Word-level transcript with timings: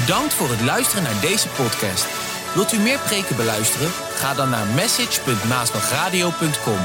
Bedankt 0.00 0.34
voor 0.34 0.50
het 0.50 0.60
luisteren 0.60 1.02
naar 1.02 1.20
deze 1.20 1.48
podcast. 1.48 2.06
Wilt 2.54 2.72
u 2.72 2.78
meer 2.78 2.98
preken 2.98 3.36
beluisteren? 3.36 3.88
Ga 4.20 4.34
dan 4.34 4.50
naar 4.50 4.66
message.maasbachradio.com. 4.66 6.80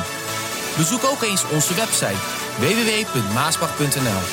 Bezoek 0.77 1.03
ook 1.11 1.21
eens 1.21 1.51
onze 1.51 1.73
website 1.83 2.21
www.maasbach.nl. 2.63 4.23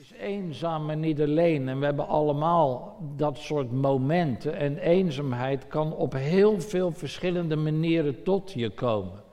is 0.00 0.12
eenzaam 0.18 0.90
en 0.90 1.00
niet 1.00 1.20
alleen. 1.20 1.68
En 1.68 1.78
we 1.78 1.84
hebben 1.84 2.08
allemaal 2.08 2.96
dat 3.16 3.38
soort 3.38 3.72
momenten. 3.72 4.56
En 4.56 4.78
eenzaamheid 4.78 5.66
kan 5.66 5.92
op 5.92 6.12
heel 6.12 6.60
veel 6.60 6.92
verschillende 6.92 7.56
manieren 7.56 8.22
tot 8.22 8.52
je 8.52 8.70
komen. 8.70 9.28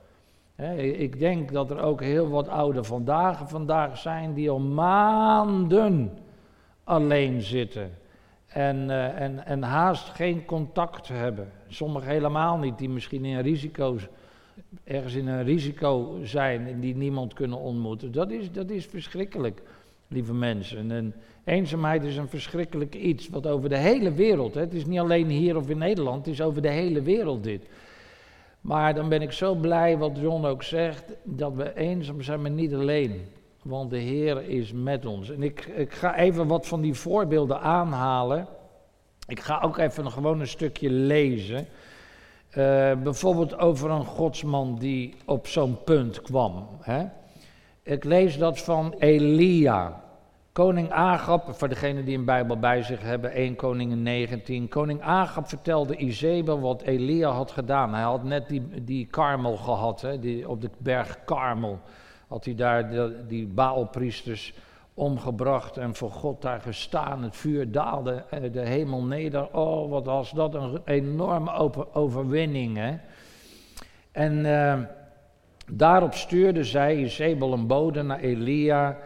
Ik 0.86 1.18
denk 1.18 1.52
dat 1.52 1.70
er 1.70 1.80
ook 1.80 2.02
heel 2.02 2.28
wat 2.28 2.48
oude 2.48 2.84
vandaag 2.84 3.48
vandaag 3.48 3.98
zijn 3.98 4.34
die 4.34 4.50
al 4.50 4.58
maanden 4.58 6.18
alleen 6.84 7.42
zitten. 7.42 7.90
En, 8.46 8.90
eh, 8.90 9.20
en, 9.20 9.46
en 9.46 9.62
haast 9.62 10.08
geen 10.08 10.44
contact 10.44 11.08
hebben. 11.08 11.52
Sommigen 11.68 12.10
helemaal 12.10 12.58
niet, 12.58 12.78
die 12.78 12.88
misschien 12.88 13.24
in 13.24 13.40
risico's, 13.40 14.08
ergens 14.84 15.14
in 15.14 15.26
een 15.26 15.44
risico 15.44 16.18
zijn 16.22 16.66
en 16.66 16.80
die 16.80 16.96
niemand 16.96 17.34
kunnen 17.34 17.58
ontmoeten. 17.58 18.12
Dat 18.12 18.30
is, 18.30 18.52
dat 18.52 18.70
is 18.70 18.86
verschrikkelijk 18.86 19.62
lieve 20.08 20.34
mensen. 20.34 20.90
En 20.90 21.14
eenzaamheid 21.44 22.04
is 22.04 22.16
een 22.16 22.28
verschrikkelijk 22.28 22.94
iets 22.94 23.28
wat 23.28 23.46
over 23.46 23.68
de 23.68 23.78
hele 23.78 24.12
wereld, 24.12 24.54
hè, 24.54 24.60
het 24.60 24.74
is 24.74 24.86
niet 24.86 24.98
alleen 24.98 25.28
hier 25.28 25.56
of 25.56 25.68
in 25.68 25.78
Nederland, 25.78 26.26
het 26.26 26.34
is 26.34 26.42
over 26.42 26.62
de 26.62 26.70
hele 26.70 27.02
wereld 27.02 27.44
dit. 27.44 27.66
Maar 28.68 28.94
dan 28.94 29.08
ben 29.08 29.22
ik 29.22 29.32
zo 29.32 29.54
blij 29.54 29.98
wat 29.98 30.18
John 30.18 30.44
ook 30.44 30.62
zegt, 30.62 31.04
dat 31.22 31.54
we 31.54 31.74
eenzaam 31.76 32.22
zijn, 32.22 32.42
maar 32.42 32.50
niet 32.50 32.74
alleen. 32.74 33.24
Want 33.62 33.90
de 33.90 33.98
Heer 33.98 34.42
is 34.48 34.72
met 34.72 35.06
ons. 35.06 35.30
En 35.30 35.42
ik, 35.42 35.64
ik 35.64 35.92
ga 35.92 36.16
even 36.16 36.46
wat 36.46 36.66
van 36.66 36.80
die 36.80 36.94
voorbeelden 36.94 37.60
aanhalen. 37.60 38.46
Ik 39.26 39.40
ga 39.40 39.60
ook 39.60 39.78
even 39.78 40.10
gewoon 40.10 40.40
een 40.40 40.48
stukje 40.48 40.90
lezen. 40.90 41.58
Uh, 41.58 42.92
bijvoorbeeld 43.02 43.58
over 43.58 43.90
een 43.90 44.04
godsman 44.04 44.78
die 44.78 45.14
op 45.24 45.46
zo'n 45.46 45.84
punt 45.84 46.22
kwam. 46.22 46.68
Hè? 46.80 47.04
Ik 47.82 48.04
lees 48.04 48.38
dat 48.38 48.58
van 48.58 48.94
Elia. 48.98 50.02
Koning 50.58 50.90
Agab, 50.92 51.54
voor 51.54 51.68
degenen 51.68 52.04
die 52.04 52.18
een 52.18 52.24
Bijbel 52.24 52.58
bij 52.58 52.82
zich 52.82 53.02
hebben, 53.02 53.32
1 53.32 53.56
Koningen 53.56 54.02
19. 54.02 54.68
Koning 54.68 55.02
Agab 55.02 55.48
vertelde 55.48 55.96
Izebel 55.96 56.60
wat 56.60 56.82
Elia 56.82 57.30
had 57.30 57.50
gedaan. 57.50 57.94
Hij 57.94 58.02
had 58.02 58.24
net 58.24 58.48
die, 58.48 58.84
die 58.84 59.06
karmel 59.06 59.56
gehad, 59.56 60.00
hè, 60.00 60.18
die, 60.18 60.48
op 60.48 60.60
de 60.60 60.70
berg 60.78 61.24
Karmel. 61.24 61.80
Had 62.28 62.44
hij 62.44 62.54
daar 62.54 62.90
die 63.28 63.46
Baalpriesters 63.46 64.54
omgebracht 64.94 65.76
en 65.76 65.94
voor 65.94 66.10
God 66.10 66.42
daar 66.42 66.60
gestaan. 66.60 67.22
Het 67.22 67.36
vuur 67.36 67.70
daalde 67.72 68.24
eh, 68.30 68.52
de 68.52 68.60
hemel 68.60 69.02
neder. 69.02 69.48
Oh, 69.52 69.90
wat 69.90 70.06
was 70.06 70.30
dat 70.30 70.54
een 70.54 70.80
enorme 70.84 71.72
overwinning. 71.92 72.76
Hè? 72.76 72.96
En 74.12 74.38
uh, 74.38 74.78
daarop 75.72 76.14
stuurde 76.14 76.64
zij, 76.64 76.98
Jezebel, 76.98 77.52
een 77.52 77.66
bode 77.66 78.02
naar 78.02 78.20
Elia 78.20 78.98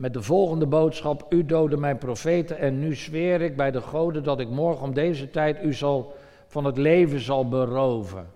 met 0.00 0.12
de 0.12 0.22
volgende 0.22 0.66
boodschap: 0.66 1.26
U 1.28 1.44
doodde 1.44 1.76
mijn 1.76 1.98
profeten 1.98 2.58
en 2.58 2.78
nu 2.78 2.94
zweer 2.94 3.40
ik 3.40 3.56
bij 3.56 3.70
de 3.70 3.80
goden 3.80 4.22
dat 4.22 4.40
ik 4.40 4.48
morgen 4.48 4.82
om 4.82 4.94
deze 4.94 5.30
tijd 5.30 5.62
u 5.64 5.72
zal 5.74 6.14
van 6.46 6.64
het 6.64 6.76
leven 6.76 7.20
zal 7.20 7.48
beroven. 7.48 8.26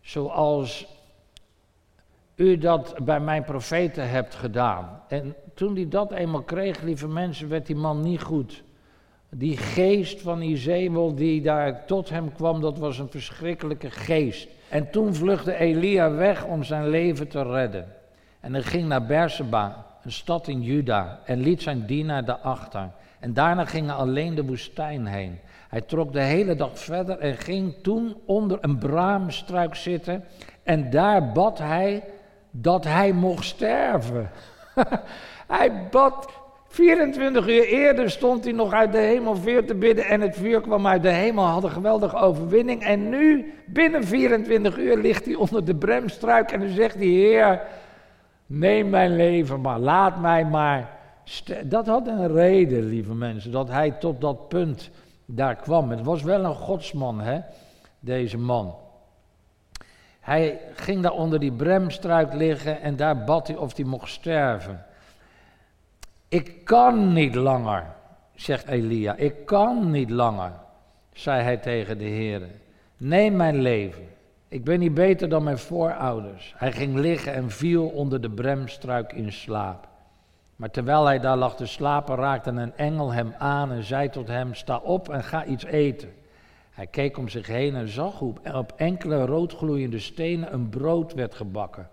Zoals 0.00 0.86
u 2.34 2.58
dat 2.58 2.94
bij 3.02 3.20
mijn 3.20 3.44
profeten 3.44 4.08
hebt 4.08 4.34
gedaan. 4.34 5.02
En 5.08 5.34
toen 5.54 5.74
hij 5.74 5.88
dat 5.88 6.12
eenmaal 6.12 6.42
kreeg, 6.42 6.82
lieve 6.82 7.08
mensen, 7.08 7.48
werd 7.48 7.66
die 7.66 7.76
man 7.76 8.02
niet 8.02 8.22
goed. 8.22 8.62
Die 9.28 9.56
geest 9.56 10.20
van 10.20 10.40
Izebel 10.40 11.14
die 11.14 11.42
daar 11.42 11.86
tot 11.86 12.08
hem 12.08 12.32
kwam, 12.32 12.60
dat 12.60 12.78
was 12.78 12.98
een 12.98 13.10
verschrikkelijke 13.10 13.90
geest. 13.90 14.48
En 14.68 14.90
toen 14.90 15.14
vluchtte 15.14 15.54
Elia 15.54 16.10
weg 16.10 16.44
om 16.44 16.62
zijn 16.64 16.88
leven 16.88 17.28
te 17.28 17.42
redden. 17.42 17.92
En 18.40 18.52
hij 18.52 18.62
ging 18.62 18.88
naar 18.88 19.06
Berseba, 19.06 19.85
een 20.06 20.12
stad 20.12 20.48
in 20.48 20.62
Juda, 20.62 21.20
en 21.24 21.40
liet 21.40 21.62
zijn 21.62 21.86
dienaar 21.86 22.24
daarachter. 22.24 22.90
En 23.20 23.34
daarna 23.34 23.64
ging 23.64 23.86
hij 23.86 23.94
alleen 23.94 24.34
de 24.34 24.44
woestijn 24.44 25.06
heen. 25.06 25.38
Hij 25.68 25.80
trok 25.80 26.12
de 26.12 26.20
hele 26.20 26.54
dag 26.54 26.78
verder 26.78 27.18
en 27.18 27.36
ging 27.36 27.74
toen 27.82 28.16
onder 28.26 28.58
een 28.60 28.78
braamstruik 28.78 29.74
zitten. 29.74 30.24
En 30.62 30.90
daar 30.90 31.32
bad 31.32 31.58
hij 31.58 32.04
dat 32.50 32.84
hij 32.84 33.12
mocht 33.12 33.44
sterven. 33.44 34.30
hij 35.56 35.88
bad 35.90 36.28
24 36.68 37.48
uur 37.48 37.66
eerder 37.66 38.10
stond 38.10 38.44
hij 38.44 38.52
nog 38.52 38.72
uit 38.72 38.92
de 38.92 38.98
hemel 38.98 39.36
vuur 39.36 39.66
te 39.66 39.74
bidden 39.74 40.04
en 40.04 40.20
het 40.20 40.36
vuur 40.36 40.60
kwam 40.60 40.86
uit 40.86 41.02
de 41.02 41.08
hemel, 41.08 41.44
had 41.44 41.64
een 41.64 41.70
geweldige 41.70 42.16
overwinning. 42.16 42.82
En 42.82 43.08
nu, 43.08 43.52
binnen 43.66 44.04
24 44.04 44.78
uur, 44.78 44.96
ligt 44.96 45.24
hij 45.24 45.34
onder 45.34 45.64
de 45.64 45.74
bremstruik 45.74 46.50
en 46.50 46.60
dan 46.60 46.68
zegt 46.68 46.94
hij, 46.94 47.04
Heer, 47.04 47.60
neem 48.46 48.90
mijn 48.90 49.16
leven 49.16 49.60
maar, 49.60 49.78
laat 49.78 50.20
mij 50.20 50.44
maar. 50.44 50.98
Dat 51.64 51.86
had 51.86 52.06
een 52.06 52.32
reden, 52.32 52.84
lieve 52.84 53.14
mensen, 53.14 53.50
dat 53.50 53.68
hij 53.68 53.90
tot 53.90 54.20
dat 54.20 54.48
punt 54.48 54.90
daar 55.24 55.56
kwam. 55.56 55.90
Het 55.90 56.02
was 56.02 56.22
wel 56.22 56.44
een 56.44 56.54
godsman, 56.54 57.20
hè, 57.20 57.40
deze 58.00 58.38
man. 58.38 58.74
Hij 60.20 60.60
ging 60.74 61.02
daar 61.02 61.12
onder 61.12 61.38
die 61.38 61.52
bremstruik 61.52 62.32
liggen 62.32 62.80
en 62.80 62.96
daar 62.96 63.24
bad 63.24 63.46
hij 63.46 63.56
of 63.56 63.76
hij 63.76 63.84
mocht 63.84 64.10
sterven. 64.10 64.84
Ik 66.28 66.64
kan 66.64 67.12
niet 67.12 67.34
langer, 67.34 67.84
zegt 68.34 68.66
Elia. 68.66 69.14
Ik 69.16 69.46
kan 69.46 69.90
niet 69.90 70.10
langer, 70.10 70.52
zei 71.12 71.42
hij 71.42 71.56
tegen 71.56 71.98
de 71.98 72.04
Heer. 72.04 72.42
Neem 72.96 73.36
mijn 73.36 73.60
leven. 73.60 74.08
Ik 74.56 74.64
ben 74.64 74.78
niet 74.78 74.94
beter 74.94 75.28
dan 75.28 75.42
mijn 75.42 75.58
voorouders. 75.58 76.54
Hij 76.56 76.72
ging 76.72 76.94
liggen 76.94 77.34
en 77.34 77.50
viel 77.50 77.86
onder 77.86 78.20
de 78.20 78.30
bremstruik 78.30 79.12
in 79.12 79.32
slaap. 79.32 79.88
Maar 80.56 80.70
terwijl 80.70 81.06
hij 81.06 81.18
daar 81.18 81.36
lag 81.36 81.56
te 81.56 81.66
slapen, 81.66 82.16
raakte 82.16 82.50
een 82.50 82.76
engel 82.76 83.12
hem 83.12 83.34
aan 83.38 83.72
en 83.72 83.82
zei 83.82 84.08
tot 84.08 84.28
hem: 84.28 84.54
Sta 84.54 84.76
op 84.76 85.08
en 85.08 85.24
ga 85.24 85.44
iets 85.44 85.64
eten. 85.64 86.08
Hij 86.70 86.86
keek 86.86 87.18
om 87.18 87.28
zich 87.28 87.46
heen 87.46 87.74
en 87.74 87.88
zag 87.88 88.18
hoe 88.18 88.34
op 88.54 88.72
enkele 88.76 89.26
roodgloeiende 89.26 89.98
stenen 89.98 90.52
een 90.52 90.68
brood 90.68 91.14
werd 91.14 91.34
gebakken. 91.34 91.88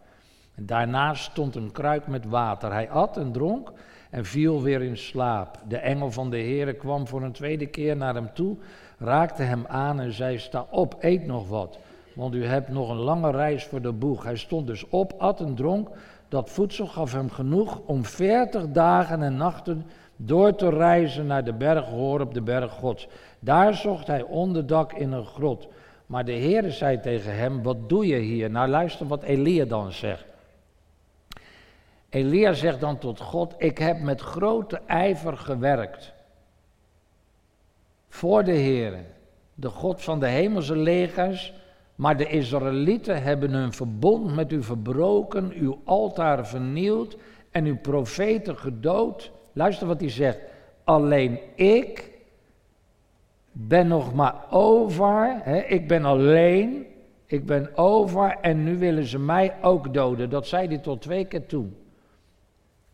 En 0.56 0.66
daarnaast 0.66 1.24
stond 1.24 1.56
een 1.56 1.72
kruik 1.72 2.08
met 2.08 2.26
water. 2.26 2.72
Hij 2.72 2.90
at 2.90 3.18
en 3.18 3.32
dronk 3.32 3.72
en 4.10 4.26
viel 4.26 4.62
weer 4.62 4.82
in 4.82 4.98
slaap. 4.98 5.60
De 5.68 5.78
engel 5.78 6.12
van 6.12 6.30
de 6.30 6.40
Heere 6.40 6.74
kwam 6.74 7.08
voor 7.08 7.24
een 7.24 7.32
tweede 7.32 7.66
keer 7.66 7.98
naar 7.98 8.16
hem 8.16 8.34
toe, 8.34 8.58
raakte 8.98 9.44
hem 9.44 9.66
aan 9.68 10.00
en 10.00 10.12
zei: 10.12 10.38
Sta 10.38 10.66
op, 10.70 10.96
eet 11.00 11.26
nog 11.26 11.48
wat, 11.48 11.80
want 12.14 12.36
u 12.36 12.46
hebt 12.46 12.70
nog 12.70 12.90
een 12.90 12.98
lange 12.98 13.32
reis 13.32 13.66
voor 13.66 13.82
de 13.82 13.92
boeg. 13.92 14.24
Hij 14.24 14.36
stond 14.36 14.68
dus 14.68 14.90
op, 14.90 15.14
at 15.18 15.40
en 15.40 15.56
dronk. 15.56 15.90
Dat 16.28 16.50
voedsel 16.50 16.88
gaf 16.88 17.12
hem 17.12 17.30
genoeg 17.30 17.82
om 17.86 18.06
veertig 18.06 18.68
dagen 18.68 19.24
en 19.24 19.38
nachten 19.38 19.86
door 20.16 20.56
te 20.56 20.70
reizen 20.70 21.26
naar 21.26 21.44
de 21.44 21.54
berg 21.54 21.86
Hoor 21.86 22.22
op 22.22 22.34
de 22.34 22.42
berg 22.42 22.72
Gods. 22.72 23.08
Daar 23.40 23.74
zocht 23.74 24.08
hij 24.08 24.22
onderdak 24.22 24.94
in 24.94 25.12
een 25.12 25.26
grot. 25.26 25.68
Maar 26.06 26.26
de 26.26 26.32
Heere 26.32 26.72
zei 26.72 27.00
tegen 27.00 27.36
hem: 27.36 27.64
Wat 27.64 27.90
doe 27.90 28.08
je 28.08 28.18
hier? 28.18 28.50
Nou, 28.50 28.70
luister 28.70 29.08
wat 29.08 29.24
Elia 29.24 29.66
dan 29.66 29.92
zegt. 29.92 30.26
Elia 32.10 32.54
zegt 32.54 32.80
dan 32.80 32.98
tot 32.98 33.20
God: 33.20 33.54
Ik 33.58 33.78
heb 33.78 34.00
met 34.00 34.22
grote 34.22 34.82
ijver 34.86 35.38
gewerkt. 35.38 36.14
Voor 38.10 38.44
de 38.44 38.52
Heer, 38.52 38.94
de 39.54 39.70
God 39.70 40.02
van 40.02 40.20
de 40.20 40.28
hemelse 40.28 40.76
legers. 40.76 41.54
Maar 41.96 42.18
de 42.18 42.28
Israëlieten 42.28 43.24
hebben 43.24 43.52
hun 43.52 43.74
verbond 43.74 44.36
met 44.36 44.52
u 44.52 44.64
verbroken, 44.64 45.52
uw 45.52 45.82
altaar 45.84 46.48
vernield 46.48 47.18
en 47.52 47.66
uw 47.66 47.78
profeten 47.78 48.58
gedood. 48.58 49.32
Luister 49.54 49.88
wat 49.88 50.00
hij 50.00 50.10
zegt. 50.10 50.40
Alleen 50.84 51.40
ik 51.56 52.12
ben 53.52 53.88
nog 53.88 54.14
maar 54.14 54.36
over. 54.50 55.38
Hè, 55.44 55.60
ik 55.60 55.88
ben 55.88 56.06
alleen. 56.06 56.86
Ik 57.26 57.46
ben 57.46 57.78
over 57.78 58.38
en 58.42 58.64
nu 58.64 58.78
willen 58.78 59.06
ze 59.06 59.20
mij 59.20 59.54
ook 59.62 59.94
doden. 59.94 60.30
Dat 60.30 60.48
zei 60.48 60.68
hij 60.68 60.78
tot 60.78 61.02
twee 61.02 61.26
keer 61.26 61.46
toe. 61.46 61.66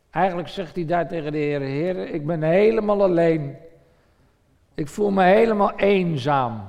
Eigenlijk 0.10 0.48
zegt 0.48 0.76
hij 0.76 0.86
daar 0.86 1.08
tegen 1.08 1.32
de 1.32 1.38
Heer, 1.38 1.62
Heer, 1.62 2.10
ik 2.10 2.26
ben 2.26 2.44
helemaal 2.44 3.04
alleen. 3.04 3.56
Ik 4.76 4.88
voel 4.88 5.12
me 5.12 5.24
helemaal 5.24 5.76
eenzaam. 5.76 6.62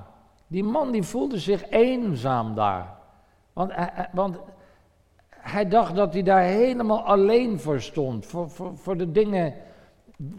Die 0.50 0.64
man 0.64 0.91
die 0.93 1.02
voelde 1.02 1.38
zich 1.38 1.69
eenzaam 1.69 2.55
daar. 2.55 2.94
Want, 3.52 3.73
want 4.12 4.37
hij 5.29 5.69
dacht 5.69 5.94
dat 5.94 6.12
hij 6.12 6.23
daar 6.23 6.43
helemaal 6.43 7.02
alleen 7.02 7.61
voor 7.61 7.81
stond. 7.81 8.26
Voor, 8.26 8.50
voor, 8.50 8.76
voor 8.76 8.97
de 8.97 9.12
dingen 9.12 9.55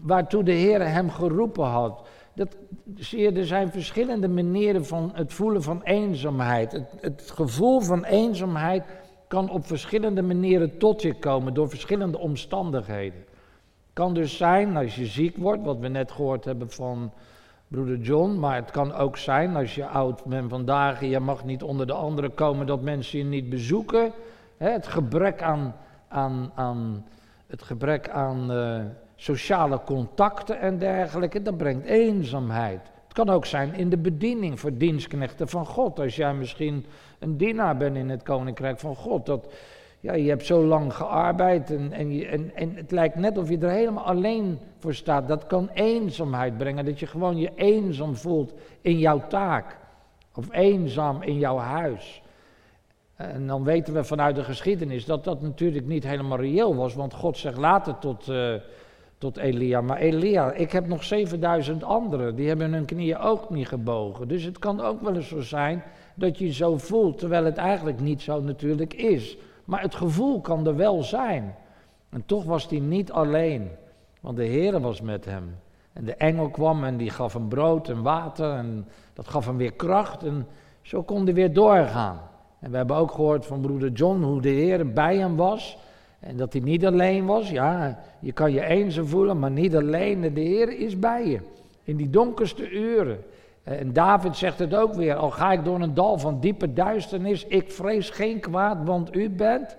waartoe 0.02 0.42
de 0.42 0.52
Heer 0.52 0.88
hem 0.88 1.10
geroepen 1.10 1.64
had. 1.64 2.08
Dat, 2.34 2.56
zie 2.94 3.20
je, 3.20 3.32
er 3.32 3.46
zijn 3.46 3.70
verschillende 3.70 4.28
manieren 4.28 4.86
van 4.86 5.10
het 5.14 5.32
voelen 5.32 5.62
van 5.62 5.82
eenzaamheid. 5.82 6.72
Het, 6.72 6.92
het 7.00 7.30
gevoel 7.30 7.80
van 7.80 8.04
eenzaamheid 8.04 8.84
kan 9.28 9.50
op 9.50 9.66
verschillende 9.66 10.22
manieren 10.22 10.78
tot 10.78 11.02
je 11.02 11.14
komen, 11.14 11.54
door 11.54 11.68
verschillende 11.68 12.18
omstandigheden. 12.18 13.24
Kan 13.92 14.14
dus 14.14 14.36
zijn 14.36 14.76
als 14.76 14.94
je 14.94 15.06
ziek 15.06 15.36
wordt, 15.36 15.62
wat 15.62 15.78
we 15.78 15.88
net 15.88 16.12
gehoord 16.12 16.44
hebben 16.44 16.70
van 16.70 17.12
broeder 17.72 17.98
John, 17.98 18.38
maar 18.38 18.56
het 18.56 18.70
kan 18.70 18.94
ook 18.94 19.16
zijn 19.16 19.56
als 19.56 19.74
je 19.74 19.86
oud 19.86 20.24
bent 20.24 20.50
vandaag 20.50 21.00
en 21.00 21.08
je 21.08 21.20
mag 21.20 21.44
niet 21.44 21.62
onder 21.62 21.86
de 21.86 21.92
anderen 21.92 22.34
komen, 22.34 22.66
dat 22.66 22.82
mensen 22.82 23.18
je 23.18 23.24
niet 23.24 23.50
bezoeken. 23.50 24.12
het 24.56 24.86
gebrek 24.86 25.42
aan, 25.42 25.74
aan, 26.08 26.52
aan, 26.54 27.06
het 27.46 27.62
gebrek 27.62 28.08
aan 28.08 28.52
uh, 28.52 28.80
sociale 29.16 29.80
contacten 29.84 30.60
en 30.60 30.78
dergelijke, 30.78 31.42
dat 31.42 31.56
brengt 31.56 31.86
eenzaamheid. 31.86 32.80
Het 33.04 33.24
kan 33.24 33.34
ook 33.34 33.46
zijn 33.46 33.74
in 33.74 33.90
de 33.90 33.96
bediening 33.96 34.60
voor 34.60 34.76
dienstknechten 34.76 35.48
van 35.48 35.66
God. 35.66 36.00
Als 36.00 36.16
jij 36.16 36.34
misschien 36.34 36.86
een 37.18 37.36
dienaar 37.36 37.76
bent 37.76 37.96
in 37.96 38.08
het 38.08 38.22
koninkrijk 38.22 38.78
van 38.78 38.96
God. 38.96 39.26
Dat, 39.26 39.52
ja, 40.02 40.12
je 40.12 40.28
hebt 40.28 40.46
zo 40.46 40.64
lang 40.64 40.94
gearbeid 40.94 41.70
en, 41.70 41.92
en, 41.92 42.12
je, 42.12 42.26
en, 42.26 42.54
en 42.54 42.74
het 42.74 42.90
lijkt 42.90 43.14
net 43.14 43.38
of 43.38 43.48
je 43.48 43.58
er 43.58 43.70
helemaal 43.70 44.04
alleen 44.04 44.58
voor 44.78 44.94
staat. 44.94 45.28
Dat 45.28 45.46
kan 45.46 45.68
eenzaamheid 45.74 46.58
brengen, 46.58 46.84
dat 46.84 47.00
je 47.00 47.06
gewoon 47.06 47.38
je 47.38 47.50
eenzaam 47.54 48.16
voelt 48.16 48.54
in 48.80 48.98
jouw 48.98 49.26
taak. 49.28 49.78
Of 50.34 50.46
eenzaam 50.50 51.22
in 51.22 51.38
jouw 51.38 51.56
huis. 51.56 52.22
En 53.16 53.46
dan 53.46 53.64
weten 53.64 53.94
we 53.94 54.04
vanuit 54.04 54.36
de 54.36 54.44
geschiedenis 54.44 55.04
dat 55.04 55.24
dat 55.24 55.42
natuurlijk 55.42 55.86
niet 55.86 56.04
helemaal 56.04 56.38
reëel 56.38 56.76
was. 56.76 56.94
Want 56.94 57.14
God 57.14 57.38
zegt 57.38 57.58
later 57.58 57.98
tot, 57.98 58.28
uh, 58.28 58.54
tot 59.18 59.36
Elia, 59.36 59.80
maar 59.80 59.98
Elia, 59.98 60.52
ik 60.52 60.72
heb 60.72 60.86
nog 60.86 61.04
7000 61.04 61.84
anderen. 61.84 62.34
Die 62.34 62.48
hebben 62.48 62.72
hun 62.72 62.84
knieën 62.84 63.18
ook 63.18 63.50
niet 63.50 63.68
gebogen. 63.68 64.28
Dus 64.28 64.42
het 64.42 64.58
kan 64.58 64.80
ook 64.80 65.00
wel 65.00 65.14
eens 65.14 65.28
zo 65.28 65.40
zijn 65.40 65.82
dat 66.14 66.38
je 66.38 66.44
je 66.44 66.52
zo 66.52 66.76
voelt, 66.76 67.18
terwijl 67.18 67.44
het 67.44 67.56
eigenlijk 67.56 68.00
niet 68.00 68.22
zo 68.22 68.40
natuurlijk 68.40 68.94
is. 68.94 69.36
Maar 69.72 69.82
het 69.82 69.94
gevoel 69.94 70.40
kan 70.40 70.66
er 70.66 70.76
wel 70.76 71.02
zijn. 71.02 71.54
En 72.10 72.22
toch 72.26 72.44
was 72.44 72.68
hij 72.68 72.78
niet 72.78 73.12
alleen, 73.12 73.70
want 74.20 74.36
de 74.36 74.44
Heer 74.44 74.80
was 74.80 75.00
met 75.00 75.24
hem. 75.24 75.56
En 75.92 76.04
de 76.04 76.14
engel 76.14 76.48
kwam 76.48 76.84
en 76.84 76.96
die 76.96 77.10
gaf 77.10 77.32
hem 77.32 77.48
brood 77.48 77.88
en 77.88 78.02
water 78.02 78.52
en 78.52 78.86
dat 79.12 79.28
gaf 79.28 79.46
hem 79.46 79.56
weer 79.56 79.72
kracht 79.72 80.22
en 80.22 80.46
zo 80.82 81.02
kon 81.02 81.24
hij 81.24 81.34
weer 81.34 81.52
doorgaan. 81.52 82.20
En 82.60 82.70
we 82.70 82.76
hebben 82.76 82.96
ook 82.96 83.10
gehoord 83.10 83.46
van 83.46 83.60
broeder 83.60 83.90
John 83.90 84.22
hoe 84.22 84.40
de 84.40 84.48
Heer 84.48 84.92
bij 84.92 85.16
hem 85.16 85.36
was 85.36 85.78
en 86.20 86.36
dat 86.36 86.52
hij 86.52 86.62
niet 86.62 86.86
alleen 86.86 87.26
was. 87.26 87.50
Ja, 87.50 87.98
je 88.20 88.32
kan 88.32 88.52
je 88.52 88.64
eenzaam 88.64 89.06
voelen, 89.06 89.38
maar 89.38 89.50
niet 89.50 89.76
alleen. 89.76 90.34
De 90.34 90.40
Heer 90.40 90.78
is 90.78 90.98
bij 90.98 91.26
je 91.26 91.40
in 91.82 91.96
die 91.96 92.10
donkerste 92.10 92.70
uren. 92.70 93.18
En 93.62 93.92
David 93.92 94.36
zegt 94.36 94.58
het 94.58 94.74
ook 94.74 94.94
weer, 94.94 95.14
al 95.14 95.30
ga 95.30 95.52
ik 95.52 95.64
door 95.64 95.80
een 95.80 95.94
dal 95.94 96.18
van 96.18 96.40
diepe 96.40 96.72
duisternis, 96.72 97.46
ik 97.46 97.70
vrees 97.70 98.10
geen 98.10 98.40
kwaad, 98.40 98.78
want 98.84 99.16
u 99.16 99.30
bent 99.30 99.76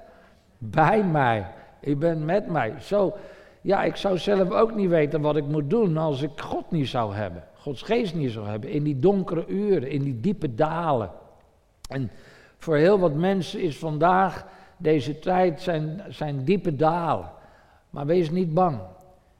bij 0.57 1.03
mij. 1.03 1.47
U 1.81 1.95
bent 1.95 2.23
met 2.23 2.47
mij. 2.47 2.73
Zo, 2.79 3.13
ja, 3.61 3.83
ik 3.83 3.95
zou 3.95 4.17
zelf 4.17 4.51
ook 4.51 4.75
niet 4.75 4.89
weten 4.89 5.21
wat 5.21 5.35
ik 5.35 5.45
moet 5.45 5.69
doen 5.69 5.97
als 5.97 6.21
ik 6.21 6.39
God 6.39 6.71
niet 6.71 6.87
zou 6.87 7.15
hebben. 7.15 7.43
Gods 7.53 7.81
geest 7.81 8.15
niet 8.15 8.31
zou 8.31 8.47
hebben. 8.47 8.69
In 8.69 8.83
die 8.83 8.99
donkere 8.99 9.47
uren, 9.47 9.89
in 9.89 10.03
die 10.03 10.19
diepe 10.19 10.55
dalen. 10.55 11.11
En 11.89 12.11
voor 12.57 12.75
heel 12.75 12.99
wat 12.99 13.13
mensen 13.13 13.61
is 13.61 13.77
vandaag, 13.77 14.45
deze 14.77 15.19
tijd, 15.19 15.61
zijn, 15.61 16.01
zijn 16.09 16.43
diepe 16.43 16.75
dalen. 16.75 17.31
Maar 17.89 18.05
wees 18.05 18.29
niet 18.29 18.53
bang. 18.53 18.79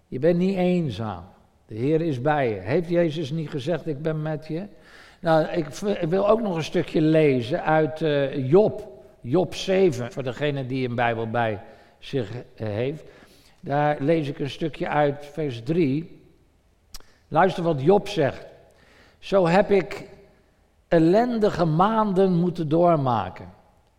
Je 0.07 0.19
bent 0.19 0.38
niet 0.38 0.57
eenzaam. 0.57 1.24
De 1.74 1.80
Heer 1.80 2.02
is 2.02 2.22
bij 2.22 2.50
je. 2.50 2.56
Heeft 2.56 2.90
Jezus 2.90 3.31
niet 3.31 3.50
gezegd, 3.50 3.88
ik 3.88 4.02
ben 4.02 4.22
met 4.22 4.48
je? 4.48 4.66
Nou, 5.20 5.48
ik, 5.48 5.68
wil 6.10 6.30
ook 6.30 6.42
nog 6.42 6.56
een 6.56 6.64
stukje 6.64 7.02
lezen 7.02 7.64
uit 7.64 8.02
uh, 8.02 8.50
Job. 8.50 8.88
Job 9.22 9.56
7, 9.56 10.12
voor 10.12 10.24
degene 10.24 10.66
die 10.66 10.88
een 10.88 10.96
Bijbel 10.96 11.30
bij 11.30 11.62
zich 12.00 12.31
eh, 12.31 12.68
heeft. 12.68 13.04
Daar 13.60 13.98
lees 14.00 14.28
ik 14.28 14.40
een 14.40 14.50
stukje 14.50 14.88
uit, 14.88 15.25
vers 15.25 15.64
3. 15.64 16.22
Luister 17.28 17.64
wat 17.64 17.81
Job 17.81 18.08
zegt. 18.08 18.46
Zo 19.20 19.48
heb 19.48 19.72
ik 19.72 20.10
ellendige 20.88 21.66
maanden 21.66 22.34
moeten 22.34 22.70
doormaken. 22.70 23.54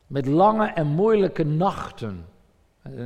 Met 0.06 0.26
lange 0.26 0.66
en 0.66 0.86
moeilijke 0.86 1.44
nachten. 1.44 2.26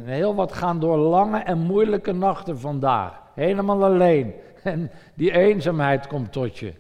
Heel 0.05 0.35
wat 0.35 0.53
gaan 0.53 0.81
door 0.81 0.97
lange 0.97 1.39
en 1.39 1.59
moeilijke 1.59 2.13
nachten 2.13 2.59
vandaag. 2.59 3.23
Helemaal 3.35 3.85
alleen. 3.85 4.35
En 4.63 4.91
die 5.15 5.33
eenzaamheid 5.33 6.07
komt 6.07 6.33
tot 6.33 6.59
je. 6.59 6.73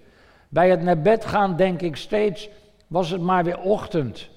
Bij 0.48 0.70
het 0.70 0.82
naar 0.82 1.00
bed 1.00 1.24
gaan 1.24 1.56
denk 1.56 1.80
ik 1.80 1.96
steeds, 1.96 2.48
was 2.86 3.10
het 3.10 3.20
maar 3.20 3.44
weer 3.44 3.60
ochtend. 3.60 4.28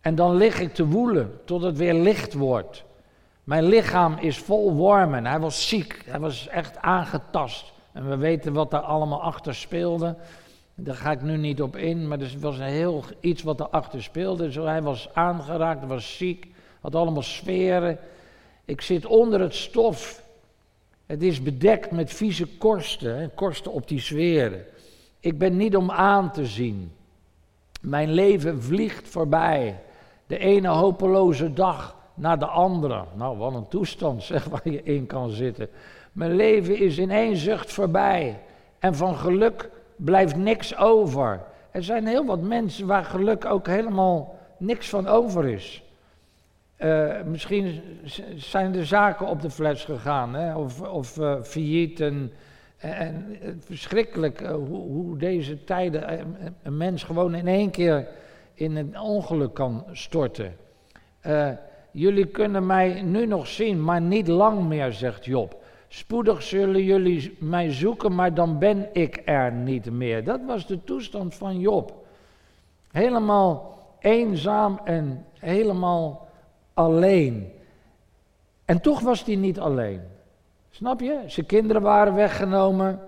En 0.00 0.14
dan 0.14 0.36
lig 0.36 0.60
ik 0.60 0.74
te 0.74 0.86
woelen 0.86 1.40
tot 1.44 1.62
het 1.62 1.76
weer 1.76 1.94
licht 1.94 2.34
wordt. 2.34 2.84
Mijn 3.44 3.64
lichaam 3.64 4.18
is 4.18 4.38
vol 4.38 4.72
wormen. 4.72 5.26
Hij 5.26 5.40
was 5.40 5.68
ziek, 5.68 6.02
hij 6.06 6.20
was 6.20 6.48
echt 6.48 6.78
aangetast. 6.78 7.72
En 7.92 8.08
we 8.08 8.16
weten 8.16 8.52
wat 8.52 8.70
daar 8.70 8.80
allemaal 8.80 9.22
achter 9.22 9.54
speelde. 9.54 10.16
Daar 10.74 10.94
ga 10.94 11.10
ik 11.10 11.22
nu 11.22 11.36
niet 11.36 11.62
op 11.62 11.76
in, 11.76 12.08
maar 12.08 12.20
er 12.20 12.34
was 12.40 12.58
een 12.58 12.64
heel 12.64 13.04
iets 13.20 13.42
wat 13.42 13.60
erachter 13.60 14.02
speelde. 14.02 14.52
Zo, 14.52 14.64
hij 14.64 14.82
was 14.82 15.08
aangeraakt, 15.14 15.86
was 15.86 16.16
ziek, 16.16 16.46
had 16.80 16.94
allemaal 16.94 17.22
sferen. 17.22 17.98
Ik 18.64 18.80
zit 18.80 19.06
onder 19.06 19.40
het 19.40 19.54
stof 19.54 20.22
het 21.06 21.22
is 21.22 21.42
bedekt 21.42 21.90
met 21.90 22.12
vieze 22.12 22.46
korsten, 22.46 23.34
korsten 23.34 23.72
op 23.72 23.88
die 23.88 24.00
sferen. 24.00 24.64
Ik 25.20 25.38
ben 25.38 25.56
niet 25.56 25.76
om 25.76 25.90
aan 25.90 26.32
te 26.32 26.46
zien. 26.46 26.92
Mijn 27.80 28.10
leven 28.10 28.62
vliegt 28.62 29.08
voorbij. 29.08 29.80
De 30.26 30.38
ene 30.38 30.68
hopeloze 30.68 31.52
dag 31.52 31.96
na 32.14 32.36
de 32.36 32.46
andere. 32.46 33.04
Nou, 33.14 33.38
wat 33.38 33.54
een 33.54 33.68
toestand 33.68 34.22
zeg 34.22 34.44
waar 34.52 34.70
je 34.70 34.82
in 34.82 35.06
kan 35.06 35.30
zitten. 35.30 35.68
Mijn 36.12 36.36
leven 36.36 36.78
is 36.78 36.98
in 36.98 37.10
één 37.10 37.36
zucht 37.36 37.72
voorbij. 37.72 38.40
En 38.78 38.94
van 38.94 39.16
geluk 39.16 39.70
blijft 39.96 40.36
niks 40.36 40.76
over. 40.76 41.42
Er 41.70 41.82
zijn 41.82 42.06
heel 42.06 42.24
wat 42.24 42.40
mensen 42.40 42.86
waar 42.86 43.04
geluk 43.04 43.44
ook 43.44 43.66
helemaal 43.66 44.38
niks 44.56 44.88
van 44.88 45.06
over 45.06 45.48
is. 45.48 45.82
Uh, 46.78 47.22
misschien 47.22 47.80
zijn 48.36 48.74
er 48.74 48.86
zaken 48.86 49.26
op 49.26 49.40
de 49.42 49.50
fles 49.50 49.84
gegaan, 49.84 50.34
hè? 50.34 50.56
of, 50.56 50.80
of 50.80 51.16
uh, 51.16 51.42
failliet. 51.42 52.00
En, 52.00 52.32
en 52.76 53.38
verschrikkelijk 53.58 54.40
uh, 54.40 54.50
hoe, 54.50 54.88
hoe, 54.88 55.18
deze 55.18 55.64
tijden 55.64 56.26
een 56.62 56.76
mens 56.76 57.02
gewoon 57.02 57.34
in 57.34 57.46
één 57.46 57.70
keer 57.70 58.08
in 58.54 58.76
een 58.76 59.00
ongeluk 59.00 59.54
kan 59.54 59.84
storten. 59.92 60.56
jullie 61.90 62.26
kunnen 62.26 62.66
mij 62.66 63.02
nu 63.02 63.26
nog 63.26 63.46
zien, 63.46 63.84
maar 63.84 64.00
niet 64.00 64.28
lang 64.28 64.64
meer, 64.64 64.92
zegt 64.92 65.24
Job. 65.24 65.62
Spoedig 65.88 66.42
zullen 66.42 66.82
jullie 66.82 67.36
mij 67.40 67.72
zoeken, 67.72 68.14
maar 68.14 68.34
dan 68.34 68.58
ben 68.58 68.88
ik 68.92 69.22
er 69.24 69.52
niet 69.52 69.90
meer. 69.90 70.24
Dat 70.24 70.40
was 70.46 70.66
de 70.66 70.84
toestand 70.84 71.34
van 71.34 71.60
Job. 71.60 72.06
Helemaal 72.90 73.78
eenzaam 74.00 74.80
en 74.84 75.24
helemaal 75.38 76.25
alleen. 76.76 77.52
En 78.64 78.80
toch 78.80 79.00
was 79.00 79.24
hij 79.24 79.36
niet 79.36 79.58
alleen. 79.58 80.00
Snap 80.70 81.00
je? 81.00 81.22
Zijn 81.26 81.46
kinderen 81.46 81.82
waren 81.82 82.14
weggenomen. 82.14 83.00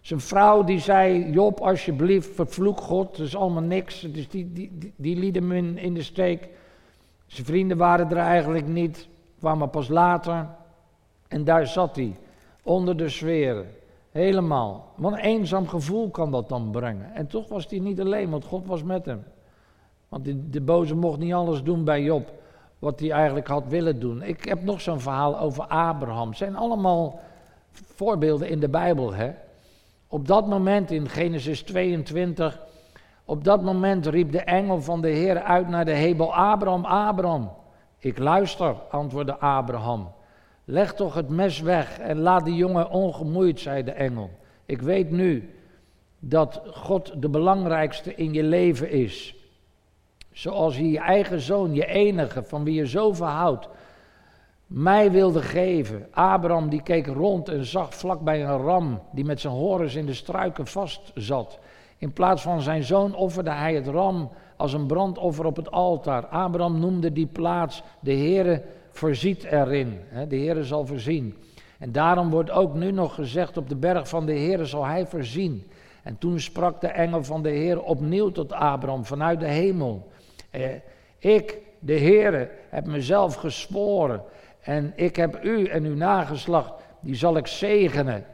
Zijn 0.00 0.20
vrouw 0.20 0.64
die 0.64 0.80
zei, 0.80 1.30
Job 1.30 1.60
alsjeblieft, 1.60 2.34
vervloek 2.34 2.80
God, 2.80 3.16
dat 3.16 3.26
is 3.26 3.36
allemaal 3.36 3.62
niks. 3.62 4.00
Dus 4.00 4.28
die, 4.28 4.52
die, 4.52 4.92
die, 4.96 5.16
liet 5.16 5.34
hem 5.34 5.52
in, 5.52 5.94
de 5.94 6.02
steek. 6.02 6.48
Zijn 7.26 7.46
vrienden 7.46 7.76
waren 7.76 8.10
er 8.10 8.16
eigenlijk 8.16 8.66
niet, 8.66 9.08
kwamen 9.38 9.70
pas 9.70 9.88
later. 9.88 10.48
En 11.28 11.44
daar 11.44 11.66
zat 11.66 11.96
hij, 11.96 12.16
onder 12.62 12.96
de 12.96 13.08
sferen. 13.08 13.66
Helemaal. 14.10 14.92
Wat 14.96 15.12
een 15.12 15.18
eenzaam 15.18 15.68
gevoel 15.68 16.10
kan 16.10 16.30
dat 16.30 16.48
dan 16.48 16.70
brengen. 16.70 17.14
En 17.14 17.26
toch 17.26 17.48
was 17.48 17.66
hij 17.68 17.78
niet 17.78 18.00
alleen, 18.00 18.30
want 18.30 18.44
God 18.44 18.66
was 18.66 18.82
met 18.82 19.06
hem. 19.06 19.24
Want 20.08 20.24
de, 20.24 20.50
de 20.50 20.60
boze 20.60 20.94
mocht 20.94 21.18
niet 21.18 21.32
alles 21.32 21.62
doen 21.62 21.84
bij 21.84 22.02
Job 22.02 22.30
wat 22.78 23.00
hij 23.00 23.10
eigenlijk 23.10 23.46
had 23.46 23.66
willen 23.68 24.00
doen. 24.00 24.22
Ik 24.22 24.44
heb 24.44 24.62
nog 24.62 24.80
zo'n 24.80 25.00
verhaal 25.00 25.38
over 25.38 25.64
Abraham. 25.64 26.28
Het 26.28 26.36
zijn 26.36 26.56
allemaal 26.56 27.20
voorbeelden 27.72 28.48
in 28.48 28.60
de 28.60 28.68
Bijbel. 28.68 29.14
Hè? 29.14 29.30
Op 30.08 30.26
dat 30.26 30.46
moment 30.46 30.90
in 30.90 31.08
Genesis 31.08 31.62
22, 31.62 32.60
op 33.24 33.44
dat 33.44 33.62
moment 33.62 34.06
riep 34.06 34.32
de 34.32 34.40
engel 34.40 34.82
van 34.82 35.00
de 35.00 35.08
Heer 35.08 35.42
uit 35.42 35.68
naar 35.68 35.84
de 35.84 35.92
hemel, 35.92 36.34
Abraham, 36.34 36.84
Abraham. 36.84 37.50
Ik 37.98 38.18
luister, 38.18 38.74
antwoordde 38.90 39.36
Abraham. 39.36 40.12
Leg 40.64 40.94
toch 40.94 41.14
het 41.14 41.28
mes 41.28 41.60
weg 41.60 41.98
en 41.98 42.18
laat 42.18 42.44
die 42.44 42.54
jongen 42.54 42.90
ongemoeid, 42.90 43.60
zei 43.60 43.82
de 43.82 43.90
engel. 43.90 44.30
Ik 44.64 44.82
weet 44.82 45.10
nu 45.10 45.54
dat 46.18 46.62
God 46.66 47.22
de 47.22 47.28
belangrijkste 47.28 48.14
in 48.14 48.32
je 48.32 48.42
leven 48.42 48.90
is. 48.90 49.35
Zoals 50.36 50.76
je 50.76 50.90
je 50.90 50.98
eigen 50.98 51.40
zoon, 51.40 51.74
je 51.74 51.86
enige, 51.86 52.42
van 52.42 52.64
wie 52.64 52.74
je 52.74 52.86
zoveel 52.86 53.26
houdt, 53.26 53.68
mij 54.66 55.10
wilde 55.10 55.42
geven. 55.42 56.06
Abraham 56.10 56.68
die 56.68 56.82
keek 56.82 57.06
rond 57.06 57.48
en 57.48 57.64
zag 57.64 57.94
vlakbij 57.94 58.44
een 58.44 58.58
ram 58.58 59.02
die 59.12 59.24
met 59.24 59.40
zijn 59.40 59.52
horens 59.52 59.94
in 59.94 60.06
de 60.06 60.14
struiken 60.14 60.66
vast 60.66 61.12
zat. 61.14 61.58
In 61.98 62.12
plaats 62.12 62.42
van 62.42 62.60
zijn 62.60 62.82
zoon 62.82 63.14
offerde 63.14 63.50
hij 63.50 63.74
het 63.74 63.86
ram 63.86 64.30
als 64.56 64.72
een 64.72 64.86
brandoffer 64.86 65.44
op 65.44 65.56
het 65.56 65.70
altaar. 65.70 66.26
Abraham 66.26 66.78
noemde 66.78 67.12
die 67.12 67.26
plaats, 67.26 67.82
de 68.00 68.14
Heere 68.14 68.62
voorziet 68.90 69.44
erin. 69.44 70.00
De 70.28 70.36
Heere 70.36 70.64
zal 70.64 70.86
voorzien. 70.86 71.34
En 71.78 71.92
daarom 71.92 72.30
wordt 72.30 72.50
ook 72.50 72.74
nu 72.74 72.90
nog 72.90 73.14
gezegd, 73.14 73.56
op 73.56 73.68
de 73.68 73.76
berg 73.76 74.08
van 74.08 74.26
de 74.26 74.32
Heere 74.32 74.64
zal 74.64 74.86
hij 74.86 75.06
voorzien. 75.06 75.66
En 76.02 76.18
toen 76.18 76.40
sprak 76.40 76.80
de 76.80 76.88
engel 76.88 77.24
van 77.24 77.42
de 77.42 77.50
Heer 77.50 77.82
opnieuw 77.82 78.30
tot 78.30 78.52
Abraham 78.52 79.04
vanuit 79.04 79.40
de 79.40 79.48
hemel. 79.48 80.14
Ik, 81.18 81.58
de 81.78 81.98
Heere, 81.98 82.50
heb 82.68 82.86
mezelf 82.86 83.34
gesporen. 83.34 84.22
En 84.60 84.92
ik 84.96 85.16
heb 85.16 85.44
u 85.44 85.64
en 85.64 85.84
uw 85.84 85.94
nageslacht, 85.94 86.72
die 87.00 87.14
zal 87.14 87.36
ik 87.36 87.46
zegenen. 87.46 88.24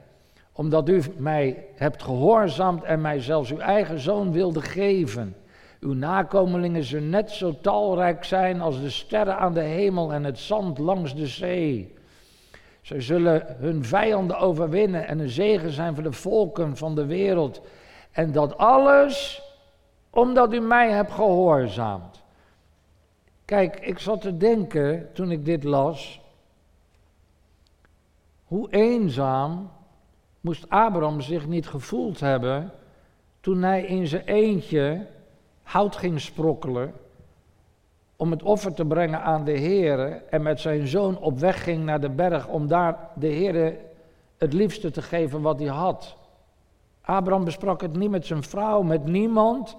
Omdat 0.52 0.88
u 0.88 1.02
mij 1.16 1.64
hebt 1.74 2.02
gehoorzaamd 2.02 2.82
en 2.82 3.00
mij 3.00 3.20
zelfs 3.20 3.52
uw 3.52 3.58
eigen 3.58 3.98
zoon 3.98 4.32
wilde 4.32 4.60
geven. 4.60 5.36
Uw 5.80 5.92
nakomelingen 5.92 6.84
zullen 6.84 7.10
net 7.10 7.30
zo 7.30 7.58
talrijk 7.60 8.24
zijn 8.24 8.60
als 8.60 8.80
de 8.80 8.90
sterren 8.90 9.38
aan 9.38 9.54
de 9.54 9.60
hemel 9.60 10.12
en 10.12 10.24
het 10.24 10.38
zand 10.38 10.78
langs 10.78 11.14
de 11.14 11.26
zee. 11.26 11.94
Zij 12.80 13.00
zullen 13.00 13.56
hun 13.58 13.84
vijanden 13.84 14.38
overwinnen 14.38 15.06
en 15.06 15.18
een 15.18 15.28
zegen 15.28 15.70
zijn 15.70 15.94
voor 15.94 16.02
de 16.02 16.12
volken 16.12 16.76
van 16.76 16.94
de 16.94 17.06
wereld. 17.06 17.60
En 18.10 18.32
dat 18.32 18.56
alles 18.56 19.42
omdat 20.10 20.52
u 20.52 20.60
mij 20.60 20.90
hebt 20.90 21.12
gehoorzaamd. 21.12 22.11
Kijk, 23.52 23.80
ik 23.80 23.98
zat 23.98 24.20
te 24.20 24.36
denken 24.36 25.08
toen 25.12 25.30
ik 25.30 25.44
dit 25.44 25.64
las. 25.64 26.20
Hoe 28.44 28.70
eenzaam 28.70 29.70
moest 30.40 30.68
Abraham 30.68 31.20
zich 31.20 31.46
niet 31.46 31.66
gevoeld 31.66 32.20
hebben 32.20 32.70
toen 33.40 33.62
hij 33.62 33.82
in 33.82 34.06
zijn 34.06 34.24
eentje 34.24 35.06
hout 35.62 35.96
ging 35.96 36.20
sprokkelen 36.20 36.92
om 38.16 38.30
het 38.30 38.42
offer 38.42 38.74
te 38.74 38.84
brengen 38.84 39.22
aan 39.22 39.44
de 39.44 39.58
Heer 39.58 40.22
en 40.30 40.42
met 40.42 40.60
zijn 40.60 40.86
zoon 40.86 41.18
op 41.18 41.38
weg 41.38 41.62
ging 41.62 41.84
naar 41.84 42.00
de 42.00 42.10
berg 42.10 42.48
om 42.48 42.66
daar 42.66 43.10
de 43.14 43.28
Heer 43.28 43.76
het 44.38 44.52
liefste 44.52 44.90
te 44.90 45.02
geven 45.02 45.40
wat 45.40 45.58
hij 45.58 45.68
had. 45.68 46.16
Abraham 47.00 47.44
besprak 47.44 47.80
het 47.80 47.96
niet 47.96 48.10
met 48.10 48.26
zijn 48.26 48.42
vrouw, 48.42 48.82
met 48.82 49.04
niemand. 49.04 49.76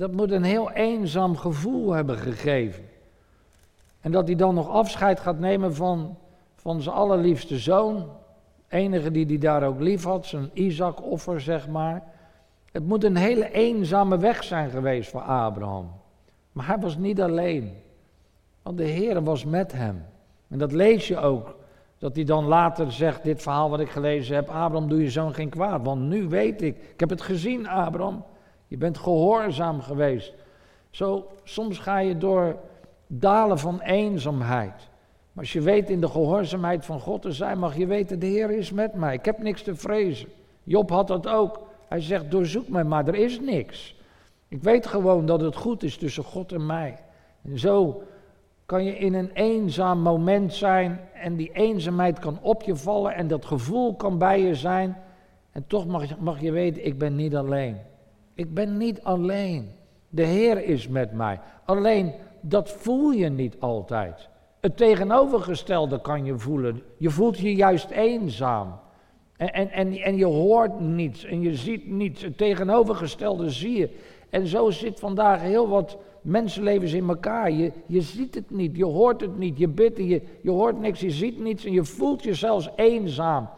Dat 0.00 0.12
moet 0.12 0.30
een 0.30 0.42
heel 0.42 0.70
eenzaam 0.70 1.36
gevoel 1.36 1.92
hebben 1.92 2.16
gegeven. 2.16 2.84
En 4.00 4.10
dat 4.10 4.26
hij 4.26 4.36
dan 4.36 4.54
nog 4.54 4.68
afscheid 4.68 5.20
gaat 5.20 5.38
nemen 5.38 5.74
van, 5.74 6.16
van 6.54 6.82
zijn 6.82 6.94
allerliefste 6.94 7.58
zoon. 7.58 8.08
Enige 8.68 9.10
die 9.10 9.26
hij 9.26 9.38
daar 9.38 9.62
ook 9.62 9.80
lief 9.80 10.04
had, 10.04 10.26
zijn 10.26 10.50
Isaac-offer 10.52 11.40
zeg 11.40 11.68
maar. 11.68 12.02
Het 12.72 12.86
moet 12.86 13.04
een 13.04 13.16
hele 13.16 13.52
eenzame 13.52 14.18
weg 14.18 14.44
zijn 14.44 14.70
geweest 14.70 15.10
voor 15.10 15.20
Abraham. 15.20 15.90
Maar 16.52 16.66
hij 16.66 16.78
was 16.78 16.96
niet 16.96 17.20
alleen. 17.20 17.72
Want 18.62 18.76
de 18.76 18.84
Heer 18.84 19.22
was 19.22 19.44
met 19.44 19.72
hem. 19.72 20.04
En 20.48 20.58
dat 20.58 20.72
lees 20.72 21.08
je 21.08 21.18
ook. 21.18 21.56
Dat 21.98 22.14
hij 22.14 22.24
dan 22.24 22.44
later 22.44 22.92
zegt, 22.92 23.22
dit 23.22 23.42
verhaal 23.42 23.70
wat 23.70 23.80
ik 23.80 23.90
gelezen 23.90 24.34
heb, 24.34 24.48
Abraham 24.48 24.88
doe 24.88 25.02
je 25.02 25.10
zoon 25.10 25.34
geen 25.34 25.48
kwaad. 25.48 25.84
Want 25.84 26.02
nu 26.02 26.28
weet 26.28 26.62
ik, 26.62 26.76
ik 26.92 27.00
heb 27.00 27.10
het 27.10 27.22
gezien 27.22 27.68
Abraham. 27.68 28.24
Je 28.70 28.76
bent 28.76 28.98
gehoorzaam 28.98 29.80
geweest. 29.80 30.34
Zo, 30.90 31.26
soms 31.44 31.78
ga 31.78 31.98
je 31.98 32.18
door 32.18 32.56
dalen 33.06 33.58
van 33.58 33.80
eenzaamheid. 33.80 34.88
Maar 35.32 35.44
als 35.44 35.52
je 35.52 35.60
weet 35.60 35.90
in 35.90 36.00
de 36.00 36.08
gehoorzaamheid 36.08 36.84
van 36.84 37.00
God 37.00 37.22
te 37.22 37.32
zijn, 37.32 37.58
mag 37.58 37.76
je 37.76 37.86
weten, 37.86 38.18
de 38.18 38.26
Heer 38.26 38.50
is 38.50 38.72
met 38.72 38.94
mij. 38.94 39.14
Ik 39.14 39.24
heb 39.24 39.38
niks 39.38 39.62
te 39.62 39.74
vrezen. 39.74 40.28
Job 40.62 40.90
had 40.90 41.06
dat 41.06 41.28
ook. 41.28 41.66
Hij 41.88 42.00
zegt, 42.00 42.30
doorzoek 42.30 42.68
mij, 42.68 42.84
maar 42.84 43.08
er 43.08 43.14
is 43.14 43.40
niks. 43.40 43.96
Ik 44.48 44.62
weet 44.62 44.86
gewoon 44.86 45.26
dat 45.26 45.40
het 45.40 45.56
goed 45.56 45.82
is 45.82 45.96
tussen 45.96 46.24
God 46.24 46.52
en 46.52 46.66
mij. 46.66 46.98
En 47.42 47.58
zo 47.58 48.02
kan 48.66 48.84
je 48.84 48.98
in 48.98 49.14
een 49.14 49.30
eenzaam 49.32 50.00
moment 50.00 50.54
zijn 50.54 51.00
en 51.14 51.36
die 51.36 51.52
eenzaamheid 51.52 52.18
kan 52.18 52.38
op 52.42 52.62
je 52.62 52.76
vallen 52.76 53.14
en 53.14 53.28
dat 53.28 53.44
gevoel 53.44 53.94
kan 53.94 54.18
bij 54.18 54.40
je 54.40 54.54
zijn. 54.54 54.96
En 55.52 55.64
toch 55.66 55.86
mag 55.86 56.18
mag 56.18 56.40
je 56.40 56.52
weten, 56.52 56.86
ik 56.86 56.98
ben 56.98 57.16
niet 57.16 57.36
alleen. 57.36 57.88
Ik 58.40 58.54
ben 58.54 58.76
niet 58.76 59.02
alleen. 59.02 59.70
De 60.08 60.22
Heer 60.22 60.64
is 60.64 60.88
met 60.88 61.12
mij. 61.12 61.40
Alleen 61.64 62.12
dat 62.40 62.70
voel 62.70 63.10
je 63.10 63.28
niet 63.28 63.56
altijd. 63.58 64.28
Het 64.60 64.76
tegenovergestelde 64.76 66.00
kan 66.00 66.24
je 66.24 66.38
voelen. 66.38 66.82
Je 66.96 67.10
voelt 67.10 67.38
je 67.38 67.54
juist 67.54 67.90
eenzaam. 67.90 68.78
En, 69.36 69.52
en, 69.52 69.70
en, 69.70 69.92
en 69.92 70.16
je 70.16 70.24
hoort 70.24 70.80
niets 70.80 71.24
en 71.24 71.40
je 71.40 71.54
ziet 71.54 71.86
niets. 71.90 72.22
Het 72.22 72.38
tegenovergestelde 72.38 73.50
zie 73.50 73.78
je. 73.78 73.96
En 74.30 74.46
zo 74.46 74.70
zit 74.70 75.00
vandaag 75.00 75.40
heel 75.40 75.68
wat 75.68 75.98
mensenlevens 76.22 76.92
in 76.92 77.08
elkaar. 77.08 77.50
Je, 77.50 77.72
je 77.86 78.00
ziet 78.00 78.34
het 78.34 78.50
niet, 78.50 78.76
je 78.76 78.84
hoort 78.84 79.20
het 79.20 79.38
niet, 79.38 79.58
je 79.58 79.68
bidt 79.68 79.96
je, 79.96 80.22
je 80.42 80.50
hoort 80.50 80.80
niks, 80.80 81.00
je 81.00 81.10
ziet 81.10 81.40
niets 81.40 81.64
en 81.64 81.72
je 81.72 81.84
voelt 81.84 82.22
je 82.22 82.34
zelfs 82.34 82.68
eenzaam. 82.76 83.48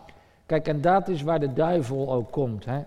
Kijk, 0.46 0.68
en 0.68 0.80
dat 0.80 1.08
is 1.08 1.22
waar 1.22 1.40
de 1.40 1.52
duivel 1.52 2.12
ook 2.12 2.30
komt. 2.30 2.64
Hè? 2.64 2.80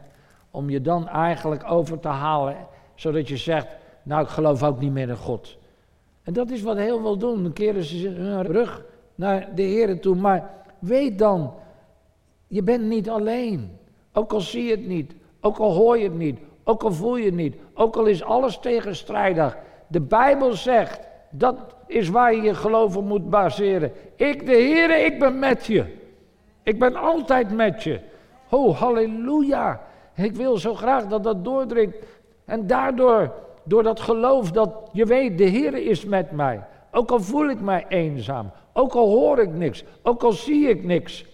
Om 0.55 0.69
je 0.69 0.81
dan 0.81 1.07
eigenlijk 1.07 1.71
over 1.71 1.99
te 1.99 2.07
halen, 2.07 2.55
zodat 2.95 3.27
je 3.27 3.37
zegt, 3.37 3.67
nou 4.03 4.23
ik 4.23 4.29
geloof 4.29 4.63
ook 4.63 4.79
niet 4.79 4.91
meer 4.91 5.09
in 5.09 5.15
God. 5.15 5.57
En 6.23 6.33
dat 6.33 6.49
is 6.49 6.61
wat 6.61 6.77
heel 6.77 6.99
veel 7.01 7.17
doen. 7.17 7.43
Dan 7.43 7.53
keren 7.53 7.83
ze 7.83 8.07
hun 8.07 8.43
rug 8.43 8.83
naar 9.15 9.47
de 9.55 9.61
Heer 9.61 9.99
toe. 9.99 10.15
Maar 10.15 10.49
weet 10.79 11.19
dan, 11.19 11.53
je 12.47 12.63
bent 12.63 12.83
niet 12.83 13.09
alleen. 13.09 13.77
Ook 14.13 14.33
al 14.33 14.41
zie 14.41 14.63
je 14.63 14.71
het 14.71 14.87
niet, 14.87 15.15
ook 15.41 15.57
al 15.57 15.73
hoor 15.73 15.97
je 15.97 16.03
het 16.03 16.17
niet, 16.17 16.39
ook 16.63 16.83
al 16.83 16.91
voel 16.93 17.17
je 17.17 17.25
het 17.25 17.33
niet, 17.33 17.55
ook 17.73 17.95
al 17.95 18.05
is 18.05 18.23
alles 18.23 18.59
tegenstrijdig. 18.59 19.57
De 19.87 20.01
Bijbel 20.01 20.53
zegt, 20.53 20.99
dat 21.29 21.55
is 21.87 22.09
waar 22.09 22.35
je 22.35 22.41
je 22.41 22.55
geloof 22.55 22.97
op 22.97 23.05
moet 23.05 23.29
baseren. 23.29 23.91
Ik, 24.15 24.45
de 24.45 24.51
Heer, 24.51 25.05
ik 25.05 25.19
ben 25.19 25.39
met 25.39 25.65
je. 25.65 25.85
Ik 26.63 26.79
ben 26.79 26.95
altijd 26.95 27.51
met 27.51 27.83
je. 27.83 27.99
Oh, 28.49 28.79
halleluja. 28.79 29.81
Ik 30.15 30.35
wil 30.35 30.57
zo 30.57 30.73
graag 30.73 31.07
dat 31.07 31.23
dat 31.23 31.43
doordringt. 31.43 31.97
En 32.45 32.67
daardoor, 32.67 33.33
door 33.63 33.83
dat 33.83 33.99
geloof 33.99 34.51
dat 34.51 34.69
je 34.91 35.05
weet, 35.05 35.37
de 35.37 35.43
Heer 35.43 35.75
is 35.75 36.05
met 36.05 36.31
mij. 36.31 36.63
Ook 36.91 37.11
al 37.11 37.19
voel 37.19 37.49
ik 37.49 37.61
mij 37.61 37.85
eenzaam. 37.87 38.51
Ook 38.73 38.93
al 38.93 39.07
hoor 39.07 39.39
ik 39.39 39.53
niks. 39.53 39.83
Ook 40.01 40.23
al 40.23 40.31
zie 40.31 40.69
ik 40.69 40.83
niks. 40.83 41.25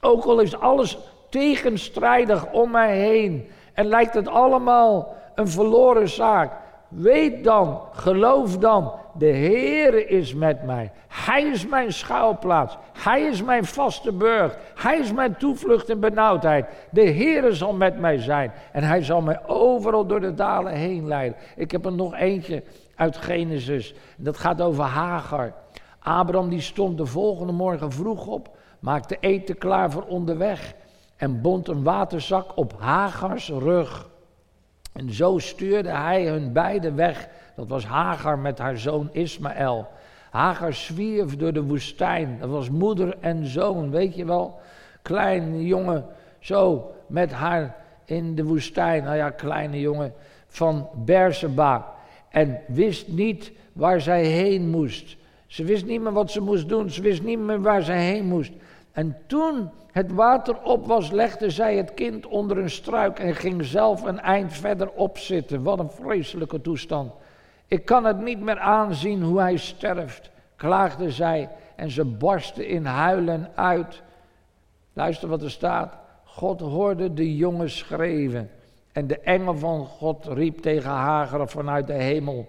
Ook 0.00 0.24
al 0.24 0.40
is 0.40 0.60
alles 0.60 0.98
tegenstrijdig 1.28 2.52
om 2.52 2.70
mij 2.70 2.96
heen. 2.98 3.48
En 3.72 3.86
lijkt 3.86 4.14
het 4.14 4.28
allemaal 4.28 5.14
een 5.34 5.48
verloren 5.48 6.08
zaak. 6.08 6.52
Weet 6.88 7.44
dan, 7.44 7.80
geloof 7.92 8.58
dan, 8.58 8.92
de 9.14 9.26
Heere 9.26 10.06
is 10.06 10.34
met 10.34 10.64
mij. 10.64 10.92
Hij 11.08 11.42
is 11.42 11.66
mijn 11.66 11.92
schuilplaats. 11.92 12.76
Hij 12.98 13.22
is 13.22 13.42
mijn 13.42 13.64
vaste 13.64 14.12
burg. 14.12 14.58
Hij 14.74 14.98
is 14.98 15.12
mijn 15.12 15.36
toevlucht 15.36 15.88
in 15.88 16.00
benauwdheid. 16.00 16.66
De 16.90 17.12
Heere 17.12 17.52
zal 17.52 17.72
met 17.72 17.98
mij 17.98 18.18
zijn. 18.18 18.52
En 18.72 18.82
hij 18.82 19.02
zal 19.02 19.20
mij 19.20 19.46
overal 19.46 20.06
door 20.06 20.20
de 20.20 20.34
dalen 20.34 20.72
heen 20.72 21.06
leiden. 21.06 21.38
Ik 21.56 21.70
heb 21.70 21.84
er 21.84 21.92
nog 21.92 22.14
eentje 22.14 22.62
uit 22.94 23.16
Genesis. 23.16 23.94
Dat 24.16 24.38
gaat 24.38 24.60
over 24.60 24.84
Hagar. 24.84 25.52
Abraham 25.98 26.48
die 26.48 26.60
stond 26.60 26.98
de 26.98 27.06
volgende 27.06 27.52
morgen 27.52 27.92
vroeg 27.92 28.26
op. 28.26 28.56
Maakte 28.78 29.16
eten 29.20 29.58
klaar 29.58 29.90
voor 29.90 30.04
onderweg 30.04 30.74
en 31.16 31.40
bond 31.40 31.68
een 31.68 31.82
waterzak 31.82 32.56
op 32.56 32.74
Hagars 32.78 33.48
rug. 33.48 34.08
En 34.98 35.12
zo 35.12 35.38
stuurde 35.38 35.90
hij 35.90 36.26
hun 36.26 36.52
beiden 36.52 36.96
weg. 36.96 37.28
Dat 37.54 37.68
was 37.68 37.84
Hagar 37.84 38.38
met 38.38 38.58
haar 38.58 38.78
zoon 38.78 39.08
Ismaël. 39.12 39.88
Hagar 40.30 40.72
zwierf 40.72 41.36
door 41.36 41.52
de 41.52 41.62
woestijn. 41.62 42.36
Dat 42.40 42.48
was 42.48 42.70
moeder 42.70 43.16
en 43.20 43.46
zoon, 43.46 43.90
weet 43.90 44.14
je 44.14 44.24
wel. 44.24 44.60
Kleine 45.02 45.66
jongen, 45.66 46.06
zo 46.38 46.90
met 47.06 47.32
haar 47.32 47.76
in 48.04 48.34
de 48.34 48.44
woestijn. 48.44 49.04
Nou 49.04 49.16
ja, 49.16 49.30
kleine 49.30 49.80
jongen 49.80 50.12
van 50.46 50.88
Berseba. 50.94 51.94
En 52.28 52.60
wist 52.66 53.08
niet 53.08 53.52
waar 53.72 54.00
zij 54.00 54.24
heen 54.24 54.68
moest. 54.68 55.16
Ze 55.46 55.64
wist 55.64 55.86
niet 55.86 56.00
meer 56.00 56.12
wat 56.12 56.30
ze 56.30 56.40
moest 56.40 56.68
doen. 56.68 56.90
Ze 56.90 57.02
wist 57.02 57.22
niet 57.22 57.38
meer 57.38 57.60
waar 57.60 57.82
ze 57.82 57.92
heen 57.92 58.24
moest. 58.24 58.52
En 58.92 59.16
toen 59.26 59.70
het 59.98 60.12
water 60.12 60.62
op 60.62 60.86
was, 60.86 61.10
legde 61.10 61.50
zij 61.50 61.76
het 61.76 61.94
kind 61.94 62.26
onder 62.26 62.58
een 62.58 62.70
struik 62.70 63.18
en 63.18 63.34
ging 63.34 63.64
zelf 63.64 64.02
een 64.02 64.20
eind 64.20 64.52
verder 64.52 64.90
opzitten. 64.90 65.62
Wat 65.62 65.78
een 65.78 65.90
vreselijke 65.90 66.60
toestand. 66.60 67.12
Ik 67.66 67.84
kan 67.84 68.04
het 68.04 68.20
niet 68.20 68.40
meer 68.40 68.58
aanzien 68.58 69.22
hoe 69.22 69.40
hij 69.40 69.56
sterft, 69.56 70.30
klaagde 70.56 71.10
zij 71.10 71.48
en 71.76 71.90
ze 71.90 72.04
barstte 72.04 72.66
in 72.66 72.84
huilen 72.84 73.50
uit. 73.54 74.02
Luister 74.92 75.28
wat 75.28 75.42
er 75.42 75.50
staat. 75.50 75.94
God 76.24 76.60
hoorde 76.60 77.14
de 77.14 77.36
jongen 77.36 77.70
schreeuwen. 77.70 78.50
En 78.92 79.06
de 79.06 79.20
engel 79.20 79.54
van 79.54 79.86
God 79.86 80.26
riep 80.26 80.58
tegen 80.58 80.90
Hagar 80.90 81.48
vanuit 81.48 81.86
de 81.86 81.92
hemel. 81.92 82.48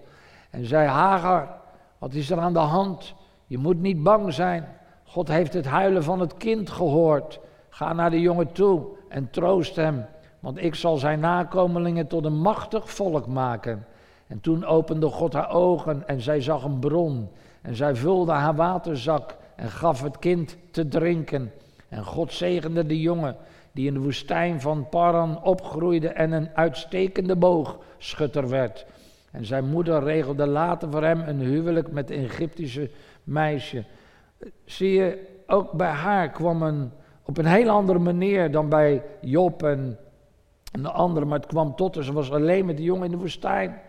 En 0.50 0.64
zei: 0.64 0.88
Hagar, 0.88 1.48
wat 1.98 2.14
is 2.14 2.30
er 2.30 2.38
aan 2.38 2.52
de 2.52 2.58
hand? 2.58 3.14
Je 3.46 3.58
moet 3.58 3.80
niet 3.80 4.02
bang 4.02 4.32
zijn. 4.32 4.78
God 5.10 5.28
heeft 5.28 5.52
het 5.52 5.66
huilen 5.66 6.04
van 6.04 6.20
het 6.20 6.36
kind 6.36 6.70
gehoord. 6.70 7.40
Ga 7.68 7.92
naar 7.92 8.10
de 8.10 8.20
jongen 8.20 8.52
toe 8.52 8.86
en 9.08 9.30
troost 9.30 9.76
hem, 9.76 10.06
want 10.40 10.62
ik 10.62 10.74
zal 10.74 10.96
zijn 10.96 11.20
nakomelingen 11.20 12.06
tot 12.06 12.24
een 12.24 12.40
machtig 12.40 12.90
volk 12.90 13.26
maken. 13.26 13.86
En 14.26 14.40
toen 14.40 14.64
opende 14.64 15.06
God 15.06 15.32
haar 15.32 15.50
ogen 15.50 16.08
en 16.08 16.20
zij 16.20 16.40
zag 16.40 16.64
een 16.64 16.78
bron. 16.78 17.28
En 17.62 17.74
zij 17.74 17.94
vulde 17.94 18.32
haar 18.32 18.54
waterzak 18.54 19.36
en 19.56 19.70
gaf 19.70 20.02
het 20.02 20.18
kind 20.18 20.56
te 20.70 20.88
drinken. 20.88 21.52
En 21.88 22.04
God 22.04 22.32
zegende 22.32 22.86
de 22.86 23.00
jongen 23.00 23.36
die 23.72 23.86
in 23.86 23.94
de 23.94 24.00
woestijn 24.00 24.60
van 24.60 24.88
Paran 24.88 25.42
opgroeide 25.42 26.08
en 26.08 26.32
een 26.32 26.48
uitstekende 26.54 27.36
boogschutter 27.36 28.48
werd. 28.48 28.86
En 29.30 29.44
zijn 29.44 29.68
moeder 29.68 30.02
regelde 30.02 30.46
later 30.46 30.90
voor 30.90 31.02
hem 31.04 31.20
een 31.20 31.40
huwelijk 31.40 31.90
met 31.90 32.10
een 32.10 32.24
Egyptische 32.24 32.90
meisje. 33.24 33.84
Zie 34.64 34.92
je, 34.92 35.26
ook 35.46 35.72
bij 35.72 35.90
haar 35.90 36.30
kwam 36.30 36.62
een, 36.62 36.90
op 37.24 37.38
een 37.38 37.46
heel 37.46 37.68
andere 37.68 37.98
manier 37.98 38.50
dan 38.50 38.68
bij 38.68 39.02
Job 39.20 39.62
en, 39.62 39.98
de 40.72 40.90
anderen, 40.90 41.28
maar 41.28 41.38
het 41.38 41.48
kwam 41.48 41.76
tot 41.76 41.96
Ze 42.00 42.12
was 42.12 42.32
alleen 42.32 42.66
met 42.66 42.76
de 42.76 42.82
jongen 42.82 43.04
in 43.04 43.10
de 43.10 43.16
woestijn. 43.16 43.80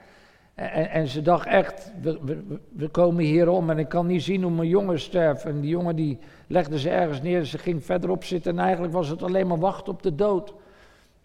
En, 0.54 0.90
en, 0.90 1.08
ze 1.08 1.22
dacht 1.22 1.48
echt, 1.48 1.92
we, 2.02 2.44
we, 2.74 2.88
komen 2.88 3.24
hier 3.24 3.50
om 3.50 3.70
en 3.70 3.78
ik 3.78 3.90
kan 3.90 4.06
niet 4.06 4.24
zien 4.24 4.44
hoe 4.44 4.52
mijn 4.52 4.68
jongen 4.68 5.00
sterft. 5.00 5.46
En 5.46 5.62
die 5.62 5.70
jongen 5.70 5.96
die 5.96 6.20
legde 6.48 6.80
ze 6.80 6.90
ergens 6.90 7.22
neer, 7.22 7.44
ze 7.44 7.58
ging 7.58 7.86
verderop 7.86 8.24
zitten 8.24 8.52
en 8.52 8.64
eigenlijk 8.64 8.94
was 8.94 9.08
het 9.08 9.24
alleen 9.24 9.48
maar 9.48 9.60
wachten 9.60 9.94
op 9.94 10.04
de 10.04 10.16
dood. 10.16 10.54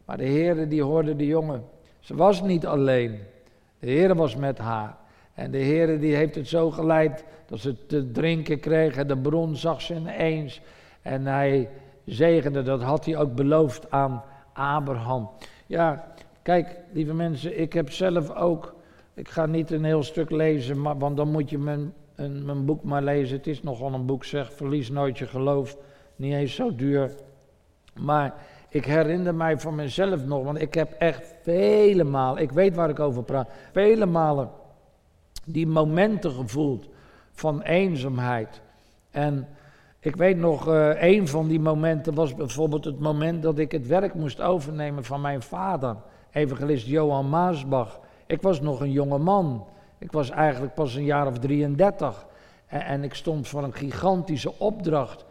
Maar 0.05 0.17
de 0.17 0.25
Heer 0.25 0.69
die 0.69 0.83
hoorde 0.83 1.17
de 1.17 1.27
jongen. 1.27 1.65
Ze 2.01 2.15
was 2.15 2.43
niet 2.43 2.67
alleen. 2.67 3.19
De 3.79 3.91
Heer 3.91 4.15
was 4.15 4.37
met 4.37 4.59
haar. 4.59 4.97
En 5.37 5.51
de 5.51 5.59
Heer 5.59 6.01
die 6.01 6.15
heeft 6.15 6.35
het 6.35 6.49
zo 6.49 6.71
geleid 6.71 7.25
dat 7.47 7.59
ze 7.59 7.87
te 7.87 8.11
drinken 8.11 8.61
kregen. 8.61 9.09
De 9.09 9.17
bron 9.17 9.57
zag 9.57 9.83
ze 9.83 9.95
ineens. 9.95 10.61
En 11.03 11.27
hij 11.27 11.69
zegende, 12.05 12.63
dat 12.63 12.83
had 12.83 13.05
hij 13.05 13.17
ook 13.17 13.35
beloofd 13.35 13.91
aan 13.91 14.23
Abraham. 14.53 15.31
Ja, 15.67 16.15
kijk, 16.43 16.79
lieve 16.93 17.15
mensen, 17.15 17.61
ik 17.61 17.73
heb 17.73 17.91
zelf 17.91 18.35
ook 18.35 18.75
ik 19.17 19.29
ga 19.29 19.47
niet 19.47 19.71
een 19.71 19.85
heel 19.85 20.03
stuk 20.03 20.31
lezen, 20.31 20.81
maar, 20.81 20.99
want 20.99 21.17
dan 21.17 21.31
moet 21.31 21.51
je 21.51 21.59
mijn, 21.59 21.93
een, 22.15 22.45
mijn 22.45 22.65
boek 22.65 22.83
maar 22.83 23.03
lezen. 23.03 23.37
Het 23.37 23.47
is 23.47 23.63
nogal 23.63 23.93
een 23.93 24.07
boek, 24.07 24.25
zeg. 24.25 24.53
Verlies 24.53 24.91
nooit 24.91 25.19
je 25.19 25.27
geloof. 25.27 25.77
Niet 26.17 26.33
eens 26.33 26.55
zo 26.55 26.75
duur. 26.75 27.11
Maar 28.01 28.35
ik 28.69 28.85
herinner 28.85 29.35
mij 29.35 29.59
van 29.59 29.75
mezelf 29.75 30.25
nog, 30.25 30.45
want 30.45 30.61
ik 30.61 30.75
heb 30.75 30.93
echt 30.93 31.35
vele 31.43 32.05
malen, 32.05 32.43
ik 32.43 32.53
weet 32.53 32.75
waar 32.75 32.89
ik 32.89 33.01
over 33.01 33.23
praat, 33.23 33.51
vele 33.73 34.07
malen 34.07 34.51
die 35.47 35.67
momenten 35.67 36.31
gevoeld 36.31 36.89
van 37.33 37.63
eenzaamheid. 37.63 38.61
En 39.11 39.49
ik 40.01 40.17
weet 40.17 40.37
nog, 40.37 40.69
uh, 40.69 41.03
een 41.03 41.29
van 41.29 41.49
die 41.49 41.61
momenten 41.61 42.15
was 42.15 42.35
bijvoorbeeld 42.35 42.85
het 42.85 43.01
moment 43.01 43.43
dat 43.43 43.59
ik 43.59 43.73
het 43.73 43.87
werk 43.87 44.15
moest 44.15 44.41
overnemen 44.41 45.05
van 45.05 45.21
mijn 45.21 45.43
vader, 45.43 45.97
evangelist 46.31 46.87
Johan 46.87 47.29
Maasbach. 47.29 48.01
Ik 48.27 48.43
was 48.43 48.61
nog 48.61 48.81
een 48.81 48.93
jonge 48.93 49.19
man. 49.19 49.67
Ik 49.99 50.13
was 50.13 50.31
eigenlijk 50.31 50.75
pas 50.75 50.95
een 50.95 51.05
jaar 51.05 51.27
of 51.27 51.39
33. 51.39 52.27
En, 52.67 52.81
en 52.81 53.05
ik 53.05 53.15
stond 53.15 53.49
voor 53.49 53.63
een 53.63 53.75
gigantische 53.75 54.59
opdracht. 54.59 55.25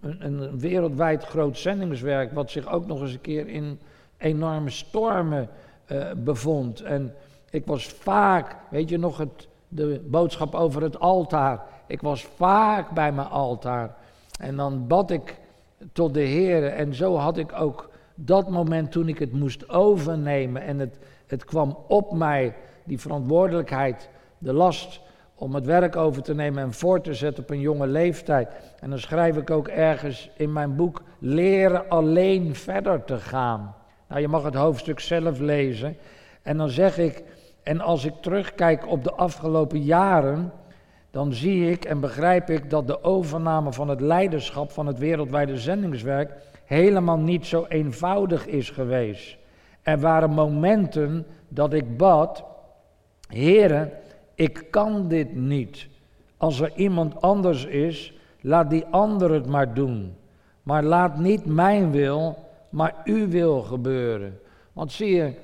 Een, 0.00 0.16
een, 0.20 0.58
wereldwijd 0.58 1.24
groot 1.24 1.58
zendingswerk, 1.58 2.32
wat 2.32 2.50
zich 2.50 2.72
ook 2.72 2.86
nog 2.86 3.00
eens 3.00 3.12
een 3.12 3.20
keer 3.20 3.48
in 3.48 3.80
enorme 4.16 4.70
stormen 4.70 5.48
uh, 5.92 6.12
bevond. 6.16 6.80
En 6.80 7.14
ik 7.50 7.66
was 7.66 7.86
vaak, 7.86 8.56
weet 8.70 8.88
je 8.88 8.98
nog, 8.98 9.18
het, 9.18 9.48
de 9.70 10.00
boodschap 10.06 10.54
over 10.54 10.82
het 10.82 11.00
altaar. 11.00 11.62
Ik 11.86 12.00
was 12.00 12.24
vaak 12.24 12.90
bij 12.90 13.12
mijn 13.12 13.28
altaar. 13.28 13.96
En 14.40 14.56
dan 14.56 14.86
bad 14.86 15.10
ik 15.10 15.38
tot 15.92 16.14
de 16.14 16.20
Heer. 16.20 16.66
En 16.66 16.94
zo 16.94 17.16
had 17.16 17.36
ik 17.36 17.52
ook 17.52 17.90
dat 18.14 18.50
moment 18.50 18.92
toen 18.92 19.08
ik 19.08 19.18
het 19.18 19.32
moest 19.32 19.68
overnemen 19.68 20.62
en 20.62 20.78
het 20.78 20.98
het 21.30 21.44
kwam 21.44 21.78
op 21.88 22.12
mij, 22.12 22.54
die 22.84 23.00
verantwoordelijkheid, 23.00 24.08
de 24.38 24.52
last 24.52 25.00
om 25.34 25.54
het 25.54 25.66
werk 25.66 25.96
over 25.96 26.22
te 26.22 26.34
nemen 26.34 26.62
en 26.62 26.72
voor 26.72 27.00
te 27.00 27.14
zetten 27.14 27.42
op 27.42 27.50
een 27.50 27.60
jonge 27.60 27.86
leeftijd. 27.86 28.48
En 28.80 28.90
dan 28.90 28.98
schrijf 28.98 29.36
ik 29.36 29.50
ook 29.50 29.68
ergens 29.68 30.30
in 30.36 30.52
mijn 30.52 30.76
boek, 30.76 31.02
leren 31.18 31.88
alleen 31.88 32.54
verder 32.54 33.04
te 33.04 33.16
gaan. 33.16 33.74
Nou, 34.08 34.20
je 34.20 34.28
mag 34.28 34.42
het 34.42 34.54
hoofdstuk 34.54 35.00
zelf 35.00 35.38
lezen. 35.38 35.96
En 36.42 36.56
dan 36.56 36.68
zeg 36.68 36.98
ik, 36.98 37.22
en 37.70 37.80
als 37.80 38.04
ik 38.04 38.14
terugkijk 38.20 38.86
op 38.86 39.04
de 39.04 39.12
afgelopen 39.12 39.82
jaren, 39.82 40.52
dan 41.10 41.32
zie 41.32 41.70
ik 41.70 41.84
en 41.84 42.00
begrijp 42.00 42.50
ik 42.50 42.70
dat 42.70 42.86
de 42.86 43.02
overname 43.02 43.72
van 43.72 43.88
het 43.88 44.00
leiderschap 44.00 44.70
van 44.70 44.86
het 44.86 44.98
wereldwijde 44.98 45.56
zendingswerk 45.56 46.32
helemaal 46.64 47.18
niet 47.18 47.46
zo 47.46 47.66
eenvoudig 47.68 48.46
is 48.46 48.70
geweest. 48.70 49.36
Er 49.82 49.98
waren 49.98 50.30
momenten 50.30 51.26
dat 51.48 51.72
ik 51.72 51.96
bad, 51.96 52.44
Heere, 53.26 53.92
ik 54.34 54.66
kan 54.70 55.08
dit 55.08 55.34
niet. 55.34 55.88
Als 56.36 56.60
er 56.60 56.72
iemand 56.74 57.20
anders 57.20 57.64
is, 57.64 58.14
laat 58.40 58.70
die 58.70 58.84
ander 58.90 59.32
het 59.32 59.46
maar 59.46 59.74
doen. 59.74 60.16
Maar 60.62 60.82
laat 60.82 61.18
niet 61.18 61.44
mijn 61.46 61.90
wil, 61.90 62.36
maar 62.68 62.94
uw 63.04 63.28
wil 63.28 63.60
gebeuren. 63.62 64.40
Want 64.72 64.92
zie 64.92 65.14
je, 65.14 65.34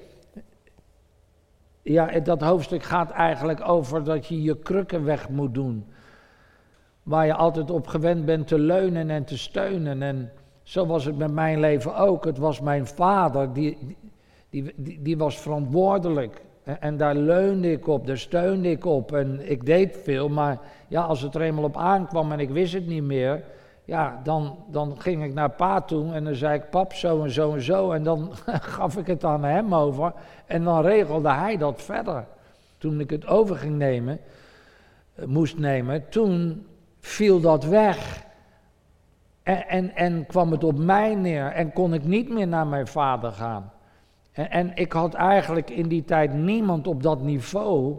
ja, 1.92 2.20
dat 2.20 2.40
hoofdstuk 2.40 2.82
gaat 2.82 3.10
eigenlijk 3.10 3.68
over 3.68 4.04
dat 4.04 4.26
je 4.26 4.42
je 4.42 4.58
krukken 4.58 5.04
weg 5.04 5.28
moet 5.28 5.54
doen. 5.54 5.86
Waar 7.02 7.26
je 7.26 7.34
altijd 7.34 7.70
op 7.70 7.86
gewend 7.86 8.24
bent 8.24 8.46
te 8.46 8.58
leunen 8.58 9.10
en 9.10 9.24
te 9.24 9.38
steunen. 9.38 10.02
En 10.02 10.32
zo 10.62 10.86
was 10.86 11.04
het 11.04 11.18
met 11.18 11.32
mijn 11.32 11.60
leven 11.60 11.96
ook. 11.96 12.24
Het 12.24 12.38
was 12.38 12.60
mijn 12.60 12.86
vader 12.86 13.52
die, 13.52 13.96
die, 14.50 15.00
die, 15.02 15.18
was 15.18 15.38
verantwoordelijk. 15.38 16.42
En, 16.64 16.80
en, 16.80 16.96
daar 16.96 17.14
leunde 17.14 17.72
ik 17.72 17.86
op, 17.86 18.06
daar 18.06 18.18
steunde 18.18 18.70
ik 18.70 18.84
op. 18.84 19.12
En 19.12 19.50
ik 19.50 19.66
deed 19.66 19.96
veel, 20.02 20.28
maar 20.28 20.58
ja, 20.88 21.02
als 21.02 21.20
het 21.20 21.34
er 21.34 21.40
eenmaal 21.40 21.64
op 21.64 21.76
aankwam 21.76 22.32
en 22.32 22.40
ik 22.40 22.50
wist 22.50 22.72
het 22.72 22.86
niet 22.86 23.04
meer, 23.04 23.42
ja, 23.84 24.20
dan, 24.22 24.58
dan 24.70 25.00
ging 25.00 25.24
ik 25.24 25.34
naar 25.34 25.50
pa 25.50 25.80
toe 25.80 26.12
en 26.12 26.24
dan 26.24 26.34
zei 26.34 26.54
ik, 26.54 26.70
pap, 26.70 26.92
zo 26.92 27.22
en 27.22 27.30
zo 27.30 27.54
en 27.54 27.62
zo. 27.62 27.90
En 27.90 28.02
dan 28.02 28.30
gaf 28.76 28.96
ik 28.96 29.06
het 29.06 29.24
aan 29.24 29.44
hem 29.44 29.74
over 29.74 30.12
en 30.46 30.64
dan 30.64 30.82
regelde 30.82 31.30
hij 31.30 31.56
dat 31.56 31.82
verder. 31.82 32.26
Toen 32.78 33.00
ik 33.00 33.10
het 33.10 33.26
over 33.26 33.56
ging 33.56 33.76
nemen, 33.76 34.18
eh, 35.14 35.24
moest 35.24 35.58
nemen, 35.58 36.08
toen 36.08 36.66
viel 37.00 37.40
dat 37.40 37.64
weg. 37.64 38.24
En, 39.42 39.68
en, 39.68 39.96
en 39.96 40.26
kwam 40.26 40.50
het 40.50 40.64
op 40.64 40.78
mij 40.78 41.14
neer 41.14 41.46
en 41.46 41.72
kon 41.72 41.94
ik 41.94 42.04
niet 42.04 42.28
meer 42.28 42.48
naar 42.48 42.66
mijn 42.66 42.86
vader 42.86 43.32
gaan. 43.32 43.72
En, 44.32 44.50
en, 44.50 44.72
ik 44.74 44.92
had 44.92 45.14
eigenlijk 45.14 45.70
in 45.70 45.88
die 45.88 46.04
tijd 46.04 46.34
niemand 46.34 46.86
op 46.86 47.02
dat 47.02 47.22
niveau 47.22 47.96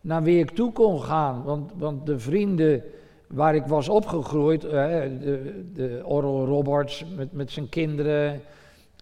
naar 0.00 0.22
wie 0.22 0.38
ik 0.38 0.50
toe 0.50 0.72
kon 0.72 1.02
gaan. 1.02 1.42
Want, 1.42 1.72
want 1.76 2.06
de 2.06 2.18
vrienden 2.18 2.82
waar 3.26 3.54
ik 3.54 3.66
was 3.66 3.88
opgegroeid, 3.88 4.64
eh, 4.64 4.72
de, 4.72 5.64
de 5.72 6.00
Roberts 6.00 7.04
met, 7.16 7.32
met 7.32 7.50
zijn 7.50 7.68
kinderen 7.68 8.40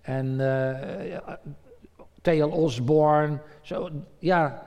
en 0.03 0.26
uh, 0.26 1.33
Theo 2.20 2.48
Osborne, 2.48 3.38
zo, 3.61 3.88
ja, 4.18 4.62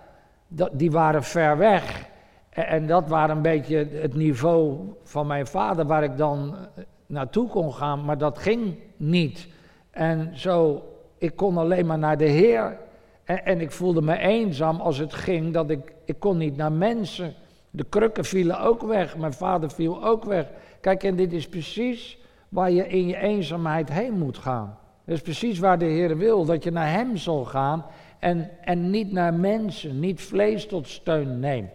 die 0.72 0.92
waren 0.92 1.24
ver 1.24 1.58
weg. 1.58 2.10
En, 2.50 2.68
en 2.68 2.88
dat 2.88 3.08
waren 3.08 3.36
een 3.36 3.42
beetje 3.42 3.88
het 3.92 4.16
niveau 4.16 4.94
van 5.04 5.28
mijn 5.28 5.48
vader 5.48 5.86
waar 5.86 6.04
ik 6.04 6.18
dan 6.18 6.56
eh, 6.56 6.84
naartoe 7.06 7.50
kon 7.50 7.74
gaan, 7.74 8.06
maar 8.06 8.18
dat 8.18 8.38
ging 8.38 8.78
niet. 8.98 9.48
En 9.92 10.40
zo 10.40 10.84
ik 11.24 11.36
kon 11.36 11.58
alleen 11.58 11.86
maar 11.86 11.98
naar 11.98 12.18
de 12.18 12.26
Heer. 12.26 12.78
En, 13.24 13.46
en, 13.46 13.62
ik 13.62 13.72
voelde 13.72 14.02
me 14.02 14.18
eenzaam 14.18 14.80
als 14.80 14.98
het 14.98 15.14
ging, 15.14 15.54
dat 15.54 15.70
ik, 15.70 15.94
ik 16.06 16.20
kon 16.20 16.38
niet 16.38 16.56
naar 16.56 16.72
mensen. 16.72 17.34
De 17.70 17.84
krukken 17.84 18.26
vielen 18.26 18.60
ook 18.60 18.82
weg, 18.82 19.18
mijn 19.18 19.34
vader 19.34 19.72
viel 19.72 20.06
ook 20.06 20.24
weg. 20.24 20.48
Kijk, 20.82 21.04
en 21.04 21.16
dit 21.16 21.34
is 21.34 21.48
precies 21.48 22.18
waar 22.50 22.72
je 22.72 22.88
in 22.88 23.08
je 23.08 23.18
eenzaamheid 23.18 23.90
heen 23.90 24.18
moet 24.18 24.38
gaan. 24.38 24.78
Dat 25.06 25.16
is 25.16 25.22
precies 25.22 25.60
waar 25.60 25.78
de 25.78 25.86
Heer 25.86 26.18
wil, 26.18 26.46
dat 26.46 26.64
je 26.64 26.72
naar 26.72 26.92
Hem 26.92 27.18
zal 27.18 27.46
gaan 27.46 27.86
en, 28.20 28.50
en 28.62 28.90
niet 28.90 29.12
naar 29.12 29.34
mensen, 29.34 30.00
niet 30.00 30.22
vlees 30.22 30.68
tot 30.68 30.88
steun 30.88 31.40
neemt. 31.40 31.72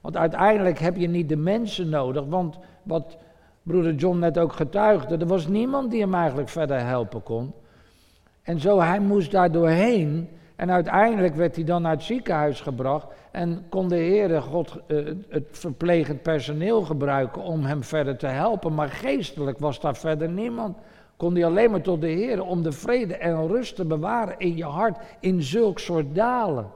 Want 0.00 0.16
uiteindelijk 0.16 0.78
heb 0.78 0.96
je 0.96 1.08
niet 1.08 1.28
de 1.28 1.36
mensen 1.36 1.88
nodig, 1.88 2.24
want 2.26 2.58
wat 2.82 3.16
broeder 3.62 3.94
John 3.94 4.18
net 4.18 4.38
ook 4.38 4.52
getuigde, 4.52 5.16
er 5.16 5.26
was 5.26 5.46
niemand 5.46 5.90
die 5.90 6.00
hem 6.00 6.14
eigenlijk 6.14 6.48
verder 6.48 6.86
helpen 6.86 7.22
kon. 7.22 7.52
En 8.42 8.60
zo, 8.60 8.80
hij 8.80 9.00
moest 9.00 9.30
daar 9.30 9.52
doorheen. 9.52 10.28
En 10.56 10.70
uiteindelijk 10.70 11.34
werd 11.34 11.54
hij 11.54 11.64
dan 11.64 11.82
naar 11.82 11.92
het 11.92 12.02
ziekenhuis 12.02 12.60
gebracht. 12.60 13.06
En 13.30 13.64
kon 13.68 13.88
de 13.88 13.96
Heere 13.96 14.40
God 14.40 14.76
uh, 14.86 15.14
het 15.28 15.46
verplegend 15.50 16.22
personeel 16.22 16.82
gebruiken 16.82 17.42
om 17.42 17.64
hem 17.64 17.82
verder 17.82 18.16
te 18.16 18.26
helpen. 18.26 18.74
Maar 18.74 18.88
geestelijk 18.88 19.58
was 19.58 19.80
daar 19.80 19.96
verder 19.96 20.28
niemand. 20.28 20.76
Kon 21.16 21.34
hij 21.34 21.44
alleen 21.44 21.70
maar 21.70 21.80
tot 21.80 22.00
de 22.00 22.08
Heer 22.08 22.44
om 22.44 22.62
de 22.62 22.72
vrede 22.72 23.16
en 23.16 23.46
rust 23.46 23.76
te 23.76 23.84
bewaren 23.84 24.34
in 24.38 24.56
je 24.56 24.64
hart 24.64 24.98
in 25.20 25.42
zulk 25.42 25.78
soort 25.78 26.14
dalen. 26.14 26.70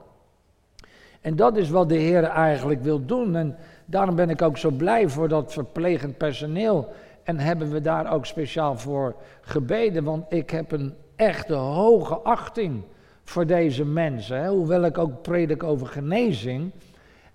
En 1.21 1.37
dat 1.37 1.57
is 1.57 1.71
wat 1.71 1.89
de 1.89 1.99
Heer 1.99 2.25
eigenlijk 2.25 2.83
wil 2.83 3.07
doen. 3.07 3.37
En 3.37 3.57
daarom 3.85 4.17
ben 4.17 4.31
ik 4.31 4.43
ook 4.43 4.59
zo 4.59 4.71
blij 4.71 5.09
voor 5.09 5.29
dat 5.29 5.53
verplegend 5.53 6.17
personeel. 6.17 6.93
En 7.23 7.39
hebben 7.39 7.71
we 7.71 7.81
daar 7.81 8.13
ook 8.13 8.27
speciaal 8.27 8.79
voor 8.79 9.15
gebeden. 9.41 10.05
Want 10.05 10.25
ik 10.29 10.51
heb 10.51 10.73
een 10.73 10.95
echte 11.17 11.55
hoge 11.55 12.15
achting 12.15 12.83
voor 13.25 13.47
deze 13.47 13.85
mensen. 13.85 14.41
Hè. 14.41 14.49
Hoewel 14.49 14.85
ik 14.85 14.99
ook 14.99 15.23
predik 15.23 15.63
over 15.63 15.87
genezing, 15.87 16.71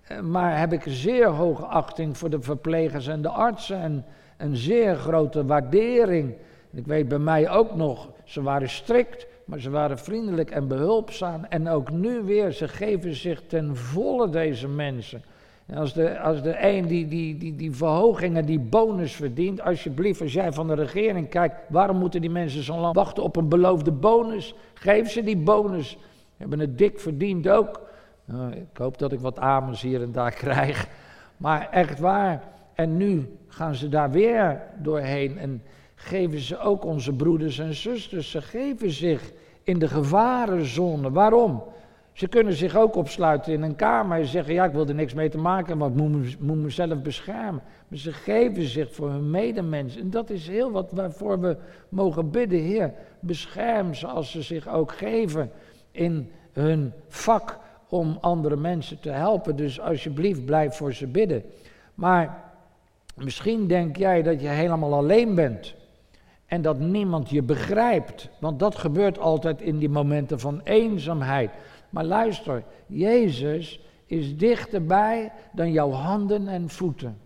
eh, 0.02 0.20
maar 0.20 0.58
heb 0.58 0.72
ik 0.72 0.82
zeer 0.86 1.26
hoge 1.26 1.64
achting 1.64 2.18
voor 2.18 2.30
de 2.30 2.42
verplegers 2.42 3.06
en 3.06 3.22
de 3.22 3.28
artsen 3.28 3.78
en 3.78 4.04
een 4.36 4.56
zeer 4.56 4.96
grote 4.96 5.44
waardering. 5.44 6.34
Ik 6.74 6.86
weet 6.86 7.08
bij 7.08 7.18
mij 7.18 7.50
ook 7.50 7.74
nog, 7.74 8.08
ze 8.24 8.42
waren 8.42 8.68
strikt, 8.68 9.26
maar 9.44 9.60
ze 9.60 9.70
waren 9.70 9.98
vriendelijk 9.98 10.50
en 10.50 10.68
behulpzaam. 10.68 11.44
En 11.44 11.68
ook 11.68 11.90
nu 11.90 12.22
weer, 12.22 12.50
ze 12.50 12.68
geven 12.68 13.14
zich 13.14 13.42
ten 13.46 13.76
volle 13.76 14.28
deze 14.28 14.68
mensen. 14.68 15.22
En 15.66 15.76
als 15.76 15.92
de, 15.92 16.20
als 16.20 16.42
de 16.42 16.56
een 16.66 16.86
die, 16.86 17.08
die, 17.08 17.38
die, 17.38 17.56
die 17.56 17.72
verhogingen, 17.72 18.46
die 18.46 18.58
bonus 18.58 19.12
verdient, 19.12 19.62
alsjeblieft, 19.62 20.20
als 20.20 20.32
jij 20.32 20.52
van 20.52 20.66
de 20.66 20.74
regering 20.74 21.28
kijkt, 21.28 21.54
waarom 21.68 21.96
moeten 21.96 22.20
die 22.20 22.30
mensen 22.30 22.62
zo 22.62 22.80
lang 22.80 22.94
wachten 22.94 23.22
op 23.22 23.36
een 23.36 23.48
beloofde 23.48 23.92
bonus? 23.92 24.54
Geef 24.74 25.10
ze 25.10 25.22
die 25.22 25.36
bonus. 25.36 25.90
Ze 25.90 25.96
hebben 26.36 26.58
het 26.58 26.78
dik 26.78 27.00
verdiend 27.00 27.48
ook. 27.48 27.80
Nou, 28.24 28.52
ik 28.52 28.76
hoop 28.76 28.98
dat 28.98 29.12
ik 29.12 29.20
wat 29.20 29.38
amens 29.38 29.82
hier 29.82 30.02
en 30.02 30.12
daar 30.12 30.32
krijg. 30.44 30.88
Maar 31.36 31.68
echt 31.70 32.00
waar. 32.00 32.42
En 32.74 32.96
nu 32.96 33.36
gaan 33.48 33.74
ze 33.74 33.88
daar 33.88 34.10
weer 34.10 34.60
doorheen 34.78 35.38
en 35.38 35.62
geven 36.02 36.38
ze 36.38 36.58
ook 36.58 36.84
onze 36.84 37.12
broeders 37.12 37.58
en 37.58 37.74
zusters. 37.74 38.30
Ze 38.30 38.42
geven 38.42 38.90
zich 38.90 39.32
in 39.62 39.78
de 39.78 39.88
gevarenzone. 39.88 41.10
Waarom? 41.10 41.62
Ze 42.12 42.28
kunnen 42.28 42.54
zich 42.54 42.76
ook 42.76 42.96
opsluiten 42.96 43.52
in 43.52 43.62
een 43.62 43.76
kamer 43.76 44.18
en 44.18 44.26
zeggen: 44.26 44.54
Ja, 44.54 44.64
ik 44.64 44.72
wil 44.72 44.88
er 44.88 44.94
niks 44.94 45.14
mee 45.14 45.28
te 45.28 45.38
maken 45.38 45.78
want 45.78 45.94
ik 45.94 46.02
moet, 46.02 46.40
moet 46.40 46.56
mezelf 46.56 47.02
beschermen. 47.02 47.62
Maar 47.88 47.98
ze 47.98 48.12
geven 48.12 48.62
zich 48.62 48.94
voor 48.94 49.10
hun 49.10 49.30
medemensen. 49.30 50.00
En 50.00 50.10
dat 50.10 50.30
is 50.30 50.48
heel 50.48 50.70
wat 50.70 50.92
waarvoor 50.92 51.40
we 51.40 51.56
mogen 51.88 52.30
bidden: 52.30 52.58
Heer, 52.58 52.92
bescherm 53.20 53.94
ze 53.94 54.06
als 54.06 54.30
ze 54.30 54.42
zich 54.42 54.68
ook 54.68 54.92
geven 54.92 55.50
in 55.90 56.30
hun 56.52 56.92
vak 57.08 57.58
om 57.88 58.18
andere 58.20 58.56
mensen 58.56 59.00
te 59.00 59.10
helpen. 59.10 59.56
Dus 59.56 59.80
alsjeblieft, 59.80 60.44
blijf 60.44 60.76
voor 60.76 60.92
ze 60.92 61.06
bidden. 61.06 61.42
Maar 61.94 62.52
misschien 63.16 63.66
denk 63.66 63.96
jij 63.96 64.22
dat 64.22 64.40
je 64.40 64.48
helemaal 64.48 64.94
alleen 64.94 65.34
bent. 65.34 65.74
En 66.52 66.62
dat 66.62 66.78
niemand 66.78 67.30
je 67.30 67.42
begrijpt. 67.42 68.28
Want 68.40 68.58
dat 68.58 68.76
gebeurt 68.76 69.18
altijd 69.18 69.60
in 69.60 69.78
die 69.78 69.88
momenten 69.88 70.40
van 70.40 70.60
eenzaamheid. 70.64 71.50
Maar 71.90 72.04
luister, 72.04 72.64
Jezus 72.86 73.80
is 74.06 74.36
dichterbij 74.36 75.32
dan 75.52 75.72
jouw 75.72 75.90
handen 75.90 76.48
en 76.48 76.68
voeten. 76.68 77.18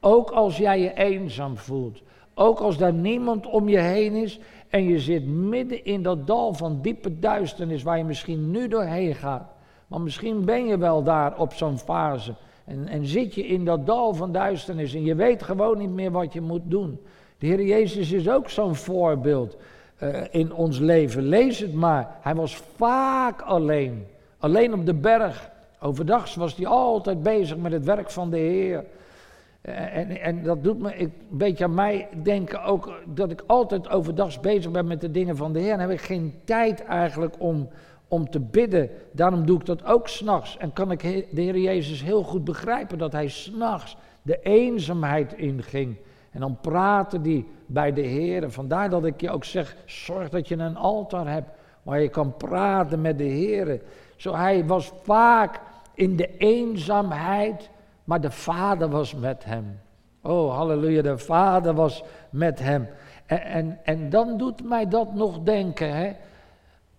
Ook 0.00 0.30
als 0.30 0.56
jij 0.56 0.80
je 0.80 0.94
eenzaam 0.94 1.56
voelt. 1.56 2.02
Ook 2.34 2.58
als 2.58 2.78
daar 2.78 2.92
niemand 2.92 3.46
om 3.46 3.68
je 3.68 3.78
heen 3.78 4.14
is 4.14 4.40
en 4.68 4.84
je 4.84 4.98
zit 4.98 5.26
midden 5.26 5.84
in 5.84 6.02
dat 6.02 6.26
dal 6.26 6.54
van 6.54 6.78
diepe 6.82 7.18
duisternis 7.18 7.82
waar 7.82 7.98
je 7.98 8.04
misschien 8.04 8.50
nu 8.50 8.68
doorheen 8.68 9.14
gaat. 9.14 9.52
Maar 9.86 10.00
misschien 10.00 10.44
ben 10.44 10.66
je 10.66 10.78
wel 10.78 11.02
daar 11.02 11.38
op 11.38 11.52
zo'n 11.52 11.78
fase. 11.78 12.34
En, 12.64 12.88
en 12.88 13.06
zit 13.06 13.34
je 13.34 13.46
in 13.46 13.64
dat 13.64 13.86
dal 13.86 14.14
van 14.14 14.32
duisternis 14.32 14.94
en 14.94 15.04
je 15.04 15.14
weet 15.14 15.42
gewoon 15.42 15.78
niet 15.78 15.92
meer 15.92 16.10
wat 16.10 16.32
je 16.32 16.40
moet 16.40 16.62
doen. 16.64 17.00
De 17.42 17.48
Heer 17.48 17.62
Jezus 17.62 18.12
is 18.12 18.28
ook 18.28 18.50
zo'n 18.50 18.74
voorbeeld 18.74 19.56
uh, 20.02 20.20
in 20.30 20.52
ons 20.52 20.78
leven. 20.78 21.22
Lees 21.22 21.58
het 21.58 21.74
maar. 21.74 22.16
Hij 22.20 22.34
was 22.34 22.56
vaak 22.76 23.40
alleen. 23.40 24.06
Alleen 24.38 24.74
op 24.74 24.86
de 24.86 24.94
berg. 24.94 25.50
Overdag 25.80 26.34
was 26.34 26.56
hij 26.56 26.66
altijd 26.66 27.22
bezig 27.22 27.56
met 27.56 27.72
het 27.72 27.84
werk 27.84 28.10
van 28.10 28.30
de 28.30 28.36
Heer. 28.36 28.84
Uh, 29.62 29.96
en, 29.96 30.20
en, 30.20 30.42
dat 30.42 30.62
doet 30.62 30.78
me 30.78 31.00
een 31.00 31.12
beetje 31.28 31.64
aan 31.64 31.74
mij 31.74 32.08
denken 32.22 32.62
ook 32.62 32.92
dat 33.04 33.30
ik 33.30 33.42
altijd 33.46 33.90
overdag 33.90 34.40
bezig 34.40 34.70
ben 34.70 34.86
met 34.86 35.00
de 35.00 35.10
dingen 35.10 35.36
van 35.36 35.52
de 35.52 35.58
Heer. 35.60 35.72
En 35.72 35.80
heb 35.80 35.90
ik 35.90 36.00
geen 36.00 36.34
tijd 36.44 36.84
eigenlijk 36.84 37.34
om, 37.38 37.68
om 38.08 38.30
te 38.30 38.40
bidden. 38.40 38.90
Daarom 39.12 39.46
doe 39.46 39.58
ik 39.58 39.66
dat 39.66 39.84
ook 39.84 40.08
s'nachts. 40.08 40.56
En 40.56 40.72
kan 40.72 40.90
ik 40.90 41.00
de 41.30 41.40
Heer 41.40 41.58
Jezus 41.58 42.02
heel 42.02 42.22
goed 42.22 42.44
begrijpen 42.44 42.98
dat 42.98 43.12
hij 43.12 43.28
s'nachts 43.28 43.96
de 44.22 44.38
eenzaamheid 44.42 45.32
inging. 45.32 45.96
En 46.32 46.40
dan 46.40 46.58
praten 46.60 47.22
die 47.22 47.48
bij 47.66 47.92
de 47.92 48.00
Heer. 48.00 48.50
Vandaar 48.50 48.90
dat 48.90 49.04
ik 49.04 49.20
je 49.20 49.30
ook 49.30 49.44
zeg, 49.44 49.76
zorg 49.86 50.28
dat 50.28 50.48
je 50.48 50.56
een 50.56 50.76
altaar 50.76 51.28
hebt 51.28 51.50
waar 51.82 52.00
je 52.00 52.08
kan 52.08 52.36
praten 52.36 53.00
met 53.00 53.18
de 53.18 53.24
Heer. 53.24 53.80
Zo 54.16 54.34
hij 54.34 54.66
was 54.66 54.92
vaak 55.02 55.60
in 55.94 56.16
de 56.16 56.36
eenzaamheid, 56.36 57.70
maar 58.04 58.20
de 58.20 58.30
Vader 58.30 58.88
was 58.88 59.14
met 59.14 59.44
hem. 59.44 59.80
Oh, 60.22 60.56
halleluja, 60.56 61.02
de 61.02 61.18
Vader 61.18 61.74
was 61.74 62.04
met 62.30 62.58
hem. 62.58 62.88
En, 63.26 63.42
en, 63.42 63.78
en 63.84 64.10
dan 64.10 64.36
doet 64.36 64.64
mij 64.64 64.88
dat 64.88 65.14
nog 65.14 65.42
denken, 65.42 65.96
hè, 65.96 66.12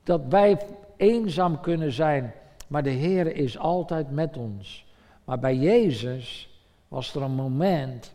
dat 0.03 0.21
wij 0.29 0.57
eenzaam 0.97 1.59
kunnen 1.59 1.91
zijn, 1.91 2.33
maar 2.67 2.83
de 2.83 2.89
Heer 2.89 3.35
is 3.35 3.57
altijd 3.57 4.11
met 4.11 4.37
ons. 4.37 4.85
Maar 5.23 5.39
bij 5.39 5.55
Jezus 5.55 6.49
was 6.87 7.15
er 7.15 7.21
een 7.21 7.35
moment 7.35 8.13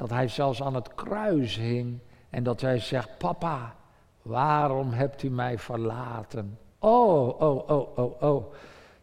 dat 0.00 0.10
hij 0.10 0.28
zelfs 0.28 0.62
aan 0.62 0.74
het 0.74 0.94
kruis 0.94 1.56
hing 1.56 1.98
en 2.30 2.42
dat 2.42 2.60
hij 2.60 2.78
zegt, 2.78 3.18
papa, 3.18 3.74
waarom 4.22 4.90
hebt 4.90 5.22
u 5.22 5.30
mij 5.30 5.58
verlaten? 5.58 6.58
Oh, 6.78 7.40
oh, 7.40 7.68
oh, 7.70 7.98
oh, 7.98 8.22
oh. 8.22 8.52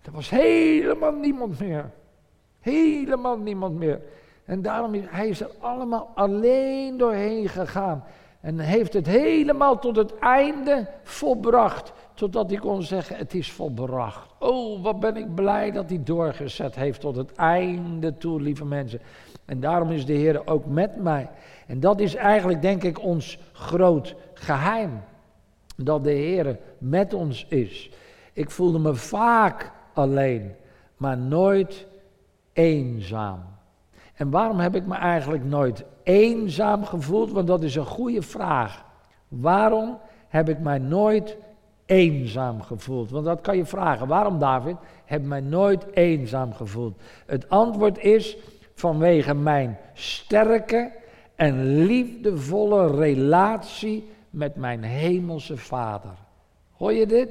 Er 0.01 0.11
was 0.11 0.29
helemaal 0.29 1.11
niemand 1.11 1.59
meer. 1.59 1.91
Helemaal 2.59 3.37
niemand 3.37 3.77
meer. 3.77 4.01
En 4.45 4.61
daarom 4.61 4.93
is 4.93 5.05
hij 5.09 5.29
er 5.39 5.51
allemaal 5.59 6.11
alleen 6.15 6.97
doorheen 6.97 7.49
gegaan. 7.49 8.03
En 8.41 8.59
heeft 8.59 8.93
het 8.93 9.05
helemaal 9.05 9.79
tot 9.79 9.95
het 9.95 10.17
einde 10.19 10.87
volbracht. 11.03 11.91
Totdat 12.13 12.49
hij 12.49 12.59
kon 12.59 12.81
zeggen, 12.81 13.15
het 13.15 13.33
is 13.33 13.51
volbracht. 13.51 14.29
Oh, 14.39 14.83
wat 14.83 14.99
ben 14.99 15.17
ik 15.17 15.35
blij 15.35 15.71
dat 15.71 15.89
hij 15.89 16.03
doorgezet 16.03 16.75
heeft 16.75 17.01
tot 17.01 17.15
het 17.15 17.33
einde 17.35 18.17
toe, 18.17 18.41
lieve 18.41 18.65
mensen. 18.65 19.01
En 19.47 19.59
daarom 19.59 19.91
is 19.91 20.05
de 20.05 20.13
Heer 20.13 20.47
ook 20.47 20.65
met 20.65 20.95
mij. 20.95 21.29
En 21.67 21.79
dat 21.79 21.99
is 21.99 22.15
eigenlijk, 22.15 22.61
denk 22.61 22.83
ik, 22.83 23.01
ons 23.03 23.39
groot 23.53 24.15
geheim. 24.33 25.01
Dat 25.75 26.03
de 26.03 26.11
Heer 26.11 26.57
met 26.77 27.13
ons 27.13 27.45
is. 27.49 27.91
Ik 28.33 28.49
voelde 28.49 28.79
me 28.79 28.95
vaak 28.95 29.71
alleen, 29.93 30.55
maar 30.97 31.17
nooit 31.17 31.87
eenzaam. 32.53 33.43
En 34.13 34.29
waarom 34.29 34.59
heb 34.59 34.75
ik 34.75 34.85
me 34.85 34.95
eigenlijk 34.95 35.43
nooit 35.43 35.83
eenzaam 36.03 36.85
gevoeld? 36.85 37.31
Want 37.31 37.47
dat 37.47 37.63
is 37.63 37.75
een 37.75 37.85
goede 37.85 38.21
vraag. 38.21 38.85
Waarom 39.27 39.99
heb 40.27 40.49
ik 40.49 40.59
mij 40.59 40.79
nooit 40.79 41.37
eenzaam 41.85 42.61
gevoeld? 42.61 43.09
Want 43.09 43.25
dat 43.25 43.41
kan 43.41 43.57
je 43.57 43.65
vragen. 43.65 44.07
Waarom, 44.07 44.39
David, 44.39 44.75
heb 45.05 45.23
mij 45.23 45.41
nooit 45.41 45.85
eenzaam 45.93 46.53
gevoeld? 46.53 47.01
Het 47.25 47.49
antwoord 47.49 47.97
is 47.97 48.37
vanwege 48.77 49.33
mijn 49.33 49.77
sterke 49.93 50.91
en 51.35 51.85
liefdevolle 51.85 52.95
relatie 52.95 54.09
met 54.29 54.55
mijn 54.55 54.83
hemelse 54.83 55.57
Vader. 55.57 56.11
Hoor 56.71 56.93
je 56.93 57.07
dit? 57.07 57.29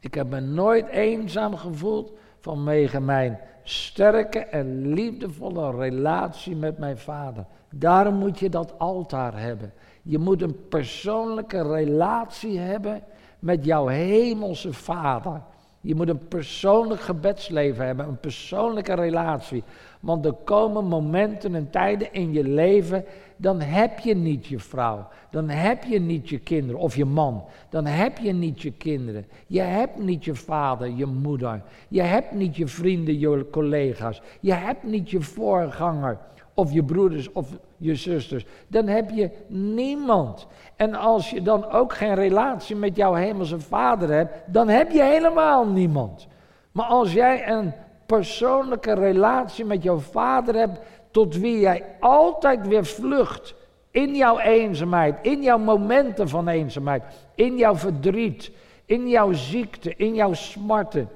Ik 0.00 0.14
heb 0.14 0.30
me 0.30 0.40
nooit 0.40 0.86
eenzaam 0.86 1.56
gevoeld 1.56 2.12
vanwege 2.40 3.00
mijn 3.00 3.38
sterke 3.62 4.38
en 4.38 4.92
liefdevolle 4.92 5.76
relatie 5.76 6.56
met 6.56 6.78
mijn 6.78 6.98
Vader. 6.98 7.44
Daarom 7.70 8.14
moet 8.14 8.38
je 8.38 8.48
dat 8.48 8.78
altaar 8.78 9.40
hebben. 9.40 9.72
Je 10.02 10.18
moet 10.18 10.42
een 10.42 10.68
persoonlijke 10.68 11.62
relatie 11.62 12.58
hebben 12.58 13.02
met 13.38 13.64
jouw 13.64 13.86
hemelse 13.86 14.72
Vader. 14.72 15.42
Je 15.82 15.94
moet 15.94 16.08
een 16.08 16.28
persoonlijk 16.28 17.00
gebedsleven 17.00 17.86
hebben, 17.86 18.08
een 18.08 18.20
persoonlijke 18.20 18.94
relatie. 18.94 19.62
Want 20.00 20.24
er 20.24 20.34
komen 20.44 20.84
momenten 20.84 21.54
en 21.54 21.70
tijden 21.70 22.12
in 22.12 22.32
je 22.32 22.44
leven, 22.44 23.04
dan 23.36 23.60
heb 23.60 23.98
je 23.98 24.14
niet 24.14 24.46
je 24.46 24.58
vrouw, 24.58 25.08
dan 25.30 25.48
heb 25.48 25.84
je 25.84 26.00
niet 26.00 26.28
je 26.28 26.38
kinderen 26.38 26.80
of 26.80 26.96
je 26.96 27.04
man, 27.04 27.44
dan 27.68 27.86
heb 27.86 28.18
je 28.18 28.32
niet 28.32 28.62
je 28.62 28.72
kinderen. 28.72 29.26
Je 29.46 29.60
hebt 29.60 29.98
niet 29.98 30.24
je 30.24 30.34
vader, 30.34 30.88
je 30.88 31.06
moeder, 31.06 31.62
je 31.88 32.02
hebt 32.02 32.32
niet 32.32 32.56
je 32.56 32.66
vrienden, 32.66 33.18
je 33.18 33.46
collega's, 33.50 34.22
je 34.40 34.52
hebt 34.52 34.82
niet 34.82 35.10
je 35.10 35.20
voorganger 35.20 36.18
of 36.54 36.72
je 36.72 36.82
broeders 36.82 37.32
of 37.32 37.48
je 37.76 37.94
zusters. 37.94 38.44
Dan 38.68 38.86
heb 38.86 39.10
je 39.10 39.30
niemand. 39.48 40.46
En 40.76 40.94
als 40.94 41.30
je 41.30 41.42
dan 41.42 41.70
ook 41.70 41.94
geen 41.94 42.14
relatie 42.14 42.76
met 42.76 42.96
jouw 42.96 43.14
hemelse 43.14 43.60
vader 43.60 44.10
hebt, 44.10 44.32
dan 44.46 44.68
heb 44.68 44.90
je 44.90 45.02
helemaal 45.02 45.66
niemand. 45.66 46.26
Maar 46.72 46.86
als 46.86 47.12
jij 47.12 47.48
een 47.48 47.72
persoonlijke 48.06 48.94
relatie 48.94 49.64
met 49.64 49.82
jouw 49.82 49.98
vader 49.98 50.54
hebt, 50.54 50.80
tot 51.10 51.36
wie 51.36 51.60
jij 51.60 51.84
altijd 52.00 52.66
weer 52.66 52.84
vlucht. 52.84 53.54
In 53.90 54.14
jouw 54.14 54.38
eenzaamheid, 54.38 55.18
in 55.22 55.42
jouw 55.42 55.58
momenten 55.58 56.28
van 56.28 56.48
eenzaamheid, 56.48 57.02
in 57.34 57.56
jouw 57.56 57.76
verdriet, 57.76 58.50
in 58.84 59.08
jouw 59.08 59.32
ziekte, 59.32 59.94
in 59.96 60.14
jouw 60.14 60.32
smarten, 60.32 61.08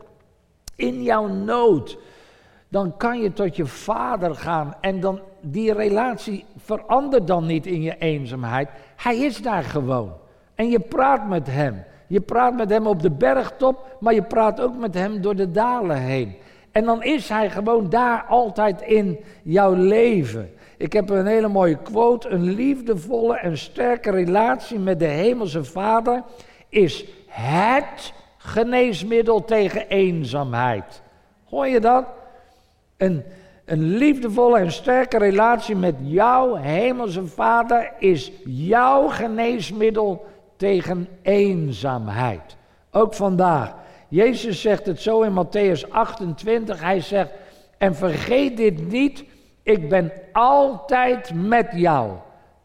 in 0.76 1.02
jouw 1.02 1.26
nood. 1.26 1.98
Dan 2.74 2.96
kan 2.96 3.20
je 3.20 3.32
tot 3.32 3.56
je 3.56 3.66
vader 3.66 4.34
gaan 4.34 4.74
en 4.80 5.00
dan 5.00 5.20
die 5.40 5.72
relatie 5.72 6.44
verandert 6.56 7.26
dan 7.26 7.46
niet 7.46 7.66
in 7.66 7.82
je 7.82 7.98
eenzaamheid. 7.98 8.68
Hij 8.96 9.16
is 9.16 9.42
daar 9.42 9.62
gewoon. 9.62 10.12
En 10.54 10.68
je 10.70 10.78
praat 10.80 11.28
met 11.28 11.46
hem. 11.46 11.84
Je 12.06 12.20
praat 12.20 12.54
met 12.56 12.70
hem 12.70 12.86
op 12.86 13.02
de 13.02 13.10
bergtop, 13.10 13.96
maar 14.00 14.14
je 14.14 14.22
praat 14.22 14.60
ook 14.60 14.76
met 14.76 14.94
hem 14.94 15.20
door 15.20 15.36
de 15.36 15.50
dalen 15.50 15.96
heen. 15.96 16.36
En 16.72 16.84
dan 16.84 17.02
is 17.02 17.28
hij 17.28 17.50
gewoon 17.50 17.90
daar 17.90 18.24
altijd 18.28 18.82
in 18.82 19.18
jouw 19.42 19.74
leven. 19.74 20.50
Ik 20.76 20.92
heb 20.92 21.10
een 21.10 21.26
hele 21.26 21.48
mooie 21.48 21.78
quote. 21.82 22.28
Een 22.28 22.54
liefdevolle 22.54 23.38
en 23.38 23.58
sterke 23.58 24.10
relatie 24.10 24.78
met 24.78 24.98
de 24.98 25.04
Hemelse 25.04 25.64
Vader 25.64 26.22
is 26.68 27.04
het 27.28 28.12
geneesmiddel 28.38 29.44
tegen 29.44 29.88
eenzaamheid. 29.88 31.02
Hoor 31.44 31.66
je 31.66 31.80
dat? 31.80 32.04
Een, 32.96 33.24
een 33.64 33.96
liefdevolle 33.96 34.58
en 34.58 34.72
sterke 34.72 35.18
relatie 35.18 35.76
met 35.76 35.94
jouw 36.00 36.54
Hemelse 36.54 37.26
Vader 37.26 37.92
is 37.98 38.32
jouw 38.44 39.08
geneesmiddel 39.08 40.24
tegen 40.56 41.08
eenzaamheid. 41.22 42.56
Ook 42.90 43.14
vandaag. 43.14 43.74
Jezus 44.08 44.60
zegt 44.60 44.86
het 44.86 45.00
zo 45.00 45.22
in 45.22 45.46
Matthäus 45.46 45.90
28. 45.90 46.80
Hij 46.80 47.00
zegt: 47.00 47.30
En 47.78 47.94
vergeet 47.94 48.56
dit 48.56 48.88
niet, 48.88 49.24
ik 49.62 49.88
ben 49.88 50.12
altijd 50.32 51.34
met 51.34 51.68
jou 51.74 52.10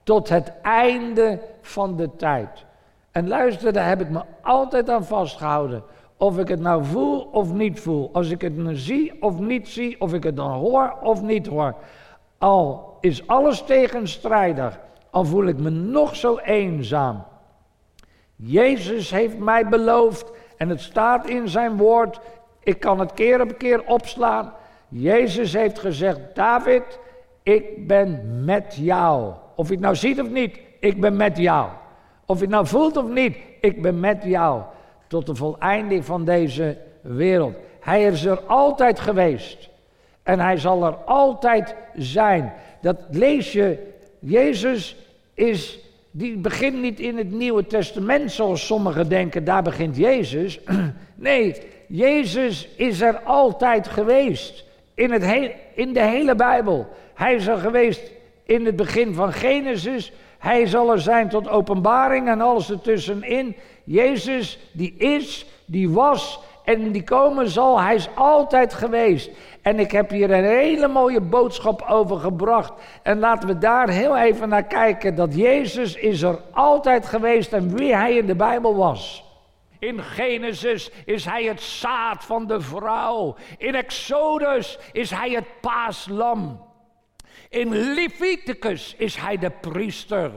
tot 0.04 0.30
het 0.30 0.52
einde 0.62 1.40
van 1.62 1.98
de 1.98 2.16
tijd. 2.16 2.66
En 3.12 3.28
luister, 3.28 3.74
daar 3.74 3.88
heb 3.88 4.02
ik 4.02 4.10
me 4.10 4.22
altijd 4.42 4.90
aan 4.90 5.06
vastgehouden. 5.06 5.84
Of 6.20 6.38
ik 6.38 6.48
het 6.48 6.60
nou 6.60 6.86
voel 6.86 7.22
of 7.32 7.54
niet 7.54 7.80
voel. 7.80 8.10
Als 8.14 8.30
ik 8.30 8.42
het 8.42 8.58
nou 8.58 8.76
zie 8.76 9.22
of 9.22 9.40
niet 9.40 9.68
zie. 9.68 10.02
Of 10.02 10.14
ik 10.14 10.24
het 10.24 10.36
dan 10.36 10.52
hoor 10.52 10.98
of 11.02 11.22
niet 11.22 11.48
hoor. 11.48 11.76
Al 12.38 12.98
is 13.02 13.28
alles 13.28 13.62
tegenstrijdig. 13.62 14.80
Al 15.10 15.26
voel 15.26 15.46
ik 15.46 15.58
me 15.58 15.70
nog 15.70 16.16
zo 16.16 16.38
eenzaam. 16.38 17.24
Jezus 18.36 19.12
heeft 19.12 19.38
mij 19.38 19.68
beloofd. 19.68 20.32
En 20.58 20.70
het 20.70 20.82
staat 20.82 21.28
in 21.28 21.48
zijn 21.50 21.78
woord. 21.78 22.20
Ik 22.64 22.80
kan 22.80 23.00
het 23.00 23.14
keer 23.14 23.42
op 23.42 23.58
keer 23.58 23.86
opslaan. 23.86 24.54
Jezus 24.88 25.54
heeft 25.54 25.80
gezegd: 25.80 26.20
David, 26.34 27.00
ik 27.44 27.88
ben 27.88 28.44
met 28.46 28.76
jou. 28.76 29.34
Of 29.56 29.68
je 29.68 29.74
het 29.74 29.84
nou 29.84 29.96
ziet 29.96 30.22
of 30.22 30.30
niet, 30.30 30.60
ik 30.80 31.02
ben 31.02 31.16
met 31.16 31.38
jou. 31.38 31.70
Of 32.26 32.36
je 32.38 32.42
het 32.42 32.54
nou 32.54 32.68
voelt 32.68 32.98
of 32.98 33.08
niet, 33.08 33.38
ik 33.62 33.82
ben 33.82 34.00
met 34.00 34.24
jou 34.24 34.62
tot 35.10 35.26
de 35.26 35.36
voleinding 35.36 36.06
van 36.06 36.26
deze 36.26 36.78
wereld. 37.02 37.56
Hij 37.80 38.04
is 38.04 38.26
er 38.26 38.40
altijd 38.40 39.00
geweest. 39.00 39.70
En 40.24 40.40
hij 40.40 40.58
zal 40.58 40.86
er 40.86 40.94
altijd 40.94 41.76
zijn. 41.96 42.54
Dat 42.82 42.98
lees 43.10 43.52
je. 43.52 43.88
Jezus 44.20 44.96
is, 45.34 45.80
die 46.12 46.38
begint 46.38 46.82
niet 46.82 47.00
in 47.00 47.18
het 47.18 47.32
Nieuwe 47.32 47.66
Testament 47.66 48.32
zoals 48.32 48.66
sommigen 48.66 49.10
denken, 49.10 49.44
daar 49.44 49.64
begint 49.64 49.98
Jezus. 49.98 50.60
Nee, 51.16 51.56
Jezus 51.88 52.68
is 52.76 53.02
er 53.02 53.20
altijd 53.20 53.88
geweest. 53.88 54.66
In, 54.94 55.12
het 55.12 55.54
in 55.74 55.94
de 55.94 56.04
hele 56.04 56.36
Bijbel. 56.36 56.88
Hij 57.14 57.36
is 57.36 57.48
er 57.48 57.58
geweest 57.58 58.12
in 58.44 58.66
het 58.66 58.76
begin 58.76 59.14
van 59.14 59.34
Genesis. 59.34 60.12
Hij 60.38 60.66
zal 60.66 60.92
er 60.92 61.02
zijn 61.02 61.30
tot 61.30 61.50
openbaring 61.50 62.28
en 62.28 62.42
alles 62.42 62.72
ertussenin. 62.72 63.56
Jezus, 63.90 64.60
die 64.72 64.94
is, 64.98 65.46
die 65.66 65.90
was 65.90 66.40
en 66.64 66.92
die 66.92 67.04
komen 67.04 67.50
zal, 67.50 67.82
hij 67.82 67.96
is 67.96 68.10
altijd 68.16 68.74
geweest. 68.74 69.32
En 69.62 69.80
ik 69.80 69.92
heb 69.92 70.10
hier 70.10 70.32
een 70.32 70.44
hele 70.44 70.88
mooie 70.88 71.22
boodschap 71.22 71.82
over 71.82 72.18
gebracht. 72.18 72.74
En 73.04 73.20
laten 73.20 73.48
we 73.48 73.58
daar 73.58 73.90
heel 73.90 74.18
even 74.18 74.50
naar 74.50 74.64
kijken. 74.64 75.16
Dat 75.16 75.36
Jezus 75.36 75.96
is 75.96 76.22
er 76.22 76.40
altijd 76.52 77.06
geweest 77.06 77.54
en 77.54 77.76
wie 77.76 77.96
hij 77.96 78.16
in 78.16 78.26
de 78.26 78.36
Bijbel 78.36 78.76
was. 78.76 79.24
In 79.80 80.04
Genesis 80.04 80.92
is 81.06 81.26
hij 81.26 81.44
het 81.44 81.62
zaad 81.62 82.26
van 82.26 82.48
de 82.48 82.62
vrouw. 82.62 83.36
In 83.58 83.76
Exodus 83.76 84.80
is 84.92 85.12
hij 85.12 85.30
het 85.30 85.48
paaslam. 85.62 86.69
In 87.50 87.94
Leviticus 87.94 88.96
is 88.98 89.16
hij 89.16 89.38
de 89.38 89.50
priester. 89.50 90.32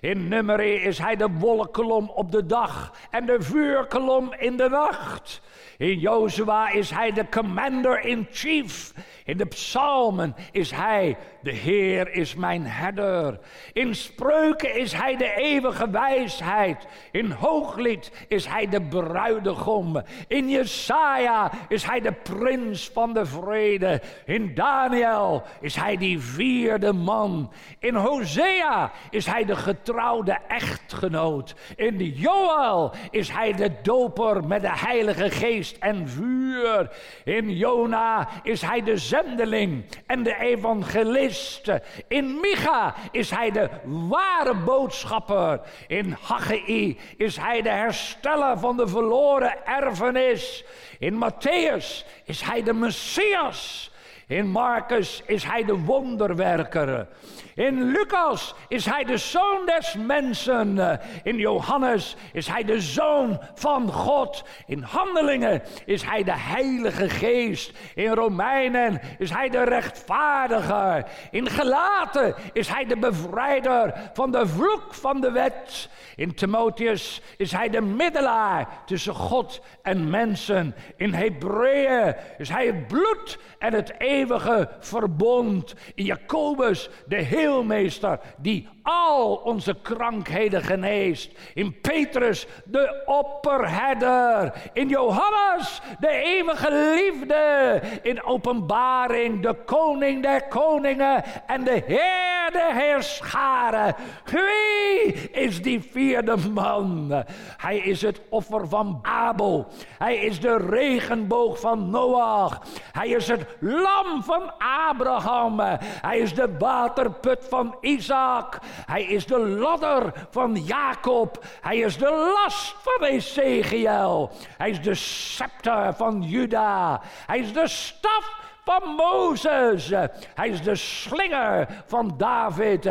In 0.00 0.28
Numeri 0.28 0.74
is 0.74 0.98
hij 0.98 1.16
de 1.16 1.28
wolkolom 1.30 2.10
op 2.10 2.32
de 2.32 2.46
dag 2.46 2.92
en 3.10 3.26
de 3.26 3.36
vuurkolom 3.40 4.34
in 4.38 4.56
de 4.56 4.68
nacht. 4.68 5.40
In 5.78 5.98
Jozua 5.98 6.70
is 6.70 6.90
hij 6.90 7.12
de 7.12 7.28
commander-in-chief. 7.28 8.92
In 9.24 9.36
de 9.36 9.44
psalmen 9.44 10.34
is 10.52 10.70
hij, 10.70 11.16
de 11.42 11.52
Heer 11.52 12.12
is 12.12 12.34
mijn 12.34 12.66
herder. 12.66 13.38
In 13.72 13.94
spreuken 13.94 14.76
is 14.76 14.92
hij 14.92 15.16
de 15.16 15.34
eeuwige 15.34 15.90
wijsheid. 15.90 16.86
In 17.10 17.30
hooglied 17.30 18.12
is 18.28 18.46
hij 18.46 18.68
de 18.68 18.82
bruidegom. 18.82 20.02
In 20.28 20.50
Jesaja 20.50 21.50
is 21.68 21.84
hij 21.84 22.00
de 22.00 22.12
prins 22.12 22.90
van 22.92 23.12
de 23.12 23.26
vrede. 23.26 24.00
In 24.24 24.54
Daniel 24.54 25.42
is 25.60 25.76
hij 25.76 25.96
die 25.96 26.20
vierde 26.20 26.92
man. 26.92 27.52
In 27.78 27.94
Hosea 27.94 28.92
is 29.10 29.26
hij 29.26 29.44
de 29.44 29.56
getrouwde 29.56 30.38
echtgenoot. 30.48 31.54
In 31.76 31.98
Joel 31.98 32.92
is 33.10 33.30
hij 33.30 33.52
de 33.52 33.72
doper 33.82 34.44
met 34.44 34.60
de 34.60 34.78
heilige 34.78 35.30
geest 35.30 35.65
en 35.78 36.08
vuur. 36.08 36.90
In 37.24 37.56
Jona 37.56 38.28
is 38.42 38.62
hij 38.62 38.82
de 38.82 38.96
zendeling 38.96 39.84
en 40.06 40.22
de 40.22 40.36
evangelist. 40.36 41.72
In 42.08 42.40
Micha 42.40 42.94
is 43.10 43.30
hij 43.30 43.50
de 43.50 43.68
ware 43.84 44.54
boodschapper. 44.54 45.60
In 45.86 46.16
Haggai 46.20 46.98
is 47.16 47.36
hij 47.36 47.62
de 47.62 47.68
hersteller 47.70 48.58
van 48.58 48.76
de 48.76 48.88
verloren 48.88 49.66
erfenis. 49.66 50.64
In 50.98 51.14
Matthäus 51.14 52.06
is 52.24 52.40
hij 52.40 52.62
de 52.62 52.72
Messias. 52.72 53.90
In 54.26 54.46
Marcus 54.46 55.22
is 55.26 55.44
hij 55.44 55.64
de 55.64 55.78
wonderwerker. 55.78 57.08
In 57.56 57.90
Lucas 57.90 58.54
is 58.68 58.86
hij 58.86 59.04
de 59.04 59.16
zoon 59.16 59.66
des 59.66 59.94
mensen. 59.94 61.00
In 61.22 61.36
Johannes 61.36 62.16
is 62.32 62.48
hij 62.48 62.64
de 62.64 62.80
zoon 62.80 63.40
van 63.54 63.92
God. 63.92 64.44
In 64.66 64.82
Handelingen 64.82 65.62
is 65.84 66.02
hij 66.02 66.22
de 66.22 66.36
Heilige 66.36 67.08
Geest. 67.08 67.72
In 67.94 68.12
Romeinen 68.12 69.00
is 69.18 69.30
hij 69.30 69.48
de 69.48 69.64
rechtvaardiger. 69.64 71.04
In 71.30 71.48
Gelaten 71.48 72.34
is 72.52 72.68
hij 72.68 72.84
de 72.84 72.96
bevrijder 72.96 74.10
van 74.12 74.30
de 74.30 74.46
vloek 74.46 74.94
van 74.94 75.20
de 75.20 75.30
wet. 75.30 75.88
In 76.16 76.34
Timotheus 76.34 77.22
is 77.36 77.52
hij 77.52 77.68
de 77.68 77.80
middelaar 77.80 78.68
tussen 78.86 79.14
God 79.14 79.60
en 79.82 80.10
mensen. 80.10 80.74
In 80.96 81.14
Hebreeën 81.14 82.16
is 82.38 82.48
hij 82.48 82.66
het 82.66 82.86
bloed 82.86 83.38
en 83.58 83.72
het 83.72 83.92
eeuwige 83.98 84.68
verbond. 84.80 85.74
In 85.94 86.04
Jacobus 86.04 86.88
de 87.06 87.16
heelmeester 87.46 88.18
die 88.36 88.68
al 88.82 89.34
onze 89.34 89.76
krankheden 89.82 90.62
geneest. 90.62 91.30
In 91.54 91.80
Petrus 91.80 92.46
de 92.64 93.02
opperherder. 93.06 94.52
In 94.72 94.88
Johannes 94.88 95.80
de 96.00 96.08
eeuwige 96.08 96.94
liefde. 96.94 97.80
In 98.02 98.24
openbaring 98.24 99.42
de 99.42 99.54
koning 99.64 100.22
der 100.22 100.42
koningen 100.48 101.24
en 101.46 101.64
de 101.64 101.82
heer 101.86 102.50
der 102.52 102.74
heerscharen. 102.74 103.94
Wie 104.24 105.30
is 105.30 105.62
die 105.62 105.80
vierde 105.90 106.36
man? 106.52 107.24
Hij 107.56 107.78
is 107.78 108.02
het 108.02 108.20
offer 108.28 108.68
van 108.68 108.98
Abel. 109.02 109.66
Hij 109.98 110.16
is 110.16 110.40
de 110.40 110.56
regenboog 110.56 111.60
van 111.60 111.90
Noach. 111.90 112.62
Hij 112.92 113.08
is 113.08 113.28
het 113.28 113.46
lam 113.60 114.22
van 114.22 114.52
Abraham. 114.88 115.60
Hij 115.80 116.18
is 116.18 116.34
de 116.34 116.56
waterput 116.58 117.35
van 117.40 117.76
Isaac. 117.80 118.58
Hij 118.86 119.02
is 119.02 119.26
de 119.26 119.38
ladder 119.38 120.12
van 120.30 120.56
Jacob. 120.56 121.44
Hij 121.60 121.76
is 121.76 121.96
de 121.96 122.32
last 122.34 122.74
van 122.78 123.06
Ezekiel. 123.08 124.30
Hij 124.56 124.70
is 124.70 124.82
de 124.82 124.94
scepter 124.94 125.94
van 125.94 126.22
Juda. 126.22 127.00
Hij 127.26 127.38
is 127.38 127.52
de 127.52 127.68
staf 127.68 128.44
van 128.64 128.90
Mozes. 128.90 129.88
Hij 130.34 130.48
is 130.48 130.62
de 130.62 130.74
slinger 130.74 131.82
van 131.86 132.14
David. 132.16 132.84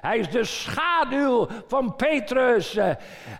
Hij 0.00 0.18
is 0.18 0.30
de 0.30 0.44
schaduw 0.44 1.48
van 1.66 1.96
Petrus. 1.96 2.78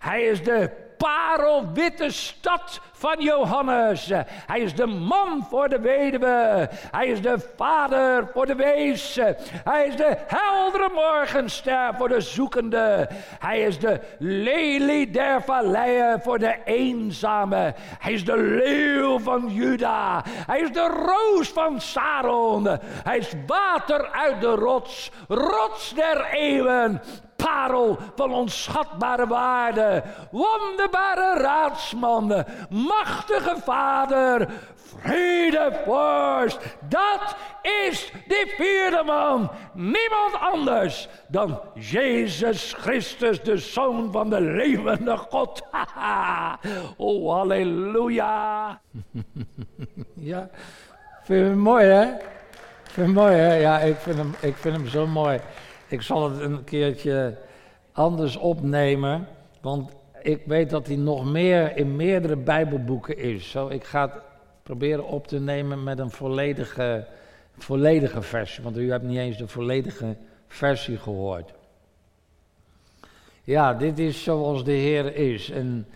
Hij 0.01 0.23
is 0.23 0.45
de 0.45 0.82
parelwitte 1.03 2.11
stad 2.11 2.81
van 2.93 3.17
Johannes. 3.19 4.11
Hij 4.27 4.61
is 4.61 4.75
de 4.75 4.87
man 4.87 5.47
voor 5.51 5.69
de 5.69 5.81
weduwe. 5.81 6.69
Hij 6.91 7.07
is 7.07 7.23
de 7.23 7.51
vader 7.57 8.29
voor 8.33 8.47
de 8.47 8.55
wees. 8.55 9.19
Hij 9.65 9.87
is 9.87 9.97
de 9.97 10.17
heldere 10.27 10.89
morgenster 10.95 11.95
voor 11.99 12.09
de 12.09 12.21
zoekende. 12.21 13.09
Hij 13.39 13.61
is 13.61 13.79
de 13.79 14.01
lelie 14.19 15.11
der 15.11 15.43
valleien 15.43 16.21
voor 16.23 16.39
de 16.39 16.57
eenzame. 16.65 17.75
Hij 17.99 18.13
is 18.13 18.25
de 18.25 18.37
leeuw 18.37 19.19
van 19.19 19.49
Juda. 19.49 20.23
Hij 20.27 20.61
is 20.61 20.73
de 20.73 21.05
roos 21.07 21.49
van 21.49 21.81
Saron. 21.81 22.69
Hij 22.83 23.19
is 23.19 23.33
water 23.47 24.11
uit 24.11 24.41
de 24.41 24.55
rots, 24.55 25.11
rots 25.29 25.95
der 25.95 26.27
eeuwen 26.31 27.01
parel 27.53 27.99
van 28.17 28.33
onschatbare 28.33 29.27
waarde, 29.27 30.03
wonderbare 30.31 31.35
raadsman, 31.41 32.45
machtige 32.71 33.57
vader, 33.65 34.49
vredevorst. 35.01 36.59
Dat 36.89 37.37
is 37.63 38.13
die 38.29 38.47
vierde 38.57 39.03
man, 39.07 39.51
niemand 39.73 40.41
anders 40.41 41.09
dan 41.29 41.61
Jezus 41.75 42.73
Christus, 42.73 43.43
de 43.43 43.57
Zoon 43.57 44.13
van 44.13 44.31
de 44.31 44.41
levende 44.41 45.17
God. 45.17 45.63
oh, 46.97 47.33
halleluja. 47.33 48.81
ja, 50.33 50.49
vind 51.23 51.41
je 51.41 51.45
hem 51.45 51.59
mooi 51.59 51.85
hè? 51.85 52.07
Vind 52.83 53.15
mooi 53.15 53.35
hè? 53.35 53.55
Ja, 53.55 53.79
ik 53.79 53.97
vind 53.97 54.17
hem, 54.17 54.35
ik 54.41 54.57
vind 54.57 54.77
hem 54.77 54.89
zo 54.89 55.07
mooi. 55.07 55.41
Ik 55.93 56.03
zal 56.03 56.31
het 56.31 56.41
een 56.41 56.65
keertje 56.65 57.37
anders 57.93 58.37
opnemen, 58.37 59.27
want 59.61 59.91
ik 60.23 60.43
weet 60.47 60.71
dat 60.71 60.87
hij 60.87 60.97
nog 60.97 61.25
meer 61.25 61.77
in 61.77 61.97
meerdere 61.97 62.37
Bijbelboeken 62.37 63.19
is. 63.19 63.51
Zo, 63.51 63.69
ik 63.69 63.85
ga 63.85 64.03
het 64.03 64.21
proberen 64.63 65.05
op 65.05 65.27
te 65.27 65.41
nemen 65.41 65.83
met 65.83 65.99
een 65.99 66.11
volledige, 66.11 67.07
volledige 67.59 68.23
versie, 68.23 68.65
want 68.65 68.79
u 68.79 68.91
hebt 68.91 69.05
niet 69.05 69.19
eens 69.19 69.37
de 69.37 69.49
volledige 69.49 70.17
versie 70.49 70.99
gehoord. 70.99 71.53
Ja, 73.43 73.75
dit 73.75 73.99
is 73.99 74.23
zoals 74.23 74.65
de 74.65 74.73
Heer 74.73 75.17
is. 75.17 75.51
En 75.51 75.87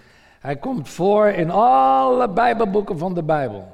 hij 0.41 0.57
komt 0.57 0.89
voor 0.89 1.27
in 1.27 1.51
alle 1.51 2.29
Bijbelboeken 2.29 2.99
van 2.99 3.15
de 3.15 3.23
Bijbel. 3.23 3.69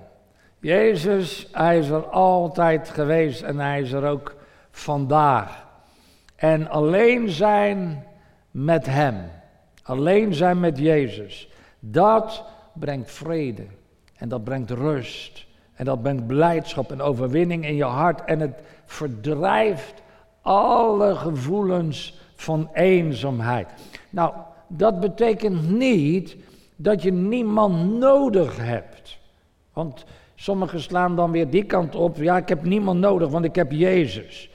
Jezus, 0.61 1.49
hij 1.53 1.79
is 1.79 1.89
er 1.89 2.07
altijd 2.07 2.89
geweest 2.89 3.43
en 3.43 3.59
hij 3.59 3.81
is 3.81 3.93
er 3.93 4.05
ook 4.05 4.35
vandaag. 4.71 5.71
En 6.43 6.69
alleen 6.69 7.29
zijn 7.29 8.07
met 8.51 8.87
Hem, 8.87 9.17
alleen 9.83 10.35
zijn 10.35 10.61
met 10.61 10.79
Jezus, 10.79 11.49
dat 11.81 12.45
brengt 12.73 13.11
vrede 13.11 13.67
en 14.17 14.29
dat 14.29 14.45
brengt 14.45 14.71
rust 14.71 15.47
en 15.75 15.85
dat 15.85 16.03
brengt 16.03 16.27
blijdschap 16.27 16.91
en 16.91 17.01
overwinning 17.01 17.67
in 17.67 17.75
je 17.75 17.85
hart 17.85 18.25
en 18.25 18.41
het 18.41 18.63
verdrijft 18.85 20.03
alle 20.41 21.15
gevoelens 21.15 22.19
van 22.35 22.69
eenzaamheid. 22.73 23.69
Nou, 24.11 24.35
dat 24.67 25.01
betekent 25.01 25.71
niet 25.71 26.37
dat 26.77 27.03
je 27.03 27.13
niemand 27.13 27.99
nodig 27.99 28.57
hebt. 28.57 29.19
Want 29.73 30.05
sommigen 30.35 30.81
slaan 30.81 31.17
dan 31.17 31.31
weer 31.31 31.51
die 31.51 31.65
kant 31.65 31.95
op. 31.95 32.17
Ja, 32.17 32.37
ik 32.37 32.49
heb 32.49 32.65
niemand 32.65 33.01
nodig, 33.01 33.29
want 33.29 33.45
ik 33.45 33.55
heb 33.55 33.73
Jezus. 33.73 34.51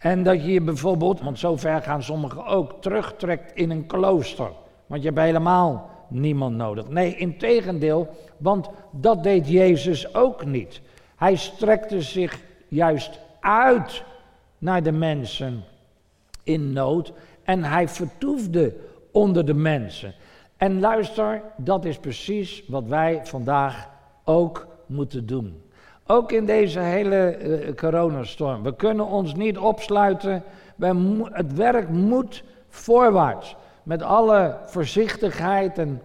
En 0.00 0.22
dat 0.22 0.42
je 0.44 0.52
je 0.52 0.60
bijvoorbeeld, 0.60 1.20
want 1.20 1.38
zo 1.38 1.56
ver 1.56 1.82
gaan 1.82 2.02
sommigen 2.02 2.46
ook, 2.46 2.82
terugtrekt 2.82 3.54
in 3.54 3.70
een 3.70 3.86
klooster. 3.86 4.50
Want 4.86 5.02
je 5.02 5.08
hebt 5.08 5.20
helemaal 5.20 5.90
niemand 6.08 6.56
nodig. 6.56 6.88
Nee, 6.88 7.16
in 7.16 7.38
tegendeel, 7.38 8.08
want 8.36 8.68
dat 8.90 9.22
deed 9.22 9.48
Jezus 9.48 10.14
ook 10.14 10.44
niet. 10.44 10.80
Hij 11.16 11.36
strekte 11.36 12.02
zich 12.02 12.40
juist 12.68 13.20
uit 13.40 14.02
naar 14.58 14.82
de 14.82 14.92
mensen 14.92 15.64
in 16.42 16.72
nood 16.72 17.12
en 17.42 17.64
hij 17.64 17.88
vertoefde 17.88 18.74
onder 19.12 19.46
de 19.46 19.54
mensen. 19.54 20.14
En 20.56 20.80
luister, 20.80 21.42
dat 21.56 21.84
is 21.84 21.98
precies 21.98 22.64
wat 22.66 22.84
wij 22.84 23.20
vandaag 23.24 23.88
ook 24.24 24.66
moeten 24.86 25.26
doen. 25.26 25.62
Ook 26.10 26.32
in 26.32 26.44
deze 26.44 26.80
hele 26.80 27.38
uh, 27.38 27.74
coronastorm. 27.74 28.62
We 28.62 28.76
kunnen 28.76 29.06
ons 29.06 29.34
niet 29.34 29.58
opsluiten. 29.58 30.42
het 31.32 31.54
werk 31.54 31.88
moet 31.88 32.44
voorwaarts. 32.68 33.56
Met 33.82 34.02
alle 34.02 34.56
voorzichtigheid 34.66 35.78
en 35.78 36.02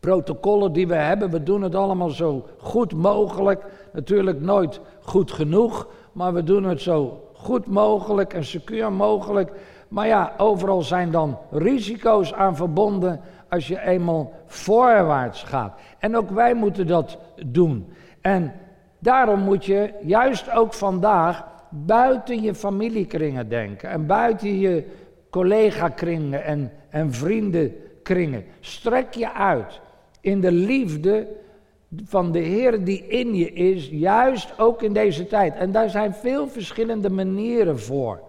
protocollen 0.00 0.72
die 0.72 0.86
we 0.86 0.94
hebben. 0.94 1.30
We 1.30 1.42
doen 1.42 1.62
het 1.62 1.74
allemaal 1.74 2.10
zo 2.10 2.46
goed 2.58 2.92
mogelijk. 2.92 3.64
Natuurlijk 3.92 4.40
nooit 4.40 4.80
goed 5.00 5.32
genoeg, 5.32 5.88
maar 6.12 6.32
we 6.32 6.42
doen 6.42 6.64
het 6.64 6.80
zo 6.80 7.28
goed 7.32 7.66
mogelijk 7.66 8.34
en 8.34 8.44
secuur 8.44 8.92
mogelijk. 8.92 9.52
Maar 9.88 10.06
ja, 10.06 10.32
overal 10.36 10.82
zijn 10.82 11.10
dan 11.10 11.38
risico's 11.50 12.32
aan 12.32 12.56
verbonden 12.56 13.20
als 13.48 13.68
je 13.68 13.80
eenmaal 13.80 14.32
voorwaarts 14.46 15.42
gaat. 15.42 15.78
En 15.98 16.16
ook 16.16 16.30
wij 16.30 16.54
moeten 16.54 16.86
dat 16.86 17.18
doen. 17.46 17.92
En 18.20 18.52
daarom 19.02 19.40
moet 19.40 19.64
je 19.64 19.92
juist 20.02 20.50
ook 20.50 20.72
vandaag 20.72 21.44
buiten 21.70 22.42
je 22.42 22.54
familiekringen 22.54 23.48
denken 23.48 23.90
en 23.90 24.06
buiten 24.06 24.58
je 24.58 24.84
collega-kringen 25.30 26.44
en, 26.44 26.72
en 26.88 27.12
vriendenkringen. 27.12 28.44
Strek 28.60 29.14
je 29.14 29.32
uit 29.32 29.80
in 30.20 30.40
de 30.40 30.52
liefde 30.52 31.28
van 32.04 32.32
de 32.32 32.38
Heer 32.38 32.84
die 32.84 33.06
in 33.06 33.34
je 33.34 33.52
is, 33.52 33.88
juist 33.88 34.58
ook 34.58 34.82
in 34.82 34.92
deze 34.92 35.26
tijd. 35.26 35.54
En 35.54 35.72
daar 35.72 35.90
zijn 35.90 36.14
veel 36.14 36.48
verschillende 36.48 37.10
manieren 37.10 37.78
voor. 37.78 38.20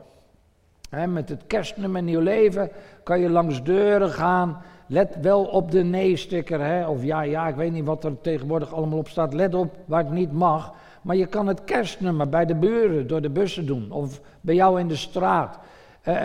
met 1.08 1.30
het 1.30 1.44
kerstnummer 1.48 2.04
Nieuw 2.04 2.20
Leven 2.20 2.70
kan 3.04 3.20
je 3.20 3.30
langs 3.30 3.64
deuren 3.64 4.10
gaan. 4.10 4.62
Let 4.94 5.18
wel 5.22 5.44
op 5.44 5.72
de 5.72 5.84
nee-sticker. 5.84 6.88
Of 6.88 7.04
ja, 7.04 7.22
ja, 7.22 7.48
ik 7.48 7.56
weet 7.56 7.72
niet 7.72 7.86
wat 7.86 8.04
er 8.04 8.22
tegenwoordig 8.22 8.74
allemaal 8.74 8.98
op 8.98 9.08
staat. 9.08 9.34
Let 9.34 9.56
op 9.56 9.76
waar 9.86 10.04
het 10.04 10.14
niet 10.14 10.32
mag. 10.32 10.74
Maar 11.02 11.16
je 11.16 11.26
kan 11.26 11.48
het 11.48 11.64
kerstnummer 11.64 12.30
bij 12.30 12.46
de 12.46 12.56
buren 12.56 13.08
door 13.08 13.22
de 13.22 13.30
bussen 13.30 13.66
doen. 13.66 13.92
Of 13.92 14.22
bij 14.42 14.56
jou 14.56 14.80
in 14.80 14.88
de 14.88 14.96
straat. 14.96 15.60
Uh, 16.08 16.18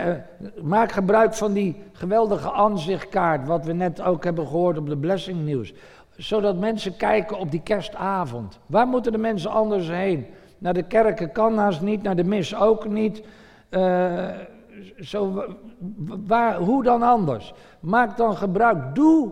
maak 0.61 0.91
gebruik 0.91 1.33
van 1.33 1.53
die 1.53 1.75
geweldige 1.93 2.51
aanzichtkaart, 2.51 3.47
wat 3.47 3.65
we 3.65 3.73
net 3.73 4.01
ook 4.01 4.23
hebben 4.23 4.47
gehoord 4.47 4.77
op 4.77 4.89
de 4.89 4.97
Blessing 4.97 5.45
Nieuws. 5.45 5.73
Zodat 6.17 6.57
mensen 6.57 6.97
kijken 6.97 7.37
op 7.39 7.51
die 7.51 7.61
kerstavond. 7.61 8.59
Waar 8.65 8.87
moeten 8.87 9.11
de 9.11 9.17
mensen 9.17 9.51
anders 9.51 9.87
heen? 9.87 10.25
Naar 10.57 10.73
de 10.73 10.83
kerken 10.83 11.31
kan 11.31 11.53
naast 11.53 11.81
niet, 11.81 12.03
naar 12.03 12.15
de 12.15 12.23
mis 12.23 12.55
ook 12.55 12.87
niet. 12.87 13.23
Uh, 13.69 14.27
zo, 14.99 15.43
waar, 16.25 16.57
hoe 16.57 16.83
dan 16.83 17.01
anders? 17.01 17.53
Maak 17.79 18.17
dan 18.17 18.37
gebruik. 18.37 18.95
Doe 18.95 19.31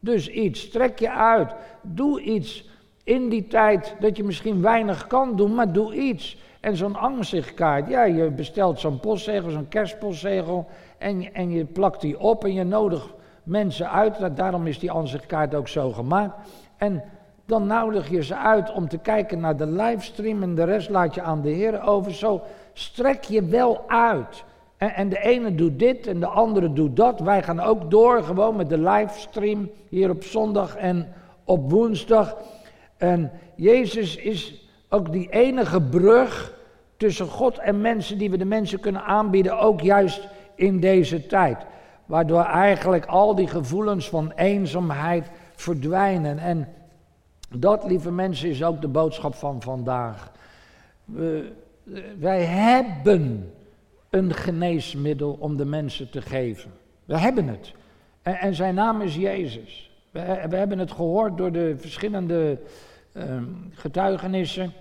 dus 0.00 0.28
iets. 0.28 0.68
Trek 0.68 0.98
je 0.98 1.10
uit. 1.10 1.54
Doe 1.82 2.20
iets 2.20 2.68
in 3.04 3.28
die 3.28 3.46
tijd 3.46 3.96
dat 4.00 4.16
je 4.16 4.24
misschien 4.24 4.62
weinig 4.62 5.06
kan 5.06 5.36
doen, 5.36 5.54
maar 5.54 5.72
doe 5.72 5.94
iets. 5.94 6.38
En 6.60 6.76
zo'n 6.76 6.96
aanzichtkaart, 6.96 7.88
ja, 7.88 8.04
je 8.04 8.30
bestelt 8.30 8.80
zo'n 8.80 9.00
postzegel, 9.00 9.50
zo'n 9.50 9.68
kerstpostzegel. 9.68 10.66
En, 10.98 11.34
en 11.34 11.50
je 11.50 11.64
plakt 11.64 12.00
die 12.00 12.18
op 12.18 12.44
en 12.44 12.54
je 12.54 12.64
nodigt 12.64 13.14
mensen 13.42 13.90
uit. 13.90 14.36
Daarom 14.36 14.66
is 14.66 14.78
die 14.78 14.92
aanzichtkaart 14.92 15.54
ook 15.54 15.68
zo 15.68 15.92
gemaakt. 15.92 16.34
En 16.76 17.02
dan 17.44 17.66
nodig 17.66 18.10
je 18.10 18.22
ze 18.22 18.36
uit 18.36 18.72
om 18.72 18.88
te 18.88 18.98
kijken 18.98 19.40
naar 19.40 19.56
de 19.56 19.66
livestream. 19.66 20.42
En 20.42 20.54
de 20.54 20.64
rest 20.64 20.90
laat 20.90 21.14
je 21.14 21.22
aan 21.22 21.42
de 21.42 21.50
Heer 21.50 21.82
over. 21.82 22.14
Zo 22.14 22.42
strek 22.72 23.24
je 23.24 23.44
wel 23.44 23.84
uit. 23.86 24.44
En, 24.76 25.08
de 25.08 25.20
ene 25.20 25.54
doet 25.54 25.78
dit 25.78 26.06
en 26.06 26.20
de 26.20 26.26
andere 26.26 26.72
doet 26.72 26.96
dat. 26.96 27.20
Wij 27.20 27.42
gaan 27.42 27.60
ook 27.60 27.90
door 27.90 28.22
gewoon 28.22 28.56
met 28.56 28.68
de 28.68 28.78
livestream 28.78 29.70
hier 29.88 30.10
op 30.10 30.24
zondag 30.24 30.76
en 30.76 31.12
op 31.44 31.70
woensdag. 31.70 32.36
En 32.96 33.30
Jezus 33.54 34.16
is 34.16 34.68
ook 34.88 35.12
die 35.12 35.30
enige 35.30 35.82
brug 35.82 36.54
tussen 36.96 37.26
God 37.26 37.58
en 37.58 37.80
mensen 37.80 38.18
die 38.18 38.30
we 38.30 38.36
de 38.36 38.44
mensen 38.44 38.80
kunnen 38.80 39.04
aanbieden, 39.04 39.58
ook 39.58 39.80
juist 39.80 40.28
in 40.54 40.80
deze 40.80 41.26
tijd. 41.26 41.66
Waardoor 42.06 42.42
eigenlijk 42.42 43.06
al 43.06 43.34
die 43.34 43.48
gevoelens 43.48 44.08
van 44.08 44.32
eenzaamheid 44.36 45.30
verdwijnen. 45.54 46.38
En 46.38 46.68
dat, 47.48 47.84
lieve 47.84 48.12
mensen, 48.12 48.48
is 48.48 48.64
ook 48.64 48.80
de 48.80 48.88
boodschap 48.88 49.34
van 49.34 49.62
vandaag. 49.62 50.32
We, 51.04 51.52
wij 52.18 52.42
hebben 52.42 53.52
een 54.16 54.34
geneesmiddel 54.34 55.36
om 55.40 55.56
de 55.56 55.64
mensen 55.64 56.10
te 56.10 56.22
geven. 56.22 56.70
We 57.04 57.18
hebben 57.18 57.48
het. 57.48 57.72
En, 58.22 58.34
en 58.34 58.54
zijn 58.54 58.74
naam 58.74 59.00
is 59.00 59.14
Jezus. 59.14 59.90
We, 60.10 60.20
we, 60.48 60.56
hebben 60.56 60.78
het 60.78 60.92
gehoord 60.92 61.36
door 61.36 61.52
de 61.52 61.74
verschillende 61.78 62.58
uh, 63.12 63.42
getuigenissen. 63.70 64.72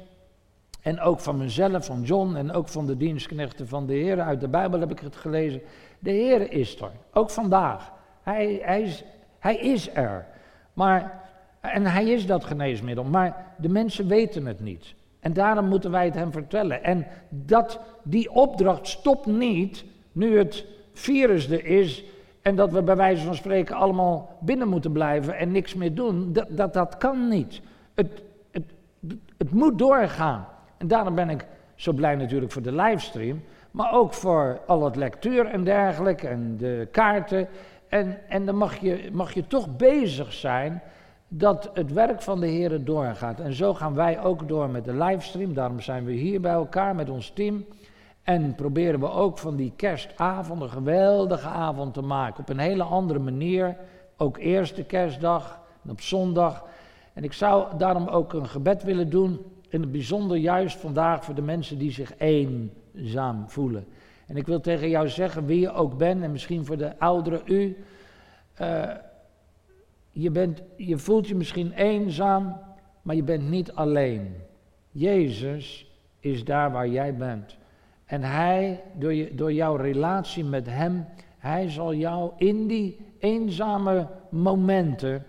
En 0.81 0.99
ook 0.99 1.19
van 1.19 1.37
mezelf, 1.37 1.85
van 1.85 2.01
John 2.01 2.35
en 2.35 2.51
ook 2.51 2.67
van 2.67 2.85
de 2.85 2.97
dienstknechten 2.97 3.67
van 3.67 3.85
de 3.85 3.93
Heer. 3.93 4.21
Uit 4.21 4.39
de 4.39 4.47
Bijbel 4.47 4.79
heb 4.79 4.91
ik 4.91 4.99
het 4.99 5.15
gelezen. 5.15 5.61
De 5.99 6.11
Heer 6.11 6.51
is 6.51 6.81
er, 6.81 6.91
ook 7.13 7.29
vandaag. 7.29 7.91
Hij, 8.21 8.59
hij, 8.63 8.81
is, 8.81 9.03
hij 9.39 9.57
is 9.57 9.95
er. 9.95 10.25
Maar, 10.73 11.21
en 11.61 11.85
hij 11.85 12.05
is 12.05 12.25
dat 12.25 12.43
geneesmiddel, 12.43 13.03
maar 13.03 13.53
de 13.57 13.69
mensen 13.69 14.07
weten 14.07 14.45
het 14.45 14.59
niet. 14.59 14.93
En 15.25 15.33
daarom 15.33 15.65
moeten 15.67 15.91
wij 15.91 16.05
het 16.05 16.15
hem 16.15 16.31
vertellen. 16.31 16.83
En 16.83 17.05
dat, 17.29 17.79
die 18.03 18.31
opdracht 18.31 18.87
stopt 18.87 19.25
niet 19.25 19.85
nu 20.11 20.37
het 20.37 20.65
virus 20.93 21.49
er 21.49 21.65
is 21.65 22.03
en 22.41 22.55
dat 22.55 22.71
we 22.71 22.83
bij 22.83 22.95
wijze 22.95 23.25
van 23.25 23.35
spreken 23.35 23.75
allemaal 23.75 24.37
binnen 24.41 24.67
moeten 24.67 24.91
blijven 24.91 25.37
en 25.37 25.51
niks 25.51 25.73
meer 25.73 25.95
doen. 25.95 26.33
Dat, 26.33 26.47
dat, 26.49 26.73
dat 26.73 26.97
kan 26.97 27.27
niet. 27.27 27.61
Het, 27.93 28.21
het, 28.51 28.63
het 29.37 29.51
moet 29.51 29.77
doorgaan. 29.77 30.47
En 30.77 30.87
daarom 30.87 31.15
ben 31.15 31.29
ik 31.29 31.45
zo 31.75 31.93
blij 31.93 32.15
natuurlijk 32.15 32.51
voor 32.51 32.61
de 32.61 32.75
livestream. 32.75 33.43
maar 33.71 33.93
ook 33.93 34.13
voor 34.13 34.59
al 34.67 34.83
het 34.83 34.95
lectuur 34.95 35.45
en 35.45 35.63
dergelijke 35.63 36.27
en 36.27 36.57
de 36.57 36.87
kaarten. 36.91 37.47
En, 37.87 38.17
en 38.29 38.45
dan 38.45 38.55
mag 38.55 38.77
je, 38.77 39.09
mag 39.11 39.33
je 39.33 39.47
toch 39.47 39.77
bezig 39.77 40.33
zijn 40.33 40.81
dat 41.37 41.69
het 41.73 41.93
werk 41.93 42.21
van 42.21 42.39
de 42.39 42.47
Heer 42.47 42.83
doorgaat. 42.83 43.39
En 43.39 43.53
zo 43.53 43.73
gaan 43.73 43.93
wij 43.93 44.23
ook 44.23 44.47
door 44.47 44.69
met 44.69 44.85
de 44.85 44.93
livestream. 44.93 45.53
Daarom 45.53 45.79
zijn 45.79 46.05
we 46.05 46.11
hier 46.11 46.41
bij 46.41 46.51
elkaar 46.51 46.95
met 46.95 47.09
ons 47.09 47.29
team. 47.29 47.65
En 48.23 48.55
proberen 48.55 48.99
we 48.99 49.09
ook 49.09 49.37
van 49.37 49.55
die 49.55 49.73
kerstavond 49.75 50.61
een 50.61 50.69
geweldige 50.69 51.47
avond 51.47 51.93
te 51.93 52.01
maken. 52.01 52.39
Op 52.39 52.49
een 52.49 52.59
hele 52.59 52.83
andere 52.83 53.19
manier. 53.19 53.77
Ook 54.17 54.37
eerste 54.37 54.83
kerstdag 54.83 55.59
en 55.83 55.89
op 55.89 56.01
zondag. 56.01 56.65
En 57.13 57.23
ik 57.23 57.33
zou 57.33 57.77
daarom 57.77 58.07
ook 58.07 58.33
een 58.33 58.47
gebed 58.47 58.83
willen 58.83 59.09
doen. 59.09 59.39
In 59.69 59.81
het 59.81 59.91
bijzonder 59.91 60.37
juist 60.37 60.77
vandaag 60.77 61.23
voor 61.23 61.35
de 61.35 61.41
mensen 61.41 61.77
die 61.77 61.91
zich 61.91 62.13
eenzaam 62.17 63.49
voelen. 63.49 63.87
En 64.27 64.37
ik 64.37 64.45
wil 64.45 64.59
tegen 64.59 64.89
jou 64.89 65.09
zeggen, 65.09 65.45
wie 65.45 65.59
je 65.59 65.71
ook 65.71 65.97
bent, 65.97 66.23
en 66.23 66.31
misschien 66.31 66.65
voor 66.65 66.77
de 66.77 66.99
ouderen 66.99 67.41
u. 67.45 67.77
Uh, 68.61 68.91
je, 70.17 70.31
bent, 70.31 70.61
je 70.77 70.97
voelt 70.97 71.27
je 71.27 71.35
misschien 71.35 71.71
eenzaam, 71.71 72.57
maar 73.01 73.15
je 73.15 73.23
bent 73.23 73.49
niet 73.49 73.71
alleen. 73.71 74.35
Jezus 74.91 75.91
is 76.19 76.43
daar 76.43 76.71
waar 76.71 76.87
jij 76.87 77.15
bent. 77.15 77.57
En 78.05 78.21
Hij, 78.21 78.83
door, 78.93 79.13
je, 79.13 79.35
door 79.35 79.53
jouw 79.53 79.75
relatie 79.75 80.43
met 80.43 80.65
Hem, 80.69 81.05
Hij 81.37 81.69
zal 81.69 81.93
jou 81.93 82.31
in 82.37 82.67
die 82.67 82.97
eenzame 83.19 84.07
momenten, 84.29 85.25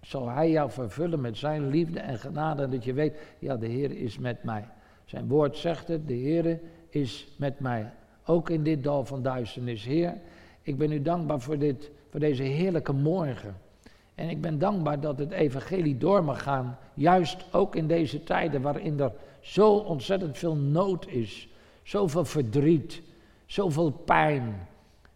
zal 0.00 0.28
Hij 0.28 0.50
jou 0.50 0.70
vervullen 0.70 1.20
met 1.20 1.36
Zijn 1.36 1.68
liefde 1.68 2.00
en 2.00 2.18
genade. 2.18 2.68
Dat 2.68 2.84
je 2.84 2.92
weet, 2.92 3.16
ja, 3.38 3.56
de 3.56 3.66
Heer 3.66 3.90
is 3.90 4.18
met 4.18 4.42
mij. 4.42 4.64
Zijn 5.04 5.28
woord 5.28 5.56
zegt 5.56 5.88
het, 5.88 6.08
de 6.08 6.14
Heer 6.14 6.60
is 6.88 7.34
met 7.38 7.60
mij. 7.60 7.92
Ook 8.24 8.50
in 8.50 8.62
dit 8.62 8.84
dal 8.84 9.04
van 9.04 9.22
duisternis. 9.22 9.84
Heer, 9.84 10.14
ik 10.62 10.78
ben 10.78 10.92
u 10.92 11.02
dankbaar 11.02 11.40
voor, 11.40 11.58
dit, 11.58 11.90
voor 12.10 12.20
deze 12.20 12.42
heerlijke 12.42 12.92
morgen. 12.92 13.62
En 14.14 14.28
ik 14.28 14.40
ben 14.40 14.58
dankbaar 14.58 15.00
dat 15.00 15.18
het 15.18 15.30
evangelie 15.30 15.98
door 15.98 16.24
mag 16.24 16.42
gaan, 16.42 16.78
juist 16.94 17.44
ook 17.52 17.76
in 17.76 17.86
deze 17.86 18.22
tijden 18.22 18.62
waarin 18.62 19.00
er 19.00 19.12
zo 19.40 19.72
ontzettend 19.72 20.38
veel 20.38 20.56
nood 20.56 21.06
is, 21.06 21.48
zoveel 21.82 22.24
verdriet, 22.24 23.02
zoveel 23.46 23.90
pijn, 23.90 24.68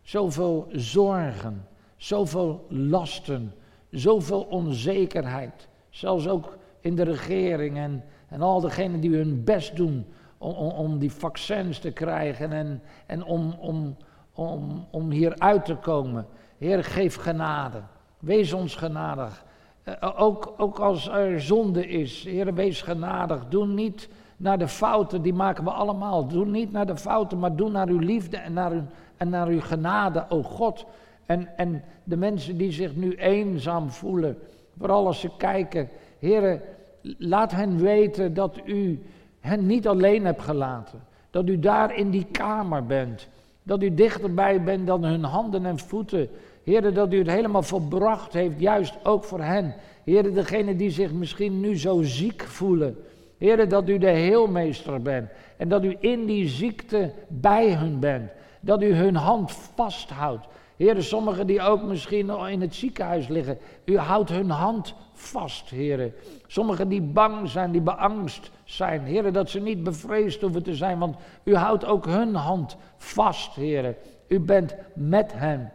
zoveel 0.02 0.66
zorgen, 0.72 1.66
zoveel 1.96 2.66
lasten, 2.68 3.54
zoveel 3.90 4.42
onzekerheid. 4.42 5.68
Zelfs 5.90 6.28
ook 6.28 6.56
in 6.80 6.96
de 6.96 7.02
regering 7.02 7.76
en, 7.76 8.04
en 8.28 8.40
al 8.40 8.60
degenen 8.60 9.00
die 9.00 9.16
hun 9.16 9.44
best 9.44 9.76
doen 9.76 10.06
om, 10.38 10.52
om, 10.52 10.70
om 10.70 10.98
die 10.98 11.12
vaccins 11.12 11.78
te 11.78 11.90
krijgen 11.90 12.52
en, 12.52 12.82
en 13.06 13.24
om, 13.24 13.52
om, 13.60 13.96
om, 14.32 14.86
om 14.90 15.10
hier 15.10 15.38
uit 15.38 15.64
te 15.64 15.76
komen. 15.76 16.26
Heer, 16.58 16.84
geef 16.84 17.16
genade. 17.16 17.82
Wees 18.18 18.52
ons 18.52 18.74
genadig. 18.74 19.44
Uh, 19.88 20.20
ook, 20.20 20.54
ook 20.56 20.78
als 20.78 21.08
er 21.08 21.40
zonde 21.40 21.86
is, 21.88 22.24
Heer, 22.24 22.54
wees 22.54 22.82
genadig. 22.82 23.48
Doe 23.48 23.66
niet 23.66 24.08
naar 24.36 24.58
de 24.58 24.68
fouten, 24.68 25.22
die 25.22 25.34
maken 25.34 25.64
we 25.64 25.70
allemaal. 25.70 26.26
Doe 26.26 26.46
niet 26.46 26.72
naar 26.72 26.86
de 26.86 26.96
fouten, 26.96 27.38
maar 27.38 27.56
doe 27.56 27.70
naar 27.70 27.88
uw 27.88 27.98
liefde 27.98 28.36
en 28.36 28.52
naar 28.52 28.72
uw, 28.72 28.82
en 29.16 29.28
naar 29.28 29.46
uw 29.46 29.60
genade, 29.60 30.24
o 30.28 30.42
God. 30.42 30.86
En, 31.26 31.56
en 31.56 31.84
de 32.04 32.16
mensen 32.16 32.56
die 32.56 32.72
zich 32.72 32.94
nu 32.94 33.14
eenzaam 33.14 33.90
voelen, 33.90 34.38
vooral 34.78 35.06
als 35.06 35.20
ze 35.20 35.30
kijken, 35.36 35.88
Heer, 36.18 36.62
laat 37.02 37.50
hen 37.50 37.78
weten 37.78 38.34
dat 38.34 38.60
u 38.64 39.02
hen 39.40 39.66
niet 39.66 39.88
alleen 39.88 40.24
hebt 40.24 40.42
gelaten. 40.42 41.02
Dat 41.30 41.48
u 41.48 41.58
daar 41.58 41.96
in 41.96 42.10
die 42.10 42.26
kamer 42.30 42.86
bent. 42.86 43.28
Dat 43.62 43.82
u 43.82 43.94
dichterbij 43.94 44.62
bent 44.62 44.86
dan 44.86 45.04
hun 45.04 45.24
handen 45.24 45.66
en 45.66 45.78
voeten. 45.78 46.28
Heer, 46.68 46.94
dat 46.94 47.12
u 47.12 47.18
het 47.18 47.30
helemaal 47.30 47.62
volbracht 47.62 48.32
heeft, 48.32 48.60
juist 48.60 48.94
ook 49.02 49.24
voor 49.24 49.40
hen. 49.40 49.74
Heer, 50.04 50.34
degene 50.34 50.76
die 50.76 50.90
zich 50.90 51.12
misschien 51.12 51.60
nu 51.60 51.78
zo 51.78 52.02
ziek 52.02 52.42
voelen. 52.42 52.96
Heer, 53.38 53.68
dat 53.68 53.88
u 53.88 53.98
de 53.98 54.10
heelmeester 54.10 55.02
bent. 55.02 55.30
En 55.56 55.68
dat 55.68 55.84
u 55.84 55.96
in 56.00 56.26
die 56.26 56.48
ziekte 56.48 57.12
bij 57.28 57.72
hun 57.72 57.98
bent. 57.98 58.30
Dat 58.60 58.82
u 58.82 58.92
hun 58.92 59.14
hand 59.16 59.52
vasthoudt. 59.52 60.46
Heer, 60.76 61.02
sommigen 61.02 61.46
die 61.46 61.62
ook 61.62 61.82
misschien 61.82 62.30
in 62.48 62.60
het 62.60 62.74
ziekenhuis 62.74 63.28
liggen. 63.28 63.58
U 63.84 63.98
houdt 63.98 64.30
hun 64.30 64.50
hand 64.50 64.94
vast, 65.12 65.70
heren. 65.70 66.12
Sommigen 66.46 66.88
die 66.88 67.02
bang 67.02 67.48
zijn, 67.48 67.70
die 67.70 67.80
beangst 67.80 68.50
zijn. 68.64 69.02
Heren, 69.02 69.32
dat 69.32 69.50
ze 69.50 69.60
niet 69.60 69.82
bevreesd 69.82 70.40
hoeven 70.40 70.62
te 70.62 70.74
zijn, 70.74 70.98
want 70.98 71.16
u 71.44 71.54
houdt 71.54 71.84
ook 71.84 72.06
hun 72.06 72.34
hand 72.34 72.76
vast, 72.96 73.54
heren. 73.54 73.96
U 74.26 74.40
bent 74.40 74.74
met 74.94 75.32
hen. 75.34 75.72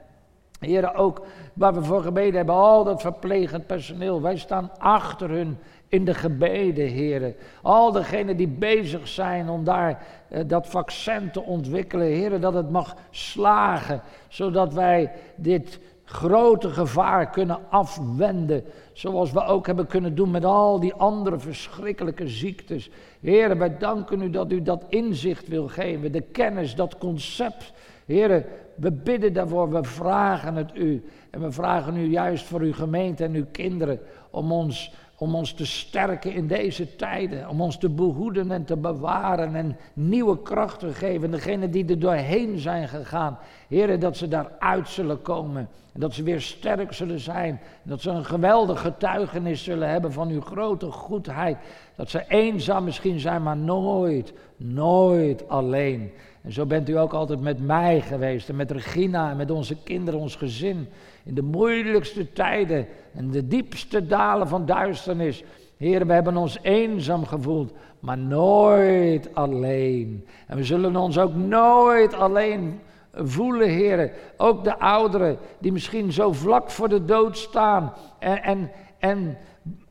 Heren, 0.63 0.95
ook 0.95 1.25
waar 1.53 1.73
we 1.73 1.83
voor 1.83 2.01
gebeden 2.01 2.35
hebben, 2.35 2.55
al 2.55 2.83
dat 2.83 3.01
verplegend 3.01 3.67
personeel, 3.67 4.21
wij 4.21 4.37
staan 4.37 4.71
achter 4.77 5.29
hun 5.29 5.57
in 5.87 6.05
de 6.05 6.13
gebeden, 6.13 6.87
heren. 6.87 7.35
Al 7.61 7.91
degenen 7.91 8.37
die 8.37 8.47
bezig 8.47 9.07
zijn 9.07 9.49
om 9.49 9.63
daar 9.63 10.05
eh, 10.29 10.41
dat 10.47 10.67
vaccin 10.67 11.31
te 11.31 11.41
ontwikkelen, 11.41 12.07
heren, 12.07 12.41
dat 12.41 12.53
het 12.53 12.69
mag 12.69 12.95
slagen, 13.09 14.01
zodat 14.27 14.73
wij 14.73 15.11
dit 15.35 15.79
grote 16.05 16.69
gevaar 16.69 17.29
kunnen 17.29 17.59
afwenden. 17.69 18.63
Zoals 18.93 19.31
we 19.31 19.45
ook 19.45 19.65
hebben 19.65 19.87
kunnen 19.87 20.15
doen 20.15 20.31
met 20.31 20.45
al 20.45 20.79
die 20.79 20.93
andere 20.93 21.39
verschrikkelijke 21.39 22.27
ziektes. 22.27 22.89
Heren, 23.21 23.57
wij 23.57 23.77
danken 23.77 24.21
u 24.21 24.29
dat 24.29 24.51
u 24.51 24.61
dat 24.61 24.85
inzicht 24.89 25.47
wil 25.47 25.67
geven, 25.67 26.11
de 26.11 26.21
kennis, 26.21 26.75
dat 26.75 26.97
concept. 26.97 27.73
Heren, 28.05 28.45
we 28.75 28.91
bidden 28.91 29.33
daarvoor, 29.33 29.71
we 29.71 29.83
vragen 29.83 30.55
het 30.55 30.75
u. 30.75 31.03
En 31.29 31.41
we 31.41 31.51
vragen 31.51 31.97
u 31.97 32.09
juist 32.09 32.45
voor 32.45 32.61
uw 32.61 32.73
gemeente 32.73 33.23
en 33.23 33.33
uw 33.33 33.45
kinderen 33.51 33.99
om 34.29 34.51
ons 34.51 34.91
om 35.23 35.35
ons 35.35 35.53
te 35.53 35.65
sterken 35.65 36.33
in 36.33 36.47
deze 36.47 36.95
tijden, 36.95 37.49
om 37.49 37.61
ons 37.61 37.77
te 37.77 37.89
behoeden 37.89 38.51
en 38.51 38.65
te 38.65 38.77
bewaren 38.77 39.55
en 39.55 39.77
nieuwe 39.93 40.41
kracht 40.41 40.79
te 40.79 40.93
geven. 40.93 41.31
Degenen 41.31 41.71
die 41.71 41.85
er 41.85 41.99
doorheen 41.99 42.59
zijn 42.59 42.87
gegaan, 42.87 43.37
heren, 43.67 43.99
dat 43.99 44.17
ze 44.17 44.27
daaruit 44.27 44.89
zullen 44.89 45.21
komen 45.21 45.69
en 45.93 45.99
dat 45.99 46.13
ze 46.13 46.23
weer 46.23 46.41
sterk 46.41 46.93
zullen 46.93 47.19
zijn. 47.19 47.59
Dat 47.83 48.01
ze 48.01 48.09
een 48.09 48.25
geweldig 48.25 48.81
getuigenis 48.81 49.63
zullen 49.63 49.89
hebben 49.89 50.11
van 50.11 50.29
uw 50.29 50.41
grote 50.41 50.91
goedheid. 50.91 51.57
Dat 51.95 52.09
ze 52.09 52.25
eenzaam 52.27 52.83
misschien 52.83 53.19
zijn, 53.19 53.43
maar 53.43 53.57
nooit, 53.57 54.33
nooit 54.57 55.49
alleen. 55.49 56.11
En 56.43 56.51
zo 56.51 56.65
bent 56.65 56.89
u 56.89 56.97
ook 56.97 57.13
altijd 57.13 57.41
met 57.41 57.65
mij 57.65 58.01
geweest 58.01 58.49
en 58.49 58.55
met 58.55 58.71
Regina 58.71 59.29
en 59.29 59.37
met 59.37 59.51
onze 59.51 59.75
kinderen, 59.83 60.19
ons 60.19 60.35
gezin. 60.35 60.87
In 61.23 61.33
de 61.33 61.41
moeilijkste 61.41 62.31
tijden 62.33 62.87
en 63.13 63.31
de 63.31 63.47
diepste 63.47 64.05
dalen 64.05 64.47
van 64.47 64.65
duisternis. 64.65 65.43
Heer, 65.77 66.07
we 66.07 66.13
hebben 66.13 66.37
ons 66.37 66.59
eenzaam 66.61 67.25
gevoeld, 67.25 67.73
maar 67.99 68.17
nooit 68.17 69.35
alleen. 69.35 70.27
En 70.47 70.57
we 70.57 70.63
zullen 70.63 70.95
ons 70.95 71.17
ook 71.17 71.35
nooit 71.35 72.13
alleen 72.13 72.79
voelen, 73.13 73.69
Heer. 73.69 74.11
Ook 74.37 74.63
de 74.63 74.79
ouderen 74.79 75.37
die 75.59 75.71
misschien 75.71 76.11
zo 76.11 76.33
vlak 76.33 76.71
voor 76.71 76.89
de 76.89 77.05
dood 77.05 77.37
staan 77.37 77.93
en, 78.19 78.43
en, 78.43 78.71
en 78.99 79.37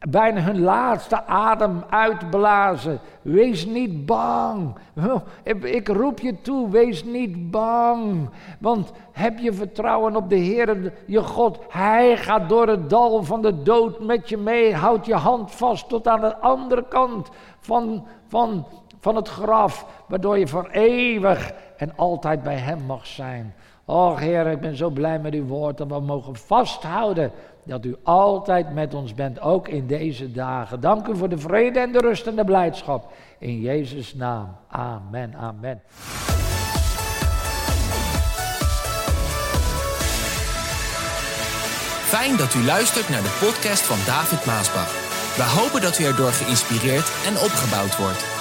bijna 0.08 0.40
hun 0.40 0.60
laatste 0.60 1.26
adem 1.26 1.84
uitblazen. 1.90 3.00
Wees 3.22 3.66
niet 3.66 4.06
bang. 4.06 4.74
Ik 5.62 5.88
roep 5.88 6.20
je 6.20 6.40
toe, 6.40 6.70
wees 6.70 7.04
niet 7.04 7.50
bang. 7.50 8.30
Want 8.58 8.92
heb 9.12 9.38
je 9.38 9.52
vertrouwen 9.52 10.16
op 10.16 10.28
de 10.28 10.36
Heer, 10.36 10.92
je 11.06 11.22
God. 11.22 11.58
Hij 11.68 12.16
gaat 12.16 12.48
door 12.48 12.68
het 12.68 12.90
dal 12.90 13.22
van 13.22 13.42
de 13.42 13.62
dood 13.62 14.00
met 14.00 14.28
je 14.28 14.36
mee. 14.36 14.74
Houd 14.74 15.06
je 15.06 15.14
hand 15.14 15.52
vast 15.52 15.88
tot 15.88 16.08
aan 16.08 16.20
de 16.20 16.36
andere 16.36 16.84
kant 16.88 17.28
van, 17.58 18.06
van, 18.28 18.66
van 19.00 19.16
het 19.16 19.28
graf. 19.28 19.86
Waardoor 20.08 20.38
je 20.38 20.46
voor 20.46 20.68
eeuwig 20.70 21.52
en 21.76 21.96
altijd 21.96 22.42
bij 22.42 22.56
Hem 22.56 22.82
mag 22.86 23.06
zijn. 23.06 23.54
Och 23.84 24.20
Heer, 24.20 24.46
ik 24.46 24.60
ben 24.60 24.76
zo 24.76 24.90
blij 24.90 25.18
met 25.18 25.34
uw 25.34 25.46
woord 25.46 25.78
dat 25.78 25.88
we 25.88 26.00
mogen 26.00 26.36
vasthouden 26.36 27.32
dat 27.64 27.84
u 27.84 27.96
altijd 28.02 28.74
met 28.74 28.94
ons 28.94 29.14
bent, 29.14 29.40
ook 29.40 29.68
in 29.68 29.86
deze 29.86 30.32
dagen. 30.32 30.80
Dank 30.80 31.06
u 31.06 31.16
voor 31.16 31.28
de 31.28 31.38
vrede 31.38 31.78
en 31.78 31.92
de 31.92 31.98
rust 31.98 32.26
en 32.26 32.36
de 32.36 32.44
blijdschap. 32.44 33.12
In 33.38 33.60
Jezus' 33.60 34.14
naam. 34.14 34.56
Amen, 34.68 35.34
amen. 35.34 35.82
Fijn 42.12 42.36
dat 42.36 42.54
u 42.54 42.64
luistert 42.64 43.08
naar 43.08 43.22
de 43.22 43.38
podcast 43.40 43.82
van 43.82 43.96
David 44.06 44.46
Maasbach. 44.46 44.92
We 45.36 45.42
hopen 45.42 45.80
dat 45.82 45.98
u 45.98 46.04
erdoor 46.04 46.32
geïnspireerd 46.32 47.12
en 47.26 47.32
opgebouwd 47.32 47.96
wordt. 47.96 48.31